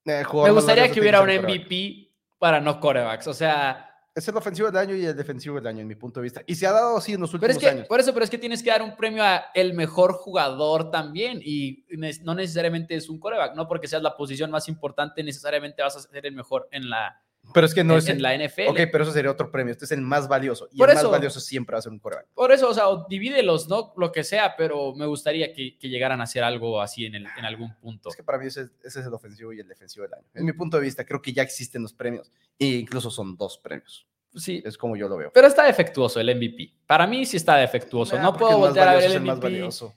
eh, 0.05 0.23
me 0.33 0.49
gustaría 0.49 0.91
que 0.91 0.99
hubiera 0.99 1.21
un 1.21 1.29
MVP 1.29 2.12
para 2.43 2.59
no 2.59 2.77
corebacks. 2.77 3.25
O 3.27 3.33
sea. 3.33 3.89
Es 4.13 4.27
el 4.27 4.35
ofensivo 4.35 4.69
del 4.69 4.75
año 4.75 4.95
y 4.95 5.05
el 5.05 5.15
defensivo 5.15 5.55
del 5.55 5.65
año, 5.65 5.79
en 5.79 5.87
mi 5.87 5.95
punto 5.95 6.19
de 6.19 6.25
vista. 6.25 6.41
Y 6.45 6.55
se 6.55 6.67
ha 6.67 6.73
dado 6.73 6.97
así 6.97 7.13
en 7.13 7.21
los 7.21 7.33
últimos 7.33 7.57
pero 7.57 7.71
es 7.71 7.81
que, 7.81 7.83
Por 7.85 8.01
eso, 8.01 8.13
pero 8.13 8.25
es 8.25 8.29
que 8.29 8.37
tienes 8.37 8.61
que 8.61 8.69
dar 8.69 8.81
un 8.81 8.97
premio 8.97 9.23
a 9.23 9.45
el 9.53 9.73
mejor 9.73 10.11
jugador 10.11 10.91
también. 10.91 11.39
Y 11.41 11.85
no 12.21 12.35
necesariamente 12.35 12.95
es 12.95 13.07
un 13.07 13.17
coreback. 13.17 13.55
No 13.55 13.65
porque 13.65 13.87
seas 13.87 14.03
la 14.03 14.17
posición 14.17 14.51
más 14.51 14.67
importante, 14.67 15.23
necesariamente 15.23 15.81
vas 15.81 15.95
a 15.95 16.01
ser 16.01 16.25
el 16.25 16.35
mejor 16.35 16.67
en 16.71 16.89
la, 16.89 17.21
pero 17.53 17.65
es 17.65 17.73
que 17.73 17.83
no 17.83 17.97
es 17.97 18.07
en 18.07 18.21
la 18.21 18.35
NFL. 18.35 18.69
Ok, 18.69 18.79
pero 18.91 19.03
eso 19.03 19.11
sería 19.11 19.29
otro 19.29 19.51
premio. 19.51 19.71
Este 19.71 19.85
es 19.85 19.91
el 19.91 20.01
más 20.01 20.27
valioso. 20.27 20.69
Y 20.71 20.81
el 20.81 20.87
más 20.87 21.09
valioso 21.09 21.39
siempre 21.39 21.73
va 21.73 21.79
a 21.79 21.81
ser 21.81 21.91
un 21.91 21.99
coreback. 21.99 22.27
Por 22.33 22.51
eso, 22.51 22.69
o 22.69 22.73
sea, 22.73 22.85
divídelos, 23.09 23.67
¿no? 23.67 23.93
Lo 23.97 24.11
que 24.11 24.23
sea, 24.23 24.55
pero 24.55 24.93
me 24.95 25.05
gustaría 25.05 25.53
que, 25.53 25.77
llegaran 25.81 26.21
a 26.21 26.23
hacer 26.23 26.43
algo 26.43 26.81
así 26.81 27.05
en, 27.05 27.15
el, 27.15 27.27
en 27.37 27.45
algún 27.45 27.75
punto. 27.75 28.09
Es 28.09 28.15
que 28.15 28.23
para 28.23 28.37
mí 28.37 28.47
ese, 28.47 28.69
es 28.83 28.95
el 28.95 29.13
ofensivo 29.13 29.53
y 29.53 29.59
el 29.59 29.67
defensivo 29.67 30.03
del 30.03 30.13
año. 30.15 30.25
En 30.33 30.45
mi 30.45 30.53
punto 30.53 30.77
de 30.77 30.83
vista, 30.83 31.05
creo 31.05 31.21
que 31.21 31.33
ya 31.33 31.43
existen 31.43 31.81
los 31.81 31.93
premios. 31.93 32.31
E 32.57 32.65
incluso 32.65 33.11
son 33.11 33.35
dos 33.35 33.57
premios. 33.57 34.07
Sí. 34.35 34.63
Es 34.65 34.77
como 34.77 34.95
yo 34.95 35.07
lo 35.07 35.17
veo. 35.17 35.31
Pero 35.33 35.47
está 35.47 35.65
defectuoso 35.65 36.19
el 36.19 36.35
MVP. 36.35 36.73
Para 36.87 37.05
mí 37.05 37.25
sí 37.25 37.37
está 37.37 37.57
defectuoso. 37.57 38.17
no 38.19 38.35
puedo 38.35 38.57
voltear 38.57 38.87
a 38.87 38.95
ver 38.95 39.11
el 39.11 39.19
MVP. 39.19 39.27
Más 39.27 39.39
valioso. 39.39 39.93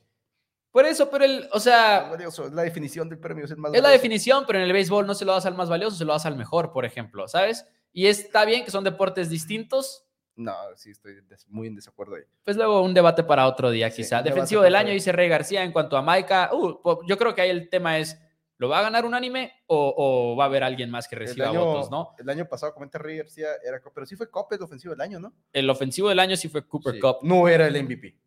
Por 0.76 0.84
eso, 0.84 1.08
pero 1.08 1.24
el, 1.24 1.48
o 1.52 1.58
sea. 1.58 2.12
Es 2.18 2.38
la 2.52 2.60
definición 2.60 3.08
del 3.08 3.18
premio. 3.18 3.46
Es, 3.46 3.50
el 3.50 3.56
más 3.56 3.72
es 3.72 3.80
la 3.80 3.88
definición, 3.88 4.44
pero 4.46 4.58
en 4.58 4.66
el 4.66 4.74
béisbol 4.74 5.06
no 5.06 5.14
se 5.14 5.24
lo 5.24 5.32
das 5.32 5.46
al 5.46 5.54
más 5.54 5.70
valioso, 5.70 5.96
se 5.96 6.04
lo 6.04 6.12
das 6.12 6.26
al 6.26 6.36
mejor, 6.36 6.70
por 6.70 6.84
ejemplo, 6.84 7.26
¿sabes? 7.28 7.64
Y 7.94 8.08
está 8.08 8.44
bien 8.44 8.62
que 8.62 8.70
son 8.70 8.84
deportes 8.84 9.30
distintos. 9.30 10.04
No, 10.34 10.54
sí, 10.74 10.90
estoy 10.90 11.14
muy 11.48 11.68
en 11.68 11.76
desacuerdo 11.76 12.16
ahí. 12.16 12.24
Pues 12.44 12.58
luego 12.58 12.82
un 12.82 12.92
debate 12.92 13.24
para 13.24 13.46
otro 13.46 13.70
día, 13.70 13.88
quizá. 13.88 14.20
Defensivo 14.20 14.60
del 14.60 14.76
año, 14.76 14.92
dice 14.92 15.12
Rey 15.12 15.30
García. 15.30 15.64
En 15.64 15.72
cuanto 15.72 15.96
a 15.96 16.02
Maika, 16.02 16.50
uh, 16.52 16.78
yo 17.06 17.16
creo 17.16 17.34
que 17.34 17.40
ahí 17.40 17.48
el 17.48 17.70
tema 17.70 17.96
es: 17.96 18.20
¿lo 18.58 18.68
va 18.68 18.80
a 18.80 18.82
ganar 18.82 19.06
un 19.06 19.14
anime 19.14 19.54
o, 19.68 20.36
va 20.38 20.44
a 20.44 20.46
haber 20.48 20.62
alguien 20.62 20.90
más 20.90 21.08
que 21.08 21.16
reciba 21.16 21.52
votos, 21.52 21.90
no? 21.90 22.14
El 22.18 22.28
año 22.28 22.46
pasado, 22.46 22.74
comenta 22.74 22.98
Rey 22.98 23.16
García, 23.16 23.48
era, 23.66 23.80
pero 23.94 24.04
sí 24.04 24.14
fue 24.14 24.30
Cope 24.30 24.56
el 24.56 24.62
ofensivo 24.62 24.92
del 24.92 25.00
año, 25.00 25.20
¿no? 25.20 25.32
El 25.54 25.70
ofensivo 25.70 26.10
del 26.10 26.18
año 26.18 26.36
sí 26.36 26.50
fue 26.50 26.68
Cooper 26.68 27.00
Cup. 27.00 27.20
No 27.22 27.48
era 27.48 27.66
el 27.66 27.82
MVP. 27.82 28.25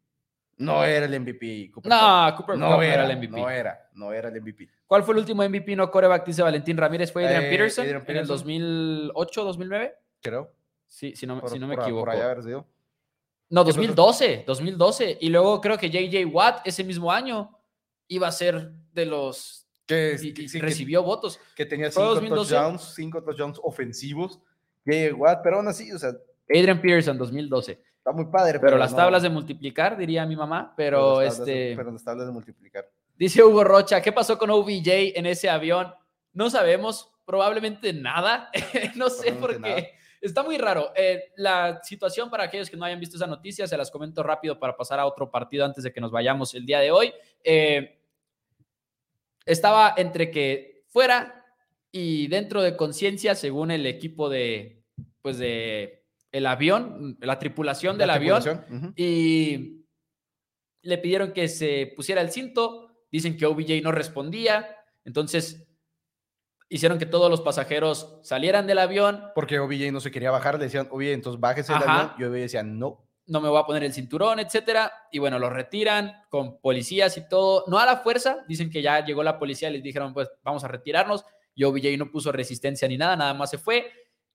No 0.60 0.84
era 0.84 1.05
el 1.05 1.20
MVP. 1.22 1.72
Cooper 1.74 1.89
no, 1.89 2.36
Cooper 2.36 2.57
no 2.57 2.74
Cup 2.74 2.82
era, 2.82 3.10
el 3.10 3.18
MVP. 3.18 3.39
No 3.39 3.49
era, 3.49 3.89
no 3.93 4.12
era 4.12 4.28
el 4.28 4.41
MVP. 4.41 4.68
¿Cuál 4.86 5.03
fue 5.03 5.14
el 5.14 5.20
último 5.20 5.47
MVP 5.47 5.74
no 5.76 5.89
coreback? 5.89 6.26
Dice 6.26 6.41
Valentín 6.41 6.76
Ramírez. 6.76 7.14
¿Fue 7.14 7.26
Adrian, 7.26 7.45
eh, 7.45 7.49
Peterson, 7.49 7.88
en 7.88 8.18
el 8.18 8.28
2008, 8.28 9.43
2009? 9.45 9.95
Creo. 10.22 10.51
Sí, 10.86 11.16
si 11.16 11.26
no, 11.26 11.47
si 11.47 11.57
no 11.60 11.68
me 11.68 11.76
equivoco. 11.76 12.01
Por 12.01 12.10
allá 12.10 12.26
haber 12.26 12.43
sido. 12.43 12.68
No, 13.49 13.64
2012, 13.64 14.43
2012. 14.45 15.18
Y 15.22 15.30
luego 15.30 15.62
creo 15.62 15.78
que 15.78 15.89
JJ 15.89 16.26
Watt 16.26 16.68
ese 16.68 16.84
mismo 16.84 17.10
año 17.10 17.57
iba 18.10 18.28
a 18.28 18.32
ser 18.32 18.72
de 18.91 19.05
los 19.05 19.66
que 19.86 20.18
recibió 20.60 21.03
votos. 21.03 21.39
Que 21.55 21.66
tenía 21.66 21.89
cinco 21.89 22.20
touchdowns, 22.20 22.93
cinco 22.95 23.24
touchdowns 23.24 23.62
ofensivos. 23.64 24.41
JJ 24.86 25.14
Watt, 25.14 25.39
pero 25.41 25.57
aún 25.57 25.70
así, 25.70 25.89
o 25.93 25.97
sea. 25.97 26.12
Adrian 26.49 26.82
Pearson, 26.82 27.18
2012. 27.18 27.82
Está 28.00 28.12
muy 28.12 28.26
padre. 28.26 28.60
Pero, 28.60 28.78
las 28.78 28.95
tablas 28.95 29.22
de 29.22 29.30
multiplicar, 29.30 29.97
diría 29.97 30.26
mi 30.26 30.36
mamá. 30.36 30.74
Pero, 30.76 31.22
este. 31.22 31.76
pero 31.76 31.91
las 31.91 32.04
tablas 32.04 32.26
de 32.26 32.34
multiplicar. 32.34 32.89
Dice 33.16 33.43
Hugo 33.43 33.64
Rocha, 33.64 34.02
¿qué 34.02 34.12
pasó 34.12 34.38
con 34.38 34.50
OBJ 34.50 35.18
en 35.18 35.26
ese 35.26 35.50
avión? 35.50 35.93
No 36.32 36.50
sabemos, 36.50 37.12
probablemente 37.26 37.91
nada. 37.91 38.50
no 38.95 39.10
sé 39.10 39.34
por 39.34 39.62
qué. 39.62 39.91
Está 40.22 40.43
muy 40.43 40.58
raro. 40.58 40.91
Eh, 40.95 41.32
la 41.36 41.82
situación 41.84 42.30
para 42.30 42.45
aquellos 42.45 42.70
que 42.70 42.78
no 42.78 42.86
hayan 42.86 43.00
visto 43.00 43.18
esa 43.18 43.28
noticia, 43.28 43.68
se 43.68 43.78
las 43.78 43.91
comento 43.91 44.24
rápido 44.24 44.60
para 44.60 44.76
pasar 44.76 45.00
a 45.00 45.06
otro 45.06 45.30
partido 45.30 45.66
antes 45.66 45.84
de 45.84 45.93
que 45.93 46.02
nos 46.02 46.12
vayamos 46.12 46.54
el 46.56 46.66
día 46.66 46.80
de 46.80 46.91
hoy. 46.91 47.14
Eh, 47.43 48.00
estaba 49.45 49.93
entre 49.97 50.32
que 50.32 50.86
fuera 50.88 51.45
y 51.91 52.28
dentro 52.28 52.62
de 52.62 52.76
conciencia, 52.76 53.36
según 53.36 53.72
el 53.72 53.86
equipo 53.86 54.30
de, 54.30 54.84
pues 55.22 55.38
de 55.38 55.99
el 56.32 56.46
avión, 56.46 57.18
la 57.22 57.40
tripulación 57.40 57.98
del 57.98 58.10
avión, 58.10 58.94
y 58.96 59.86
le 60.82 60.98
pidieron 60.98 61.34
que 61.34 61.48
se 61.48 61.94
pusiera 61.96 62.22
el 62.22 62.32
cinto, 62.32 63.06
dicen 63.12 63.38
que 63.38 63.46
OBJ 63.46 63.82
no 63.84 63.92
respondía, 63.92 64.76
entonces 65.04 65.68
hicieron 66.70 67.00
que 67.00 67.06
todos 67.06 67.30
los 67.30 67.42
pasajeros 67.42 68.20
salieran 68.22 68.68
del 68.68 68.78
avión. 68.78 69.24
Porque 69.34 69.60
OBJ 69.60 69.92
no 69.92 70.00
se 70.00 70.12
quería 70.12 70.32
bajar, 70.32 70.60
le 70.60 70.66
decían, 70.66 70.88
OBJ, 70.92 71.08
entonces 71.08 71.40
bájese 71.40 71.74
del 71.74 71.84
avión, 71.84 72.14
y 72.18 72.24
OBJ 72.24 72.42
decía, 72.42 72.64
no. 72.64 73.06
No 73.26 73.42
me 73.42 73.50
voy 73.50 73.60
a 73.60 73.66
poner 73.66 73.84
el 73.84 73.94
cinturón, 73.94 74.40
etcétera. 74.40 74.92
Y 75.12 75.20
bueno, 75.20 75.38
lo 75.38 75.52
retiran 75.52 76.24
con 76.30 76.60
policías 76.60 77.16
y 77.16 77.30
todo. 77.30 77.64
No 77.68 77.78
a 77.78 77.86
la 77.86 77.98
fuerza, 77.98 78.44
dicen 78.48 78.72
que 78.72 78.82
ya 78.82 79.06
llegó 79.06 79.22
la 79.22 79.38
policía 79.38 79.70
y 79.70 79.74
les 79.74 79.84
dijeron, 79.84 80.16
pues 80.16 80.32
vamos 80.42 80.64
a 80.64 80.68
retirarnos. 80.68 81.24
Y 81.54 81.64
OBJ 81.64 81.96
no 82.00 82.10
puso 82.10 82.32
resistencia 82.32 82.88
ni 82.88 82.98
nada, 82.98 83.16
nada 83.16 83.36
más 83.36 83.52
se 83.52 83.60
fue. 83.60 83.92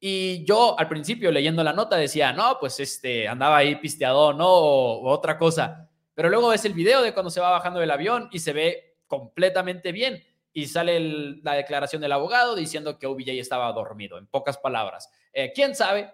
Y 0.06 0.44
yo 0.44 0.78
al 0.78 0.86
principio 0.86 1.32
leyendo 1.32 1.64
la 1.64 1.72
nota 1.72 1.96
decía, 1.96 2.30
no, 2.30 2.58
pues 2.60 2.78
este, 2.78 3.26
andaba 3.26 3.56
ahí 3.56 3.76
pisteado, 3.76 4.34
no, 4.34 4.46
o, 4.46 5.08
otra 5.08 5.38
cosa. 5.38 5.88
Pero 6.12 6.28
luego 6.28 6.48
ves 6.48 6.66
el 6.66 6.74
video 6.74 7.00
de 7.00 7.14
cuando 7.14 7.30
se 7.30 7.40
va 7.40 7.48
bajando 7.48 7.80
del 7.80 7.90
avión 7.90 8.28
y 8.30 8.40
se 8.40 8.52
ve 8.52 8.98
completamente 9.06 9.92
bien. 9.92 10.22
Y 10.52 10.66
sale 10.66 11.00
la 11.42 11.54
declaración 11.54 12.02
del 12.02 12.12
abogado 12.12 12.54
diciendo 12.54 12.98
que 12.98 13.06
OBJ 13.06 13.30
estaba 13.30 13.72
dormido, 13.72 14.18
en 14.18 14.26
pocas 14.26 14.58
palabras. 14.58 15.10
Eh, 15.32 15.52
¿Quién 15.54 15.74
sabe? 15.74 16.12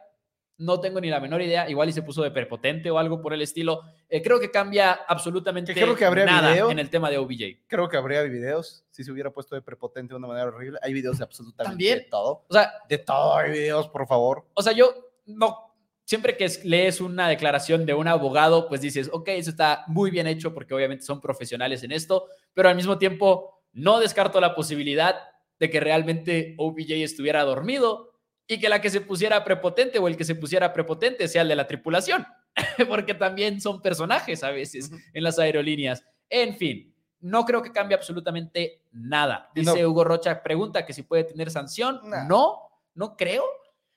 No 0.61 0.79
tengo 0.79 1.01
ni 1.01 1.09
la 1.09 1.21
menor 1.21 1.41
idea. 1.41 1.69
Igual 1.69 1.89
y 1.89 1.93
se 1.93 2.03
puso 2.03 2.23
de 2.23 2.31
prepotente 2.31 2.91
o 2.91 2.99
algo 2.99 3.21
por 3.21 3.33
el 3.33 3.41
estilo. 3.41 3.81
Eh, 4.09 4.23
creo 4.23 4.39
que 4.39 4.51
cambia 4.51 4.93
absolutamente 4.93 5.73
creo 5.73 5.97
que 5.97 6.05
habría 6.05 6.27
nada 6.27 6.71
en 6.71 6.79
el 6.79 6.91
tema 6.91 7.11
de 7.11 7.17
OBJ. 7.17 7.65
Creo 7.67 7.89
que 7.89 7.97
habría 7.97 8.23
videos 8.23 8.85
si 8.91 9.03
se 9.03 9.11
hubiera 9.11 9.31
puesto 9.31 9.55
de 9.55 9.63
prepotente 9.63 10.13
de 10.13 10.19
una 10.19 10.29
manera 10.29 10.49
horrible. 10.49 10.79
Hay 10.83 10.93
videos 10.93 11.19
de 11.19 11.25
absolutamente 11.25 11.71
¿También? 11.71 12.07
todo. 12.11 12.45
O 12.47 12.53
sea, 12.53 12.73
de 12.89 12.99
todo 12.99 13.37
hay 13.37 13.53
videos, 13.53 13.89
por 13.89 14.07
favor. 14.07 14.47
O 14.55 14.63
sea, 14.63 14.73
yo 14.73 14.95
no. 15.27 15.75
Siempre 16.05 16.37
que 16.37 16.51
lees 16.65 17.01
una 17.01 17.29
declaración 17.29 17.87
de 17.87 17.95
un 17.95 18.09
abogado, 18.09 18.69
pues 18.69 18.81
dices, 18.81 19.09
ok, 19.13 19.29
eso 19.29 19.51
está 19.51 19.85
muy 19.87 20.11
bien 20.11 20.27
hecho 20.27 20.53
porque 20.53 20.75
obviamente 20.75 21.05
son 21.05 21.21
profesionales 21.21 21.85
en 21.85 21.93
esto, 21.93 22.27
pero 22.53 22.69
al 22.69 22.75
mismo 22.75 22.99
tiempo 22.99 23.63
no 23.73 24.01
descarto 24.01 24.41
la 24.41 24.55
posibilidad 24.55 25.15
de 25.59 25.71
que 25.71 25.79
realmente 25.79 26.55
OBJ 26.59 26.91
estuviera 27.05 27.45
dormido 27.45 28.10
y 28.51 28.59
que 28.59 28.69
la 28.69 28.81
que 28.81 28.91
se 28.91 29.01
pusiera 29.01 29.45
prepotente 29.45 30.01
o 30.01 30.09
el 30.09 30.17
que 30.17 30.25
se 30.25 30.35
pusiera 30.35 30.73
prepotente 30.73 31.29
sea 31.29 31.43
el 31.43 31.49
de 31.49 31.55
la 31.55 31.69
tripulación, 31.69 32.27
porque 32.89 33.15
también 33.15 33.61
son 33.61 33.81
personajes 33.81 34.43
a 34.43 34.51
veces 34.51 34.91
en 35.15 35.23
las 35.23 35.39
aerolíneas. 35.39 36.05
En 36.29 36.57
fin, 36.57 36.93
no 37.21 37.45
creo 37.45 37.63
que 37.63 37.71
cambie 37.71 37.97
absolutamente 37.97 38.83
nada. 38.91 39.49
Dice 39.55 39.87
Hugo 39.87 40.03
Rocha, 40.03 40.43
pregunta 40.43 40.85
que 40.85 40.93
si 40.93 41.05
puede 41.05 41.23
tener 41.23 41.49
sanción. 41.49 42.01
No, 42.27 42.59
no 42.97 43.17
creo. 43.17 43.45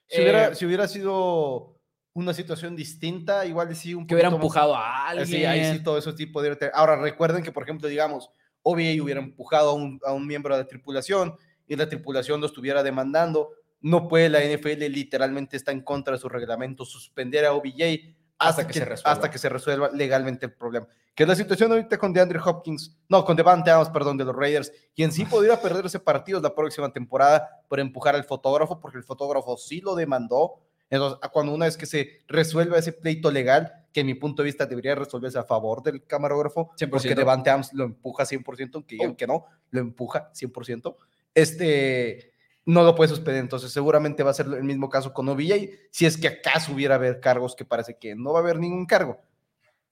Si, 0.05 0.21
hubiera, 0.21 0.49
eh, 0.49 0.55
si 0.55 0.67
hubiera 0.67 0.87
sido 0.87 1.79
una 2.13 2.35
situación 2.35 2.75
distinta, 2.75 3.47
igual 3.47 3.75
sí 3.75 3.95
un 3.95 4.05
Que 4.05 4.13
hubiera 4.13 4.29
empujado 4.29 4.75
a 4.75 5.07
alguien. 5.07 5.27
Sí, 5.27 5.45
ahí 5.45 5.73
sí 5.73 5.81
todo 5.81 5.97
ese 5.97 6.13
tipo 6.13 6.43
de... 6.43 6.69
Ahora, 6.75 6.95
recuerden 6.97 7.41
que, 7.41 7.51
por 7.51 7.63
ejemplo, 7.63 7.87
digamos, 7.87 8.29
OBA 8.61 9.01
hubiera 9.01 9.19
empujado 9.19 9.71
a 9.71 9.73
un, 9.73 9.99
a 10.05 10.13
un 10.13 10.27
miembro 10.27 10.55
de 10.55 10.61
la 10.61 10.67
tripulación 10.67 11.35
y 11.67 11.75
la 11.75 11.89
tripulación 11.89 12.39
lo 12.39 12.45
estuviera 12.45 12.83
demandando, 12.83 13.49
no 13.83 14.07
puede 14.07 14.29
la 14.29 14.39
NFL 14.39 14.79
literalmente 14.89 15.57
está 15.57 15.71
en 15.71 15.81
contra 15.81 16.13
de 16.13 16.19
su 16.19 16.29
reglamento 16.29 16.85
suspender 16.85 17.45
a 17.45 17.53
OBJ 17.53 18.15
hasta, 18.39 18.65
que, 18.65 18.73
se 18.73 18.85
resuelva. 18.85 19.11
hasta 19.11 19.29
que 19.29 19.37
se 19.37 19.49
resuelva 19.49 19.89
legalmente 19.91 20.45
el 20.45 20.53
problema. 20.53 20.87
Que 21.13 21.23
es 21.23 21.29
la 21.29 21.35
situación 21.35 21.71
ahorita 21.71 21.97
con 21.97 22.11
DeAndre 22.11 22.39
Hopkins, 22.43 22.97
no, 23.07 23.23
con 23.23 23.35
Devante 23.35 23.69
Adams, 23.69 23.89
perdón, 23.89 24.17
de 24.17 24.25
los 24.25 24.35
Raiders, 24.35 24.71
quien 24.95 25.11
sí 25.11 25.25
podría 25.25 25.61
perder 25.61 25.85
ese 25.85 25.99
partido 25.99 26.39
la 26.41 26.55
próxima 26.55 26.91
temporada 26.91 27.61
por 27.67 27.79
empujar 27.79 28.15
al 28.15 28.23
fotógrafo, 28.23 28.79
porque 28.79 28.97
el 28.97 29.03
fotógrafo 29.03 29.57
sí 29.57 29.81
lo 29.81 29.95
demandó. 29.95 30.61
Entonces, 30.89 31.19
cuando 31.31 31.53
una 31.53 31.65
vez 31.65 31.77
que 31.77 31.85
se 31.85 32.21
resuelva 32.27 32.77
ese 32.77 32.93
pleito 32.93 33.31
legal, 33.31 33.85
que 33.91 33.99
en 33.99 34.07
mi 34.07 34.15
punto 34.15 34.41
de 34.41 34.47
vista 34.47 34.65
debería 34.65 34.95
resolverse 34.95 35.37
a 35.37 35.43
favor 35.43 35.83
del 35.83 36.05
camarógrafo, 36.05 36.71
100%. 36.77 36.89
porque 36.89 37.15
Devante 37.15 37.49
Adams 37.49 37.73
lo 37.73 37.83
empuja 37.83 38.23
100%, 38.23 38.71
aunque 38.75 38.97
oh. 39.05 39.15
que 39.15 39.27
no, 39.27 39.45
lo 39.71 39.81
empuja 39.81 40.31
100%. 40.33 40.95
Este, 41.35 42.32
no 42.65 42.83
lo 42.83 42.95
puede 42.95 43.09
suspender. 43.09 43.41
Entonces, 43.41 43.71
seguramente 43.71 44.23
va 44.23 44.31
a 44.31 44.35
ser 44.35 44.47
el 44.47 44.63
mismo 44.63 44.89
caso 44.89 45.13
con 45.13 45.27
OBJ, 45.29 45.69
si 45.91 46.05
es 46.05 46.17
que 46.17 46.27
acaso 46.27 46.73
hubiera 46.73 46.95
haber 46.95 47.19
cargos, 47.19 47.55
que 47.55 47.65
parece 47.65 47.97
que 47.97 48.15
no 48.15 48.33
va 48.33 48.39
a 48.39 48.41
haber 48.43 48.59
ningún 48.59 48.85
cargo. 48.85 49.19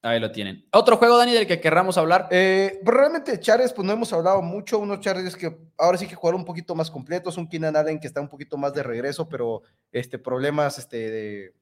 Ahí 0.04 0.20
lo 0.20 0.32
tienen. 0.32 0.66
¿Otro 0.74 0.98
juego, 0.98 1.16
Dani, 1.18 1.32
del 1.32 1.46
que 1.46 1.60
querramos 1.60 1.96
hablar? 1.96 2.28
Eh, 2.32 2.80
pues 2.84 2.98
realmente 2.98 3.40
Charles, 3.40 3.72
pues 3.72 3.86
no 3.86 3.94
hemos 3.94 4.12
hablado 4.12 4.42
mucho. 4.42 4.80
Unos 4.80 5.00
Charles 5.00 5.36
que 5.36 5.56
ahora 5.78 5.98
sí 5.98 6.08
que 6.08 6.16
jugaron 6.16 6.42
un 6.42 6.46
poquito 6.46 6.74
más 6.74 6.90
completos. 6.90 7.38
Un 7.38 7.48
Keenan 7.48 7.76
Allen 7.76 8.00
que 8.00 8.08
está 8.08 8.20
un 8.20 8.28
poquito 8.28 8.58
más 8.58 8.74
de 8.74 8.82
regreso, 8.82 9.30
pero 9.30 9.62
este, 9.92 10.18
problemas 10.18 10.80
este, 10.80 10.98
de, 11.12 11.54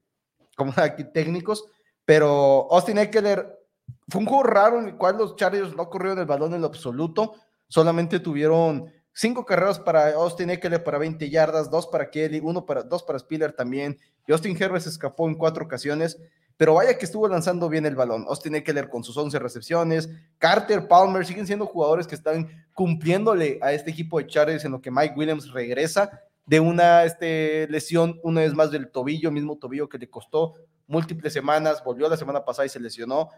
como 0.55 0.71
aquí 0.77 1.03
técnicos. 1.03 1.65
Pero 2.05 2.67
Austin 2.71 2.99
Eckler 2.99 3.59
fue 4.07 4.21
un 4.21 4.27
juego 4.27 4.43
raro 4.43 4.79
en 4.79 4.87
el 4.87 4.95
cual 4.95 5.17
los 5.17 5.35
Chargers 5.35 5.75
no 5.75 5.89
corrieron 5.89 6.19
el 6.19 6.25
balón 6.25 6.53
en 6.53 6.61
lo 6.61 6.67
absoluto. 6.67 7.35
Solamente 7.67 8.21
tuvieron 8.21 8.89
Cinco 9.13 9.45
carreras 9.45 9.79
para 9.79 10.13
Austin 10.13 10.49
Eckler 10.49 10.83
para 10.83 10.97
20 10.97 11.29
yardas, 11.29 11.69
dos 11.69 11.87
para 11.87 12.09
Kelly, 12.09 12.39
uno 12.41 12.65
para, 12.65 12.83
dos 12.83 13.03
para 13.03 13.19
Spiller 13.19 13.51
también. 13.51 13.97
Y 14.27 14.31
Austin 14.31 14.55
Herbert 14.59 14.83
se 14.83 14.89
escapó 14.89 15.27
en 15.27 15.35
cuatro 15.35 15.65
ocasiones, 15.65 16.17
pero 16.55 16.75
vaya 16.75 16.97
que 16.97 17.05
estuvo 17.05 17.27
lanzando 17.27 17.69
bien 17.69 17.85
el 17.85 17.95
balón. 17.95 18.25
Austin 18.27 18.55
Eckler 18.55 18.89
con 18.89 19.03
sus 19.03 19.17
11 19.17 19.39
recepciones, 19.39 20.09
Carter, 20.37 20.87
Palmer, 20.87 21.25
siguen 21.25 21.47
siendo 21.47 21.65
jugadores 21.65 22.07
que 22.07 22.15
están 22.15 22.49
cumpliéndole 22.73 23.59
a 23.61 23.73
este 23.73 23.91
equipo 23.91 24.19
de 24.19 24.27
Chargers 24.27 24.65
en 24.65 24.71
lo 24.71 24.81
que 24.81 24.91
Mike 24.91 25.15
Williams 25.17 25.51
regresa 25.51 26.21
de 26.45 26.59
una 26.59 27.03
este, 27.03 27.67
lesión, 27.69 28.19
una 28.23 28.41
vez 28.41 28.53
más 28.53 28.71
del 28.71 28.89
tobillo, 28.89 29.31
mismo 29.31 29.57
tobillo 29.57 29.87
que 29.87 29.99
le 29.99 30.09
costó 30.09 30.55
múltiples 30.87 31.31
semanas, 31.31 31.83
volvió 31.83 32.09
la 32.09 32.17
semana 32.17 32.43
pasada 32.43 32.65
y 32.65 32.69
se 32.69 32.79
lesionó. 32.79 33.29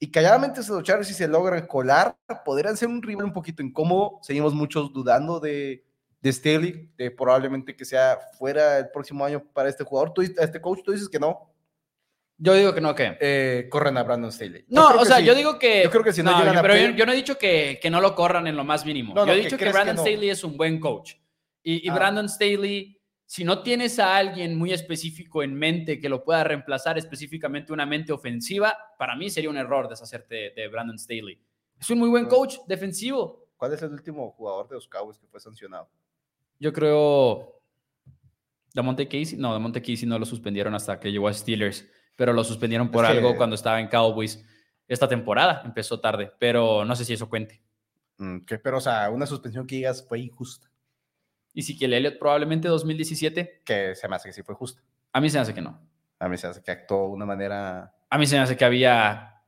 Y 0.00 0.10
calladamente 0.10 0.60
los 0.68 0.82
Chargers 0.82 1.08
si 1.08 1.14
se 1.14 1.28
logran 1.28 1.66
colar, 1.66 2.16
podrían 2.44 2.76
ser 2.76 2.88
un 2.88 3.02
rival 3.02 3.26
un 3.26 3.32
poquito 3.32 3.62
incómodo. 3.62 4.18
Seguimos 4.22 4.54
muchos 4.54 4.92
dudando 4.92 5.40
de, 5.40 5.84
de 6.20 6.32
Staley, 6.32 6.90
de 6.96 7.10
probablemente 7.10 7.74
que 7.74 7.84
sea 7.84 8.18
fuera 8.38 8.78
el 8.78 8.90
próximo 8.90 9.24
año 9.24 9.42
para 9.52 9.68
este 9.68 9.84
jugador. 9.84 10.12
¿Tú, 10.12 10.22
este 10.22 10.60
coach, 10.60 10.80
tú 10.84 10.92
dices 10.92 11.08
que 11.08 11.18
no. 11.18 11.52
Yo 12.40 12.54
digo 12.54 12.72
que 12.72 12.80
no, 12.80 12.94
¿qué? 12.94 13.16
Eh, 13.20 13.66
corren 13.68 13.96
a 13.96 14.04
Brandon 14.04 14.30
Staley. 14.30 14.64
No, 14.68 14.88
o 14.90 15.04
sea, 15.04 15.18
yo 15.18 15.34
digo 15.34 15.58
que. 15.58 15.82
Yo 15.82 15.90
creo 15.90 16.04
que 16.04 16.12
si 16.12 16.22
no, 16.22 16.44
yo, 16.44 16.62
pero 16.62 16.76
yo, 16.76 17.04
no 17.04 17.12
he 17.12 17.16
dicho 17.16 17.36
que, 17.36 17.80
que, 17.82 17.90
no 17.90 18.00
lo 18.00 18.14
corran 18.14 18.46
en 18.46 18.56
lo 18.56 18.62
más 18.62 18.86
mínimo. 18.86 19.14
yo 19.14 19.32
he 19.32 19.40
dicho 19.40 19.56
que, 19.56 19.70
Brandon 19.70 19.98
Staley 19.98 20.30
es 20.30 20.44
un 20.44 20.56
buen 20.56 20.78
coach. 20.78 21.14
Y, 21.64 21.84
y 21.84 21.88
ah. 21.88 21.94
Brandon 21.94 22.28
Staley 22.28 22.97
si 23.28 23.44
no 23.44 23.62
tienes 23.62 23.98
a 23.98 24.16
alguien 24.16 24.56
muy 24.56 24.72
específico 24.72 25.42
en 25.42 25.52
mente 25.52 26.00
que 26.00 26.08
lo 26.08 26.24
pueda 26.24 26.44
reemplazar 26.44 26.96
específicamente 26.96 27.74
una 27.74 27.84
mente 27.84 28.10
ofensiva, 28.10 28.74
para 28.98 29.14
mí 29.16 29.28
sería 29.28 29.50
un 29.50 29.58
error 29.58 29.86
deshacerte 29.86 30.54
de, 30.56 30.68
Brandon 30.68 30.98
Staley. 30.98 31.38
Es 31.78 31.90
un 31.90 31.98
muy 31.98 32.08
buen 32.08 32.24
coach 32.24 32.56
defensivo. 32.66 33.50
¿Cuál 33.58 33.74
es 33.74 33.82
el 33.82 33.92
último 33.92 34.30
jugador 34.30 34.66
de 34.70 34.76
los 34.76 34.88
Cowboys 34.88 35.18
que 35.18 35.26
fue 35.26 35.40
sancionado? 35.40 35.90
Yo 36.58 36.72
creo 36.72 37.60
Monte 38.82 39.06
Casey. 39.06 39.36
No, 39.36 39.60
Monte 39.60 39.82
Casey 39.82 40.06
no 40.06 40.18
lo 40.18 40.24
suspendieron 40.24 40.74
hasta 40.74 40.98
que 40.98 41.12
llegó 41.12 41.28
a 41.28 41.34
Steelers, 41.34 41.86
pero 42.16 42.32
lo 42.32 42.42
suspendieron 42.42 42.90
por 42.90 43.04
algo 43.04 43.36
cuando 43.36 43.56
estaba 43.56 43.78
en 43.78 43.88
Cowboys. 43.88 44.42
Esta 44.86 45.06
temporada 45.06 45.60
empezó 45.66 46.00
tarde, 46.00 46.32
pero 46.38 46.82
no 46.82 46.96
sé 46.96 47.04
si 47.04 47.12
eso 47.12 47.28
cuente. 47.28 47.62
Mm, 48.16 48.38
pero, 48.62 48.78
o 48.78 48.80
sea, 48.80 49.10
una 49.10 49.26
suspensión 49.26 49.66
que 49.66 49.76
digas 49.76 50.02
fue 50.08 50.20
injusta. 50.20 50.67
Y 51.58 51.62
si 51.62 51.76
que 51.76 51.86
el 51.86 51.94
Elliot 51.94 52.20
probablemente 52.20 52.68
2017. 52.68 53.62
Que 53.64 53.96
se 53.96 54.06
me 54.06 54.14
hace 54.14 54.28
que 54.28 54.32
sí 54.32 54.44
fue 54.44 54.54
justo. 54.54 54.80
A 55.12 55.20
mí 55.20 55.28
se 55.28 55.38
me 55.38 55.42
hace 55.42 55.52
que 55.52 55.60
no. 55.60 55.76
A 56.20 56.28
mí 56.28 56.36
se 56.36 56.46
me 56.46 56.52
hace 56.52 56.62
que 56.62 56.70
actuó 56.70 57.08
de 57.08 57.14
una 57.14 57.26
manera. 57.26 57.92
A 58.08 58.16
mí 58.16 58.28
se 58.28 58.36
me 58.36 58.42
hace 58.42 58.56
que 58.56 58.64
había 58.64 59.42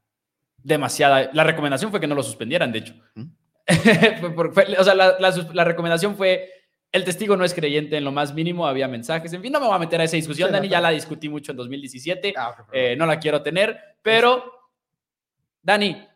demasiada. 0.57 1.31
La 1.33 1.45
recomendación 1.45 1.93
fue 1.93 2.01
que 2.01 2.09
no 2.09 2.17
lo 2.17 2.25
suspendieran, 2.25 2.73
de 2.73 2.79
hecho. 2.81 2.95
¿Mm? 3.15 3.27
o 4.77 4.83
sea, 4.83 4.95
la, 4.97 5.65
recomendación 5.65 6.17
fue. 6.17 6.51
El 6.91 7.05
testigo 7.05 7.37
no 7.37 7.45
es 7.45 7.55
creyente 7.55 7.97
en 7.97 8.03
lo 8.03 8.11
más 8.11 8.35
mínimo, 8.35 8.67
había 8.67 8.89
mensajes. 8.89 9.33
En 9.33 9.41
fin, 9.41 9.53
no 9.53 9.61
me 9.61 9.67
voy 9.67 9.77
a 9.77 9.79
meter 9.79 10.01
a 10.01 10.05
esa 10.05 10.17
discusión, 10.17 10.51
Dani. 10.51 10.69
Ya 10.69 10.81
la 10.81 10.91
discutí 10.91 11.29
mucho 11.29 11.53
en 11.53 11.59
2017. 11.59 12.35
Ah, 12.37 12.67
eh, 12.73 12.97
no 12.97 13.07
la 13.07 13.21
quiero 13.21 13.41
tener. 13.41 13.79
Pero, 14.03 14.53
Dani, 15.63 16.09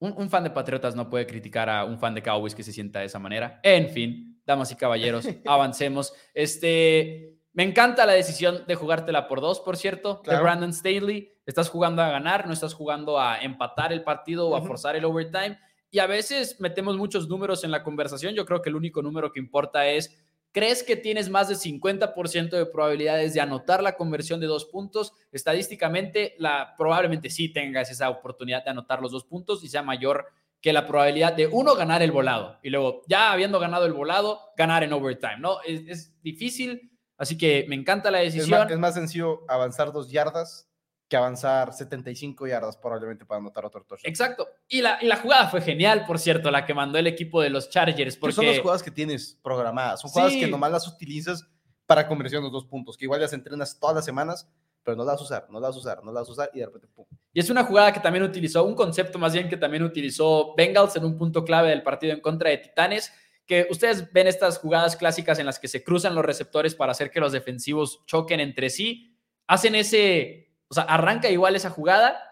un, 0.00 0.12
un, 0.18 0.28
fan 0.28 0.44
de 0.44 0.50
Patriotas 0.50 0.94
no 0.94 1.08
puede 1.08 1.26
criticar 1.26 1.70
a 1.70 1.86
un 1.86 1.98
fan 1.98 2.14
de 2.14 2.22
Cowboys 2.22 2.54
que 2.54 2.62
se 2.62 2.74
sienta 2.74 3.00
de 3.00 3.06
esa 3.06 3.18
manera. 3.18 3.58
En 3.62 3.88
fin, 3.88 4.29
damas 4.50 4.72
y 4.72 4.76
caballeros, 4.76 5.24
avancemos. 5.46 6.12
Este, 6.34 7.38
me 7.52 7.62
encanta 7.62 8.04
la 8.04 8.12
decisión 8.12 8.64
de 8.66 8.74
jugártela 8.74 9.28
por 9.28 9.40
dos, 9.40 9.60
por 9.60 9.76
cierto, 9.76 10.22
de 10.26 10.38
Brandon 10.38 10.72
Staley. 10.72 11.32
Estás 11.46 11.68
jugando 11.68 12.02
a 12.02 12.10
ganar, 12.10 12.46
no 12.46 12.52
estás 12.52 12.74
jugando 12.74 13.18
a 13.18 13.38
empatar 13.38 13.92
el 13.92 14.02
partido 14.02 14.48
o 14.48 14.56
a 14.56 14.62
forzar 14.62 14.96
el 14.96 15.04
overtime. 15.04 15.58
Y 15.90 15.98
a 15.98 16.06
veces 16.06 16.60
metemos 16.60 16.96
muchos 16.96 17.28
números 17.28 17.64
en 17.64 17.70
la 17.70 17.82
conversación. 17.82 18.34
Yo 18.34 18.44
creo 18.44 18.60
que 18.62 18.70
el 18.70 18.76
único 18.76 19.02
número 19.02 19.32
que 19.32 19.40
importa 19.40 19.86
es, 19.88 20.16
¿crees 20.52 20.82
que 20.82 20.96
tienes 20.96 21.28
más 21.28 21.48
de 21.48 21.54
50% 21.54 22.50
de 22.50 22.66
probabilidades 22.66 23.34
de 23.34 23.40
anotar 23.40 23.82
la 23.82 23.96
conversión 23.96 24.40
de 24.40 24.46
dos 24.46 24.64
puntos? 24.64 25.12
Estadísticamente, 25.32 26.34
la, 26.38 26.74
probablemente 26.76 27.30
sí 27.30 27.52
tengas 27.52 27.90
esa 27.90 28.10
oportunidad 28.10 28.64
de 28.64 28.70
anotar 28.70 29.00
los 29.00 29.12
dos 29.12 29.24
puntos 29.24 29.64
y 29.64 29.68
sea 29.68 29.82
mayor 29.82 30.26
que 30.60 30.72
la 30.72 30.86
probabilidad 30.86 31.32
de 31.32 31.46
uno 31.46 31.74
ganar 31.74 32.02
el 32.02 32.12
volado 32.12 32.58
y 32.62 32.70
luego 32.70 33.02
ya 33.08 33.32
habiendo 33.32 33.58
ganado 33.58 33.86
el 33.86 33.92
volado, 33.92 34.40
ganar 34.56 34.84
en 34.84 34.92
overtime, 34.92 35.38
¿no? 35.38 35.60
Es, 35.62 36.12
difícil, 36.22 36.92
así 37.16 37.38
que 37.38 37.64
me 37.68 37.74
encanta 37.74 38.10
la 38.10 38.18
decisión. 38.18 38.70
Es 38.70 38.78
más, 38.78 38.94
sencillo 38.94 39.44
avanzar 39.48 39.92
dos 39.92 40.10
yardas 40.10 40.68
que 41.08 41.16
avanzar 41.16 41.72
75 41.72 42.46
yardas 42.46 42.76
probablemente 42.76 43.24
para 43.24 43.40
anotar 43.40 43.64
otro 43.64 43.82
touchdown. 43.82 44.08
Exacto. 44.08 44.48
Y 44.68 44.80
la, 44.80 44.98
y 45.00 45.06
la 45.06 45.16
jugada 45.16 45.48
fue 45.48 45.60
genial, 45.60 46.04
por 46.06 46.20
cierto, 46.20 46.50
la 46.52 46.64
que 46.64 46.72
mandó 46.72 46.98
el 46.98 47.06
equipo 47.08 47.40
de 47.42 47.50
los 47.50 47.68
Chargers. 47.68 48.16
Porque 48.16 48.34
son 48.36 48.46
las 48.46 48.60
jugadas 48.60 48.82
que 48.82 48.92
tienes 48.92 49.36
programadas. 49.42 50.02
Son 50.02 50.10
jugadas 50.10 50.34
que 50.34 50.46
nomás 50.46 50.70
las 50.70 50.86
utilizas 50.86 51.48
para 51.86 52.06
conversión 52.06 52.42
de 52.42 52.44
los 52.44 52.52
dos 52.52 52.66
puntos, 52.66 52.96
que 52.96 53.06
igual 53.06 53.20
las 53.20 53.32
entrenas 53.32 53.80
todas 53.80 53.96
las 53.96 54.04
semanas, 54.04 54.48
pero 54.90 54.96
no 54.96 55.04
las 55.04 55.14
vas 55.14 55.20
a 55.20 55.24
usar, 55.24 55.46
no 55.50 55.60
las 55.60 55.70
vas 55.70 55.76
a 55.76 55.78
usar, 55.78 56.04
no 56.04 56.12
las 56.12 56.22
vas 56.22 56.28
a 56.28 56.32
usar 56.32 56.50
y 56.52 56.58
de 56.58 56.66
repente 56.66 56.88
pum. 56.88 57.06
Y 57.32 57.40
es 57.40 57.48
una 57.48 57.64
jugada 57.64 57.92
que 57.92 58.00
también 58.00 58.24
utilizó, 58.24 58.64
un 58.64 58.74
concepto 58.74 59.18
más 59.18 59.32
bien 59.32 59.48
que 59.48 59.56
también 59.56 59.84
utilizó 59.84 60.54
Bengals 60.56 60.96
en 60.96 61.04
un 61.04 61.16
punto 61.16 61.44
clave 61.44 61.70
del 61.70 61.82
partido 61.82 62.12
en 62.12 62.20
contra 62.20 62.50
de 62.50 62.58
Titanes, 62.58 63.12
que 63.46 63.68
ustedes 63.70 64.12
ven 64.12 64.26
estas 64.26 64.58
jugadas 64.58 64.96
clásicas 64.96 65.38
en 65.38 65.46
las 65.46 65.58
que 65.58 65.68
se 65.68 65.84
cruzan 65.84 66.14
los 66.14 66.24
receptores 66.24 66.74
para 66.74 66.92
hacer 66.92 67.10
que 67.10 67.20
los 67.20 67.32
defensivos 67.32 68.04
choquen 68.06 68.40
entre 68.40 68.68
sí, 68.68 69.16
hacen 69.46 69.74
ese 69.74 70.50
o 70.70 70.74
sea, 70.74 70.84
arranca 70.84 71.28
igual 71.28 71.56
esa 71.56 71.70
jugada, 71.70 72.22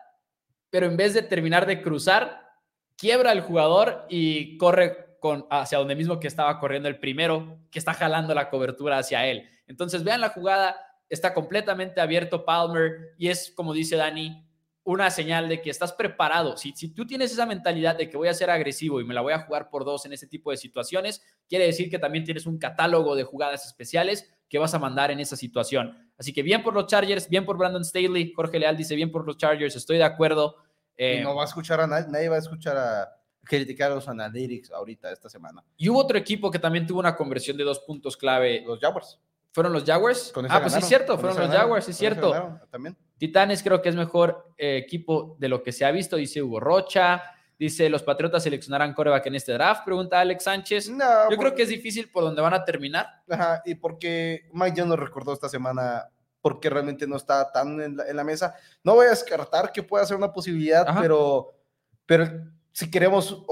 pero 0.71 0.87
en 0.87 0.97
vez 0.97 1.13
de 1.13 1.23
terminar 1.23 1.67
de 1.67 1.83
cruzar, 1.83 2.49
quiebra 2.97 3.33
el 3.33 3.41
jugador 3.41 4.07
y 4.09 4.57
corre 4.59 5.19
con, 5.21 5.47
hacia 5.51 5.79
donde 5.79 5.97
mismo 5.97 6.21
que 6.21 6.29
estaba 6.29 6.59
corriendo 6.61 6.89
el 6.89 7.01
primero, 7.01 7.59
que 7.73 7.81
está 7.81 7.95
jalando 7.95 8.35
la 8.35 8.49
cobertura 8.49 8.99
hacia 8.99 9.27
él. 9.27 9.49
Entonces, 9.67 10.05
vean 10.05 10.21
la 10.21 10.29
jugada, 10.29 10.77
está 11.09 11.35
completamente 11.35 12.01
abierto 12.01 12.45
Palmer 12.45 13.15
y 13.19 13.29
es, 13.29 13.53
como 13.55 13.73
dice 13.73 13.97
Dani, 13.97 14.45
una 14.85 15.11
señal 15.11 15.51
de 15.51 15.61
que 15.61 15.69
estás 15.69 15.93
preparado. 15.93 16.57
Si, 16.57 16.73
si 16.75 16.89
tú 16.89 17.07
tienes 17.07 17.31
esa 17.31 17.45
mentalidad 17.45 17.97
de 17.97 18.09
que 18.09 18.17
voy 18.17 18.29
a 18.29 18.35
ser 18.35 18.49
agresivo 18.49 19.01
y 19.01 19.05
me 19.05 19.13
la 19.13 19.21
voy 19.21 19.35
a 19.35 19.41
jugar 19.41 19.69
por 19.69 19.85
dos 19.85 20.07
en 20.07 20.15
ese 20.15 20.27
tipo 20.27 20.51
de 20.51 20.57
situaciones, 20.57 21.23
quiere 21.47 21.67
decir 21.67 21.91
que 21.91 21.99
también 21.99 22.25
tienes 22.25 22.47
un 22.47 22.59
catálogo 22.59 23.15
de 23.15 23.25
jugadas 23.25 23.67
especiales 23.67 24.33
que 24.49 24.59
vas 24.59 24.73
a 24.73 24.79
mandar 24.79 25.11
en 25.11 25.21
esa 25.21 25.37
situación. 25.37 26.11
Así 26.17 26.33
que 26.33 26.43
bien 26.43 26.63
por 26.63 26.73
los 26.73 26.87
Chargers, 26.87 27.29
bien 27.29 27.45
por 27.45 27.59
Brandon 27.59 27.85
Staley. 27.85 28.33
Jorge 28.35 28.59
Leal 28.59 28.77
dice 28.77 28.97
bien 28.97 29.13
por 29.13 29.27
los 29.27 29.37
Chargers, 29.37 29.77
estoy 29.77 29.99
de 29.99 30.05
acuerdo. 30.05 30.57
Eh, 30.97 31.21
no 31.23 31.35
va 31.35 31.43
a 31.43 31.47
escuchar 31.47 31.81
a 31.81 31.87
nadie, 31.87 32.11
nadie 32.11 32.29
va 32.31 32.37
a 32.37 32.41
escuchar 32.41 32.77
a 32.79 33.09
criticar 33.45 33.93
a 33.93 33.97
los 33.97 34.09
analytics 34.09 34.71
ahorita 34.71 35.13
esta 35.13 35.29
semana. 35.29 35.63
Y 35.77 35.89
hubo 35.89 35.99
otro 35.99 36.17
equipo 36.17 36.51
que 36.51 36.59
también 36.59 36.87
tuvo 36.87 37.01
una 37.01 37.15
conversión 37.15 37.57
de 37.57 37.65
dos 37.65 37.81
puntos 37.81 38.17
clave. 38.17 38.63
Los 38.67 38.81
Jaguars. 38.81 39.21
¿Fueron 39.53 39.73
los 39.73 39.85
Jaguars? 39.85 40.33
ah, 40.49 40.61
pues 40.61 40.73
sí 40.73 40.79
es 40.79 40.87
cierto, 40.87 41.19
fueron 41.19 41.39
los 41.39 41.51
Jaguars, 41.51 41.85
sí 41.85 41.91
es 41.93 41.97
cierto. 41.97 42.61
También. 42.71 42.97
Titanes 43.17 43.63
creo 43.63 43.83
que 43.83 43.89
es 43.89 43.97
mejor 43.97 44.53
eh, 44.57 44.77
equipo 44.77 45.37
de 45.39 45.49
lo 45.49 45.63
que 45.63 45.73
se 45.73 45.85
ha 45.85 45.91
visto, 45.91 46.17
dice 46.17 46.43
Hugo 46.43 46.61
Rocha. 46.61 47.23
Dice, 47.59 47.89
¿los 47.89 48.05
Patriotas 48.05 48.45
seleccionarán 48.45 48.95
coreback 48.95 49.27
en 49.27 49.35
este 49.35 49.53
draft? 49.53 49.85
Pregunta 49.85 50.21
Alex 50.21 50.45
Sánchez. 50.45 50.91
No, 50.91 51.29
Yo 51.29 51.37
creo 51.37 51.57
que 51.57 51.63
es 51.63 51.69
difícil 51.69 52.09
por 52.09 52.23
donde 52.23 52.41
van 52.41 52.55
a 52.55 52.65
terminar. 52.65 53.07
Ajá, 53.29 53.63
y 53.65 53.75
porque 53.75 54.49
Mike 54.53 54.77
ya 54.77 54.85
nos 54.85 54.97
recordó 54.97 55.33
esta 55.33 55.49
semana 55.49 56.09
porque 56.41 56.71
realmente 56.71 57.07
no 57.09 57.17
está 57.17 57.51
tan 57.51 57.81
en 57.81 57.97
la, 57.97 58.25
mesa. 58.25 58.55
No 58.85 58.95
voy 58.95 59.07
a 59.07 59.11
descartar 59.11 59.73
que 59.73 59.83
pueda 59.83 60.07
ser 60.07 60.17
una 60.17 60.33
posibilidad, 60.33 60.87
pero, 61.01 61.53
pero 62.07 62.29
si 62.71 62.89
queremos, 62.89 63.45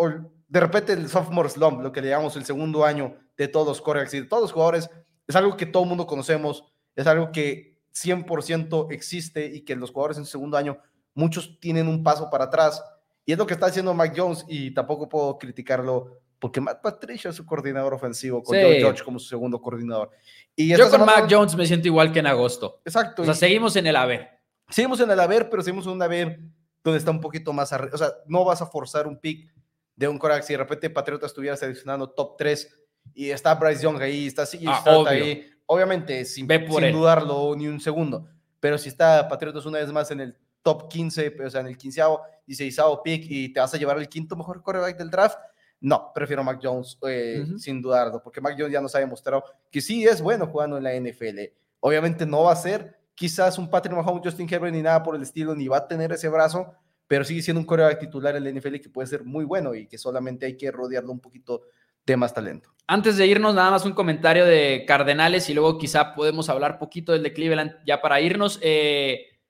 de 0.47 0.61
repente 0.61 0.93
el 0.93 1.09
sophomore 1.09 1.49
slump, 1.49 1.83
lo 1.83 1.91
que 1.91 2.01
le 2.01 2.11
llamamos 2.11 2.37
el 2.37 2.45
segundo 2.45 2.85
año 2.85 3.17
de 3.37 3.49
todos 3.49 3.67
los 3.67 3.83
corebacks 3.83 4.15
y 4.15 4.21
de 4.21 4.27
todos 4.27 4.43
los 4.43 4.53
jugadores, 4.53 4.89
es 5.27 5.37
algo 5.37 5.57
que 5.57 5.67
todo 5.67 5.83
el 5.83 5.89
mundo 5.89 6.07
conocemos, 6.07 6.65
es 6.95 7.07
algo 7.07 7.33
que 7.33 7.77
100% 7.95 8.93
existe 8.93 9.47
y 9.47 9.63
que 9.63 9.77
los 9.77 9.91
jugadores 9.91 10.19
en 10.19 10.25
su 10.25 10.33
segundo 10.33 10.57
año, 10.57 10.79
muchos 11.15 11.59
tienen 11.61 11.89
un 11.89 12.03
paso 12.03 12.29
para 12.31 12.45
atrás 12.45 12.83
y 13.25 13.33
es 13.33 13.39
lo 13.39 13.47
que 13.47 13.55
está 13.55 13.67
haciendo 13.67 13.95
Mike 13.95 14.15
Jones 14.17 14.45
y 14.49 14.73
tampoco 14.73 15.09
puedo 15.09 15.39
criticarlo 15.39 16.21
porque 16.39 16.61
Matt 16.61 16.83
Patricia 16.83 17.31
es 17.31 17.37
su 17.37 17.47
coordinador 17.47 17.95
ofensivo, 17.95 18.43
con 18.43 18.55
George 18.57 19.03
como 19.03 19.19
su 19.19 19.29
segundo 19.29 19.61
coordinador. 19.61 20.11
Y 20.55 20.69
Yo 20.77 20.91
con 20.91 21.05
Mac 21.05 21.27
Jones 21.29 21.57
me 21.57 21.67
siento 21.67 21.89
igual 21.89 22.13
que 22.13 22.19
en 22.19 22.27
agosto. 22.27 22.81
Exacto. 22.85 23.23
O 23.23 23.25
sea, 23.25 23.35
seguimos 23.35 23.75
en 23.77 23.87
el 23.87 23.97
haber. 23.97 24.41
Seguimos 24.69 25.01
en 25.01 25.11
el 25.11 25.19
haber, 25.19 25.49
pero 25.49 25.63
seguimos 25.63 25.87
en 25.87 25.93
un 25.93 26.03
haber 26.03 26.41
donde 26.85 26.99
está 26.99 27.11
un 27.11 27.21
poquito 27.21 27.53
más 27.53 27.73
arriba. 27.73 27.95
O 27.95 27.99
sea, 27.99 28.13
no 28.27 28.45
vas 28.45 28.61
a 28.61 28.67
forzar 28.67 29.07
un 29.07 29.19
pick 29.19 29.53
de 29.95 30.09
un 30.09 30.19
coreback. 30.19 30.43
Si 30.43 30.53
de 30.53 30.59
repente 30.59 30.91
Patriota 30.91 31.27
estuviera 31.27 31.57
seleccionando 31.57 32.11
top 32.11 32.37
3 32.37 32.86
y 33.15 33.31
está 33.31 33.55
Bryce 33.55 33.83
Young 33.83 34.01
ahí, 34.01 34.27
está 34.27 34.43
así, 34.43 34.65
ah, 34.67 34.83
ahí, 35.07 35.47
obviamente, 35.67 36.25
sin, 36.25 36.49
sin 36.49 36.93
dudarlo 36.93 37.55
ni 37.57 37.69
un 37.69 37.81
segundo. 37.81 38.29
Pero 38.61 38.79
si 38.79 38.89
está 38.89 39.29
Patriotas 39.29 39.67
una 39.67 39.79
vez 39.79 39.93
más 39.93 40.11
en 40.11 40.21
el 40.21 40.37
top 40.63 40.89
15, 40.89 41.37
o 41.45 41.51
sea, 41.51 41.61
en 41.61 41.69
el 41.69 41.77
quinceavo, 41.77 42.23
dieciséisavo 42.47 43.03
pick 43.03 43.25
y 43.29 43.53
te 43.53 43.61
vas 43.61 43.73
a 43.73 43.77
llevar 43.77 43.99
el 43.99 44.09
quinto 44.09 44.35
mejor 44.37 44.63
quarterback 44.63 44.97
del 44.97 45.11
draft, 45.11 45.39
no, 45.81 46.11
prefiero 46.15 46.43
Mac 46.43 46.59
Jones 46.63 46.99
eh, 47.07 47.45
sin 47.59 47.83
dudarlo, 47.83 48.23
porque 48.23 48.41
Mac 48.41 48.57
Jones 48.59 48.73
ya 48.73 48.81
nos 48.81 48.95
ha 48.95 48.99
demostrado 48.99 49.45
que 49.71 49.81
sí 49.81 50.05
es 50.05 50.21
bueno 50.21 50.47
jugando 50.47 50.79
en 50.79 50.85
la 50.85 50.95
NFL. 50.95 51.39
Obviamente 51.81 52.27
no 52.27 52.45
va 52.45 52.53
a 52.53 52.57
ser 52.57 52.99
quizás 53.15 53.59
un 53.59 53.71
Patrick 53.71 53.95
Mahomes, 53.95 54.23
Justin 54.25 54.53
Herbert 54.53 54.75
ni 54.75 54.83
nada 54.83 55.03
por 55.03 55.15
el 55.15 55.23
estilo, 55.23 55.55
ni 55.55 55.69
va 55.69 55.79
a 55.79 55.89
tener 55.89 56.13
ese 56.13 56.29
brazo, 56.29 56.75
pero 57.07 57.25
sigue 57.25 57.43
siendo 57.43 57.61
un 57.61 57.67
quarterback 57.67 58.01
titular 58.01 58.35
en 58.37 58.45
la 58.45 58.51
NFL 58.51 58.77
que 58.77 58.89
puede 58.89 59.07
ser 59.07 59.25
muy 59.25 59.45
bueno 59.45 59.75
y 59.75 59.87
que 59.87 59.99
solamente 59.99 60.47
hay 60.47 60.57
que 60.57 60.71
rodearlo 60.71 61.13
un 61.13 61.21
poquito 61.21 61.63
de 62.07 62.17
más 62.17 62.33
talento. 62.33 62.71
Antes 62.87 63.17
de 63.17 63.27
irnos, 63.27 63.55
nada 63.55 63.73
más 63.73 63.85
un 63.85 63.93
comentario 63.93 64.45
de 64.45 64.85
Cardenales 64.87 65.51
y 65.51 65.55
luego 65.55 65.77
quizá 65.77 66.15
podemos 66.15 66.49
hablar 66.49 66.79
poquito 66.79 67.13
del 67.13 67.25
de 67.25 67.33
Cleveland 67.33 67.75
ya 67.85 68.01
para 68.01 68.21
irnos. 68.21 68.61
Eh, 68.63 69.41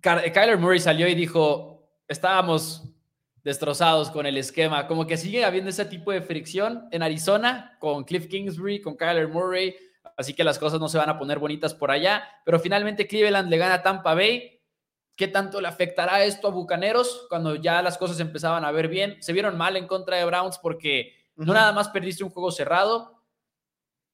Kyler 0.00 0.58
Murray 0.58 0.80
salió 0.80 1.06
y 1.06 1.14
dijo, 1.14 1.88
estábamos 2.08 2.92
destrozados 3.44 4.10
con 4.10 4.26
el 4.26 4.36
esquema, 4.36 4.88
como 4.88 5.06
que 5.06 5.16
sigue 5.16 5.44
habiendo 5.44 5.70
ese 5.70 5.84
tipo 5.84 6.10
de 6.10 6.22
fricción 6.22 6.88
en 6.90 7.02
Arizona 7.02 7.76
con 7.78 8.04
Cliff 8.04 8.26
Kingsbury, 8.28 8.80
con 8.80 8.96
Kyler 8.96 9.28
Murray, 9.28 9.74
así 10.16 10.34
que 10.34 10.44
las 10.44 10.58
cosas 10.58 10.80
no 10.80 10.88
se 10.88 10.98
van 10.98 11.08
a 11.08 11.18
poner 11.18 11.38
bonitas 11.38 11.72
por 11.72 11.92
allá, 11.92 12.24
pero 12.44 12.58
finalmente 12.58 13.06
Cleveland 13.06 13.48
le 13.48 13.58
gana 13.58 13.74
a 13.74 13.82
Tampa 13.82 14.14
Bay. 14.14 14.60
¿Qué 15.16 15.28
tanto 15.28 15.60
le 15.60 15.68
afectará 15.68 16.24
esto 16.24 16.48
a 16.48 16.50
Bucaneros 16.50 17.26
cuando 17.28 17.54
ya 17.56 17.82
las 17.82 17.98
cosas 17.98 18.18
empezaban 18.20 18.64
a 18.64 18.72
ver 18.72 18.88
bien? 18.88 19.16
Se 19.20 19.32
vieron 19.32 19.58
mal 19.58 19.76
en 19.76 19.86
contra 19.86 20.16
de 20.16 20.24
Browns 20.24 20.58
porque 20.58 21.14
no 21.36 21.52
nada 21.52 21.72
más 21.72 21.88
perdiste 21.88 22.24
un 22.24 22.30
juego 22.30 22.50
cerrado, 22.50 23.22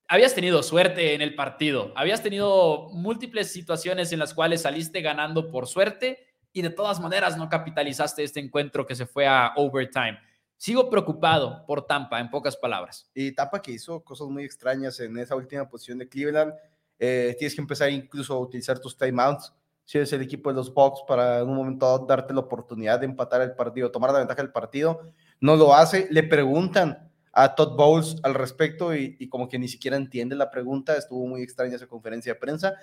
habías 0.09 0.35
tenido 0.35 0.63
suerte 0.63 1.15
en 1.15 1.23
el 1.23 1.35
partido, 1.35 1.93
habías 1.95 2.23
tenido 2.23 2.89
múltiples 2.93 3.53
situaciones 3.53 4.13
en 4.13 4.19
las 4.19 4.35
cuales 4.35 4.63
saliste 4.63 5.03
ganando 5.03 5.51
por 5.51 5.67
suerte 5.67 6.27
y 6.53 6.63
de 6.63 6.71
todas 6.71 6.99
maneras 6.99 7.37
no 7.37 7.49
capitalizaste 7.49 8.25
este 8.25 8.41
encuentro 8.41 8.87
que 8.87 8.95
se 8.95 9.07
fue 9.07 9.27
a 9.27 9.53
overtime. 9.57 10.19
Sigo 10.57 10.91
preocupado 10.91 11.65
por 11.67 11.87
Tampa, 11.87 12.19
en 12.19 12.31
pocas 12.31 12.57
palabras. 12.57 13.09
Y 13.15 13.33
Tampa 13.33 13.63
que 13.63 13.71
hizo 13.71 14.03
cosas 14.03 14.27
muy 14.27 14.45
extrañas 14.45 14.99
en 14.99 15.17
esa 15.19 15.37
última 15.37 15.69
posición 15.69 15.99
de 15.99 16.09
Cleveland. 16.09 16.53
Eh, 16.99 17.37
tienes 17.39 17.55
que 17.55 17.61
empezar 17.61 17.91
incluso 17.91 18.35
a 18.35 18.41
utilizar 18.41 18.81
tus 18.81 18.97
timeouts 18.97 19.53
si 19.89 19.97
eres 19.97 20.12
el 20.12 20.20
equipo 20.20 20.51
de 20.51 20.57
los 20.57 20.74
Bucks 20.74 21.01
para 21.09 21.39
en 21.39 21.49
un 21.49 21.57
momento 21.57 22.05
darte 22.07 22.34
la 22.34 22.41
oportunidad 22.41 23.01
de 23.01 23.07
empatar 23.07 23.41
el 23.41 23.53
partido, 23.55 23.91
tomar 23.91 24.12
la 24.12 24.18
ventaja 24.18 24.43
del 24.43 24.53
partido. 24.53 25.01
No 25.41 25.57
lo 25.57 25.74
hace. 25.74 26.09
Le 26.11 26.24
preguntan 26.24 27.11
a 27.32 27.55
Todd 27.55 27.74
Bowles 27.74 28.16
al 28.22 28.34
respecto 28.34 28.95
y, 28.95 29.26
como 29.30 29.49
que 29.49 29.59
ni 29.59 29.66
siquiera 29.66 29.97
entiende 29.97 30.36
la 30.36 30.51
pregunta. 30.51 30.95
Estuvo 30.95 31.26
muy 31.26 31.41
extraña 31.41 31.76
esa 31.76 31.86
conferencia 31.86 32.34
de 32.34 32.39
prensa. 32.39 32.74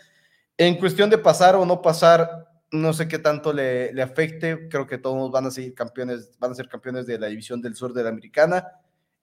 En 0.57 0.79
cuestión 0.79 1.11
de 1.11 1.19
pasar 1.19 1.55
o 1.55 1.63
no 1.63 1.79
pasar, 1.79 2.47
no 2.71 2.91
sé 2.91 3.07
qué 3.07 3.19
tanto 3.19 3.53
le, 3.53 3.93
le, 3.93 4.01
afecte. 4.01 4.67
Creo 4.67 4.87
que 4.87 4.97
todos 4.97 5.29
van 5.29 5.45
a 5.45 5.51
seguir 5.51 5.75
campeones, 5.75 6.35
van 6.39 6.53
a 6.53 6.55
ser 6.55 6.67
campeones 6.67 7.05
de 7.05 7.19
la 7.19 7.27
división 7.27 7.61
del 7.61 7.75
sur 7.75 7.93
de 7.93 8.01
la 8.01 8.09
americana 8.09 8.67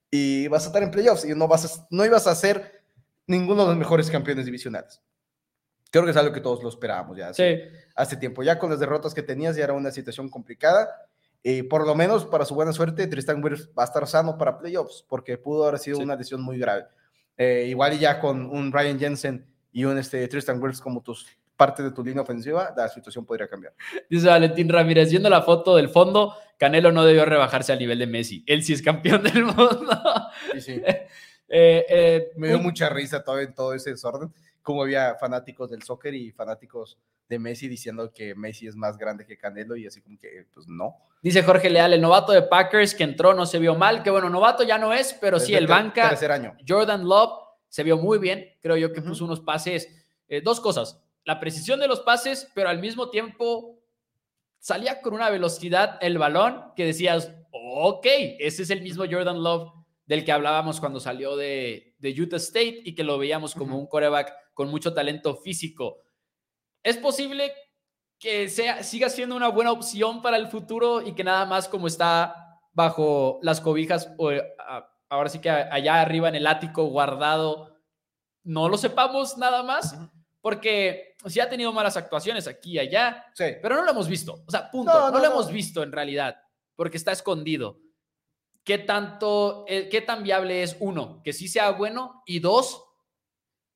y 0.09 0.47
vas 0.47 0.63
a 0.63 0.67
estar 0.67 0.83
en 0.83 0.91
playoffs 0.91 1.25
y 1.25 1.35
no, 1.35 1.49
vas 1.49 1.85
no 1.89 2.05
ibas 2.05 2.27
a 2.27 2.35
ser 2.35 2.81
ninguno 3.27 3.63
de 3.63 3.67
los 3.71 3.77
mejores 3.77 4.09
campeones 4.09 4.45
divisionales. 4.45 5.01
Creo 5.93 6.03
que 6.03 6.11
es 6.11 6.17
algo 6.17 6.33
que 6.33 6.41
todos 6.41 6.61
lo 6.61 6.67
esperábamos 6.67 7.15
ya 7.15 7.29
hace, 7.29 7.57
sí. 7.57 7.77
hace 7.95 8.17
tiempo. 8.17 8.43
Ya 8.43 8.59
con 8.59 8.69
las 8.69 8.79
derrotas 8.81 9.13
que 9.13 9.23
tenías 9.23 9.55
ya 9.55 9.63
era 9.63 9.73
una 9.73 9.91
situación 9.91 10.27
complicada 10.27 10.89
eh, 11.43 11.63
por 11.65 11.85
lo 11.85 11.93
menos, 11.93 12.25
para 12.25 12.45
su 12.45 12.55
buena 12.55 12.71
suerte, 12.71 13.05
Tristan 13.07 13.43
Wirfs 13.43 13.69
va 13.77 13.83
a 13.83 13.85
estar 13.85 14.07
sano 14.07 14.37
para 14.37 14.57
playoffs, 14.57 15.05
porque 15.07 15.37
pudo 15.37 15.67
haber 15.67 15.79
sido 15.79 15.99
una 15.99 16.15
lesión 16.15 16.41
muy 16.41 16.57
grave. 16.57 16.85
Eh, 17.37 17.65
igual 17.67 17.93
y 17.93 17.99
ya 17.99 18.19
con 18.19 18.45
un 18.45 18.71
Ryan 18.71 18.97
Jensen 18.97 19.45
y 19.71 19.83
un 19.83 19.97
este, 19.97 20.25
Tristan 20.27 20.61
Wirfs 20.61 20.79
como 20.79 21.01
tus 21.01 21.27
parte 21.57 21.83
de 21.83 21.91
tu 21.91 22.03
línea 22.03 22.23
ofensiva, 22.23 22.73
la 22.75 22.87
situación 22.87 23.25
podría 23.25 23.47
cambiar. 23.47 23.73
Dice 24.09 24.27
Valentín 24.27 24.69
Ramírez, 24.69 25.09
viendo 25.09 25.29
la 25.29 25.41
foto 25.41 25.75
del 25.75 25.89
fondo, 25.89 26.33
Canelo 26.57 26.91
no 26.91 27.03
debió 27.05 27.25
rebajarse 27.25 27.73
al 27.73 27.79
nivel 27.79 27.99
de 27.99 28.07
Messi. 28.07 28.43
Él 28.47 28.63
sí 28.63 28.73
es 28.73 28.81
campeón 28.81 29.21
del 29.23 29.43
mundo. 29.43 30.01
Sí, 30.53 30.61
sí. 30.61 30.81
Eh, 31.55 32.31
Me 32.35 32.47
dio 32.47 32.57
mucha 32.57 32.89
risa 32.89 33.23
todo 33.23 33.39
en 33.39 33.53
todo 33.53 33.75
ese 33.75 33.91
desorden, 33.91 34.33
como 34.63 34.81
había 34.81 35.15
fanáticos 35.15 35.69
del 35.69 35.83
soccer 35.83 36.15
y 36.15 36.31
fanáticos 36.31 36.97
de 37.29 37.37
Messi 37.37 37.67
diciendo 37.67 38.11
que 38.11 38.33
Messi 38.33 38.67
es 38.67 38.75
más 38.75 38.97
grande 38.97 39.25
que 39.25 39.37
Canelo 39.37 39.75
y 39.75 39.85
así 39.85 40.01
como 40.01 40.17
que, 40.17 40.47
pues 40.53 40.67
no. 40.67 40.97
Dice 41.21 41.43
Jorge 41.43 41.69
Leal, 41.69 41.93
el 41.93 42.01
novato 42.01 42.31
de 42.31 42.41
Packers 42.41 42.95
que 42.95 43.03
entró 43.03 43.33
no 43.33 43.45
se 43.45 43.59
vio 43.59 43.75
mal, 43.75 44.03
que 44.03 44.09
bueno, 44.09 44.29
novato 44.29 44.63
ya 44.63 44.77
no 44.77 44.93
es, 44.93 45.13
pero 45.19 45.39
sí 45.39 45.53
el 45.53 45.67
banca. 45.67 46.09
Tercer 46.09 46.31
año. 46.31 46.55
Jordan 46.67 47.07
Love 47.07 47.39
se 47.69 47.83
vio 47.83 47.97
muy 47.97 48.17
bien, 48.17 48.49
creo 48.61 48.77
yo 48.77 48.93
que 48.93 49.01
puso 49.01 49.25
unos 49.25 49.41
pases, 49.41 49.89
eh, 50.27 50.41
dos 50.41 50.59
cosas, 50.59 51.01
la 51.25 51.39
precisión 51.39 51.79
de 51.79 51.87
los 51.87 52.01
pases, 52.01 52.49
pero 52.53 52.69
al 52.69 52.79
mismo 52.79 53.09
tiempo 53.09 53.79
salía 54.59 55.01
con 55.01 55.13
una 55.13 55.29
velocidad 55.29 55.97
el 56.01 56.17
balón 56.17 56.73
que 56.75 56.85
decías, 56.85 57.33
ok, 57.51 58.05
ese 58.39 58.63
es 58.63 58.69
el 58.69 58.81
mismo 58.81 59.05
Jordan 59.09 59.41
Love 59.41 59.71
del 60.05 60.25
que 60.25 60.31
hablábamos 60.31 60.79
cuando 60.79 60.99
salió 60.99 61.35
de, 61.35 61.95
de 61.97 62.21
Utah 62.21 62.37
State 62.37 62.81
y 62.83 62.95
que 62.95 63.03
lo 63.03 63.17
veíamos 63.17 63.55
como 63.55 63.77
un 63.77 63.87
coreback 63.87 64.33
con 64.53 64.69
mucho 64.69 64.93
talento 64.93 65.35
físico. 65.35 66.03
Es 66.83 66.97
posible 66.97 67.53
que 68.19 68.49
sea, 68.49 68.83
siga 68.83 69.09
siendo 69.09 69.35
una 69.35 69.49
buena 69.49 69.71
opción 69.71 70.21
para 70.21 70.37
el 70.37 70.47
futuro 70.47 71.01
y 71.01 71.13
que 71.13 71.23
nada 71.23 71.45
más 71.45 71.67
como 71.67 71.87
está 71.87 72.61
bajo 72.73 73.39
las 73.41 73.61
cobijas, 73.61 74.11
o, 74.17 74.31
ahora 75.09 75.29
sí 75.29 75.39
que 75.39 75.49
allá 75.49 76.01
arriba 76.01 76.29
en 76.29 76.35
el 76.35 76.47
ático 76.47 76.85
guardado, 76.85 77.77
no 78.43 78.67
lo 78.67 78.77
sepamos 78.77 79.37
nada 79.37 79.63
más, 79.63 79.97
porque 80.41 81.15
sí 81.27 81.39
ha 81.39 81.49
tenido 81.49 81.71
malas 81.71 81.95
actuaciones 81.97 82.47
aquí 82.47 82.73
y 82.73 82.79
allá, 82.79 83.25
pero 83.37 83.75
no 83.75 83.83
lo 83.83 83.91
hemos 83.91 84.07
visto. 84.07 84.43
O 84.45 84.51
sea, 84.51 84.69
punto, 84.69 85.11
no, 85.11 85.19
lo 85.19 85.25
hemos 85.25 85.51
visto 85.51 85.83
en 85.83 85.91
realidad, 85.91 86.35
porque 86.75 86.97
está 86.97 87.11
escondido. 87.11 87.79
¿Qué 88.63 88.77
tanto, 88.77 89.65
eh, 89.67 89.89
qué 89.89 90.01
tan 90.01 90.23
viable 90.23 90.63
es 90.63 90.77
uno, 90.79 91.21
que 91.23 91.33
sí 91.33 91.47
sea 91.47 91.71
bueno 91.71 92.23
y 92.25 92.39
dos, 92.39 92.85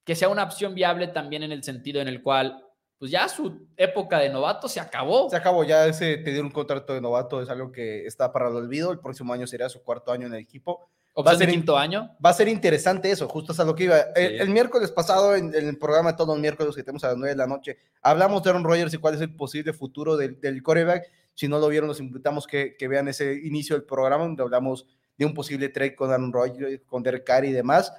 que 0.06 0.16
sea 0.16 0.30
una 0.30 0.44
opción 0.44 0.74
viable 0.76 1.08
también 1.08 1.44
en 1.44 1.52
el 1.52 1.64
sentido 1.64 2.00
en 2.00 2.08
el 2.08 2.22
cual 2.22 2.64
pues 3.00 3.12
ya 3.12 3.28
su 3.28 3.68
época 3.78 4.20
de 4.20 4.30
novato 4.30 4.68
se 4.68 4.80
acabó. 4.80 5.30
Se 5.30 5.36
acabó, 5.36 5.64
ya 5.64 5.86
ese 5.86 6.18
pedir 6.18 6.44
un 6.44 6.50
contrato 6.50 6.94
de 6.94 7.02
novato 7.02 7.42
es 7.42 7.50
algo 7.50 7.72
que 7.72 8.06
está 8.06 8.32
para 8.32 8.50
el 8.50 8.56
olvido. 8.56 8.92
El 8.92 9.00
próximo 9.00 9.34
año 9.34 9.46
sería 9.46 9.70
su 9.70 9.84
cuarto 9.84 10.12
año 10.12 10.28
en 10.28 10.34
el 10.34 10.40
equipo. 10.40 10.90
va 11.16 11.32
a 11.32 11.36
ser 11.36 11.50
quinto 11.50 11.78
año. 11.78 12.16
Va 12.26 12.32
a 12.32 12.34
ser 12.34 12.48
interesante 12.48 13.12
eso, 13.12 13.28
justo 13.28 13.52
hasta 13.52 13.66
lo 13.66 13.76
que 13.76 13.84
iba. 13.84 14.00
El, 14.16 14.50
miércoles 14.50 14.90
pasado, 14.92 15.36
en, 15.36 15.54
el 15.54 15.78
programa 15.78 16.12
de 16.12 16.18
todos 16.18 16.30
los 16.30 16.40
miércoles 16.40 16.76
que 16.76 16.82
tenemos 16.82 17.04
a 17.04 17.10
las 17.10 17.18
nueve 17.18 17.36
de 17.36 17.38
la 17.38 17.46
noche, 17.46 17.78
hablamos 18.02 18.42
de 18.42 18.50
Aaron 18.50 18.64
Rodgers 18.64 18.94
y 18.96 18.98
cuál 18.98 19.14
es 19.14 19.22
el 19.22 19.36
posible 19.36 19.74
futuro 19.74 20.18
del, 20.18 20.42
del 20.42 20.64
coreback. 20.64 21.06
Si 21.38 21.48
no 21.48 21.60
lo 21.60 21.68
vieron, 21.68 21.88
los 21.88 22.00
invitamos 22.00 22.48
que, 22.48 22.76
que 22.76 22.88
vean 22.88 23.08
ese 23.08 23.36
inicio 23.44 23.76
del 23.76 23.86
programa 23.86 24.24
donde 24.24 24.42
hablamos 24.42 24.88
de 25.16 25.26
un 25.28 25.36
posible 25.36 25.70
trade 25.70 25.96
con 25.96 26.10
Aaron 26.10 26.34
Rodgers, 26.34 26.82
con 26.88 27.04
Derek 27.04 27.24
Carr 27.24 27.46
y 27.46 27.52
demás. 27.52 27.94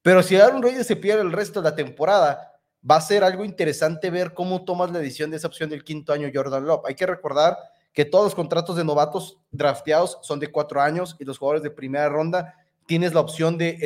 Pero 0.00 0.22
si 0.22 0.36
Aaron 0.36 0.62
Rodgers 0.62 0.86
se 0.86 0.94
pierde 0.94 1.22
el 1.22 1.32
resto 1.32 1.60
de 1.60 1.70
la 1.70 1.74
temporada, 1.74 2.52
va 2.88 2.96
a 2.96 3.00
ser 3.00 3.24
algo 3.24 3.44
interesante 3.44 4.10
ver 4.10 4.32
cómo 4.32 4.64
tomas 4.64 4.92
la 4.92 5.00
decisión 5.00 5.28
de 5.32 5.38
esa 5.38 5.48
opción 5.48 5.70
del 5.70 5.82
quinto 5.82 6.12
año 6.12 6.30
Jordan 6.32 6.64
Love. 6.64 6.82
Hay 6.86 6.94
que 6.94 7.04
recordar 7.06 7.58
que 7.92 8.04
todos 8.04 8.26
los 8.26 8.34
contratos 8.36 8.76
de 8.76 8.84
novatos 8.84 9.38
drafteados 9.50 10.18
son 10.22 10.38
de 10.38 10.52
cuatro 10.52 10.80
años 10.80 11.16
y 11.18 11.24
los 11.24 11.36
jugadores 11.36 11.64
de 11.64 11.70
primera 11.70 12.08
ronda 12.08 12.54
tienes 12.86 13.12
la 13.12 13.20
opción 13.20 13.58
de, 13.58 13.76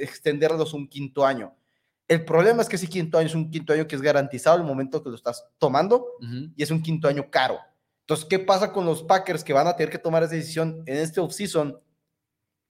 extenderlos 0.00 0.72
un 0.72 0.86
quinto 0.86 1.26
año. 1.26 1.52
El 2.06 2.24
problema 2.24 2.62
es 2.62 2.68
que 2.68 2.76
ese 2.76 2.88
quinto 2.88 3.18
año 3.18 3.26
es 3.26 3.34
un 3.34 3.50
quinto 3.50 3.72
año 3.72 3.86
que 3.86 3.96
es 3.96 4.02
garantizado 4.02 4.56
el 4.56 4.64
momento 4.64 5.02
que 5.02 5.10
lo 5.10 5.14
estás 5.14 5.46
tomando 5.58 6.06
y 6.56 6.62
es 6.62 6.70
un 6.70 6.82
quinto 6.82 7.08
año 7.08 7.28
caro. 7.30 7.58
Entonces, 8.10 8.26
¿qué 8.28 8.40
pasa 8.40 8.72
con 8.72 8.84
los 8.84 9.04
Packers 9.04 9.44
que 9.44 9.52
van 9.52 9.68
a 9.68 9.76
tener 9.76 9.88
que 9.88 9.98
tomar 9.98 10.24
esa 10.24 10.34
decisión 10.34 10.82
en 10.84 10.96
este 10.96 11.20
offseason? 11.20 11.80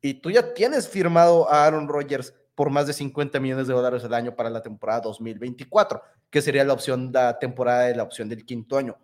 Y 0.02 0.20
tú 0.20 0.30
ya 0.30 0.52
tienes 0.52 0.86
firmado 0.86 1.50
a 1.50 1.64
Aaron 1.64 1.88
Rodgers 1.88 2.34
por 2.54 2.68
más 2.68 2.86
de 2.86 2.92
50 2.92 3.40
millones 3.40 3.66
de 3.66 3.72
dólares 3.72 4.04
al 4.04 4.12
año 4.12 4.36
para 4.36 4.50
la 4.50 4.60
temporada 4.60 5.00
2024, 5.00 6.02
que 6.28 6.42
sería 6.42 6.62
la 6.62 6.74
opción, 6.74 7.10
la 7.10 7.38
temporada 7.38 7.84
de 7.84 7.94
la 7.94 8.02
opción 8.02 8.28
del 8.28 8.44
quinto 8.44 8.76
año. 8.76 8.98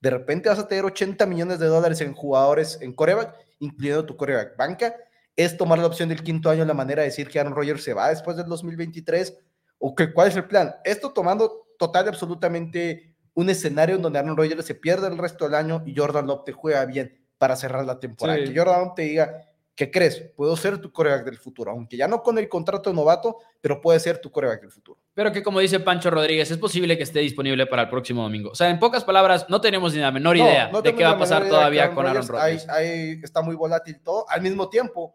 De 0.00 0.10
repente 0.10 0.48
vas 0.48 0.58
a 0.58 0.66
tener 0.66 0.84
80 0.84 1.24
millones 1.24 1.60
de 1.60 1.68
dólares 1.68 2.00
en 2.00 2.14
jugadores 2.14 2.80
en 2.80 2.92
coreback, 2.92 3.36
incluyendo 3.60 4.04
tu 4.06 4.16
coreback 4.16 4.56
banca. 4.56 4.96
Es 5.36 5.56
tomar 5.56 5.78
la 5.78 5.86
opción 5.86 6.08
del 6.08 6.24
quinto 6.24 6.50
año 6.50 6.64
la 6.64 6.74
manera 6.74 7.02
de 7.02 7.10
decir 7.10 7.28
que 7.28 7.38
Aaron 7.38 7.54
Rodgers 7.54 7.84
se 7.84 7.94
va 7.94 8.08
después 8.08 8.36
del 8.36 8.46
2023 8.46 9.38
o 9.78 9.94
que 9.94 10.12
cuál 10.12 10.26
es 10.26 10.34
el 10.34 10.48
plan. 10.48 10.74
Esto 10.82 11.12
tomando 11.12 11.68
total 11.78 12.06
y 12.06 12.08
absolutamente 12.08 13.15
un 13.36 13.50
escenario 13.50 13.96
en 13.96 14.02
donde 14.02 14.18
Aaron 14.18 14.36
Rodgers 14.36 14.64
se 14.64 14.74
pierde 14.74 15.08
el 15.08 15.18
resto 15.18 15.44
del 15.44 15.54
año 15.54 15.82
y 15.86 15.94
Jordan 15.94 16.26
Love 16.26 16.44
te 16.44 16.52
juega 16.52 16.84
bien 16.86 17.22
para 17.36 17.54
cerrar 17.54 17.84
la 17.84 18.00
temporada. 18.00 18.38
Que 18.38 18.56
Jordan 18.56 18.80
Love 18.80 18.94
te 18.94 19.02
diga, 19.02 19.42
¿qué 19.74 19.90
crees? 19.90 20.30
Puedo 20.34 20.56
ser 20.56 20.78
tu 20.78 20.90
coreback 20.90 21.26
del 21.26 21.36
futuro, 21.36 21.70
aunque 21.70 21.98
ya 21.98 22.08
no 22.08 22.22
con 22.22 22.38
el 22.38 22.48
contrato 22.48 22.88
de 22.88 22.96
novato, 22.96 23.36
pero 23.60 23.78
puede 23.82 24.00
ser 24.00 24.18
tu 24.22 24.30
coreback 24.30 24.62
del 24.62 24.70
futuro. 24.70 24.98
Pero 25.12 25.30
que 25.32 25.42
como 25.42 25.60
dice 25.60 25.80
Pancho 25.80 26.10
Rodríguez, 26.10 26.50
es 26.50 26.56
posible 26.56 26.96
que 26.96 27.02
esté 27.02 27.20
disponible 27.20 27.66
para 27.66 27.82
el 27.82 27.90
próximo 27.90 28.22
domingo. 28.22 28.50
O 28.50 28.54
sea, 28.54 28.70
en 28.70 28.78
pocas 28.78 29.04
palabras, 29.04 29.44
no 29.50 29.60
tenemos 29.60 29.92
ni 29.92 30.00
la 30.00 30.10
menor 30.10 30.38
idea 30.38 30.70
de 30.72 30.94
qué 30.94 31.04
va 31.04 31.10
a 31.10 31.18
pasar 31.18 31.46
todavía 31.46 31.92
con 31.92 32.06
Aaron 32.06 32.26
Rodgers. 32.26 32.66
Ahí, 32.70 33.20
está 33.22 33.42
muy 33.42 33.54
volátil 33.54 34.00
todo. 34.02 34.24
Al 34.30 34.40
mismo 34.40 34.70
tiempo, 34.70 35.14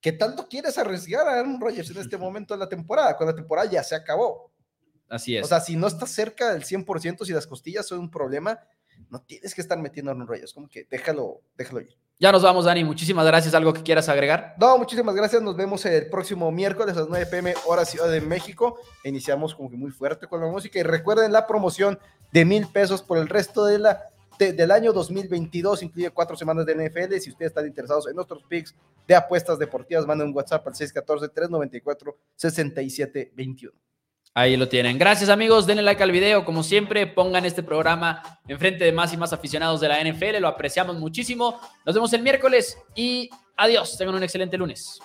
¿qué 0.00 0.12
tanto 0.12 0.46
quieres 0.48 0.78
arriesgar 0.78 1.26
a 1.26 1.40
Aaron 1.40 1.60
Rodgers 1.60 1.90
en 1.90 1.98
este 1.98 2.16
momento 2.16 2.54
de 2.54 2.60
la 2.60 2.68
temporada? 2.68 3.16
Cuando 3.16 3.32
la 3.32 3.36
temporada 3.36 3.68
ya 3.68 3.82
se 3.82 3.96
acabó. 3.96 4.52
Así 5.08 5.36
es. 5.36 5.44
O 5.44 5.48
sea, 5.48 5.60
si 5.60 5.76
no 5.76 5.86
estás 5.86 6.10
cerca 6.10 6.52
del 6.52 6.64
100%, 6.64 7.24
si 7.24 7.32
las 7.32 7.46
costillas 7.46 7.86
son 7.86 8.00
un 8.00 8.10
problema, 8.10 8.58
no 9.10 9.22
tienes 9.22 9.54
que 9.54 9.60
estar 9.60 9.78
metiendo 9.78 10.10
a 10.10 10.14
Aaron 10.14 10.26
Rodgers. 10.26 10.52
Como 10.52 10.68
que 10.68 10.86
déjalo, 10.90 11.42
déjalo 11.56 11.80
ir. 11.80 11.96
Ya 12.20 12.32
nos 12.32 12.42
vamos, 12.42 12.64
Dani. 12.64 12.82
Muchísimas 12.82 13.24
gracias. 13.24 13.54
¿Algo 13.54 13.72
que 13.72 13.84
quieras 13.84 14.08
agregar? 14.08 14.56
No, 14.58 14.76
muchísimas 14.76 15.14
gracias. 15.14 15.40
Nos 15.40 15.56
vemos 15.56 15.86
el 15.86 16.10
próximo 16.10 16.50
miércoles 16.50 16.96
a 16.96 17.00
las 17.00 17.08
9 17.08 17.26
pm, 17.26 17.54
hora 17.66 17.84
Ciudad 17.84 18.10
de 18.10 18.20
México. 18.20 18.80
Iniciamos 19.04 19.54
como 19.54 19.70
que 19.70 19.76
muy 19.76 19.92
fuerte 19.92 20.26
con 20.26 20.40
la 20.40 20.48
música. 20.48 20.80
Y 20.80 20.82
recuerden 20.82 21.30
la 21.30 21.46
promoción 21.46 21.96
de 22.32 22.44
mil 22.44 22.66
pesos 22.66 23.02
por 23.02 23.18
el 23.18 23.28
resto 23.28 23.64
de 23.64 23.78
la, 23.78 24.10
del 24.36 24.72
año 24.72 24.92
2022. 24.92 25.84
Incluye 25.84 26.10
cuatro 26.10 26.36
semanas 26.36 26.66
de 26.66 26.74
NFL. 26.74 27.18
Si 27.20 27.30
ustedes 27.30 27.50
están 27.50 27.68
interesados 27.68 28.08
en 28.08 28.16
nuestros 28.16 28.42
picks 28.48 28.74
de 29.06 29.14
apuestas 29.14 29.56
deportivas, 29.60 30.04
manden 30.04 30.26
un 30.26 30.34
WhatsApp 30.34 30.66
al 30.66 30.74
614-394-6721. 30.74 33.70
Ahí 34.38 34.56
lo 34.56 34.68
tienen. 34.68 34.98
Gracias 34.98 35.30
amigos, 35.30 35.66
denle 35.66 35.82
like 35.82 36.00
al 36.00 36.12
video, 36.12 36.44
como 36.44 36.62
siempre, 36.62 37.08
pongan 37.08 37.44
este 37.44 37.64
programa 37.64 38.22
enfrente 38.46 38.84
de 38.84 38.92
más 38.92 39.12
y 39.12 39.16
más 39.16 39.32
aficionados 39.32 39.80
de 39.80 39.88
la 39.88 40.00
NFL, 40.00 40.38
lo 40.38 40.46
apreciamos 40.46 40.94
muchísimo. 40.94 41.60
Nos 41.84 41.96
vemos 41.96 42.12
el 42.12 42.22
miércoles 42.22 42.78
y 42.94 43.30
adiós, 43.56 43.98
tengan 43.98 44.14
un 44.14 44.22
excelente 44.22 44.56
lunes. 44.56 45.00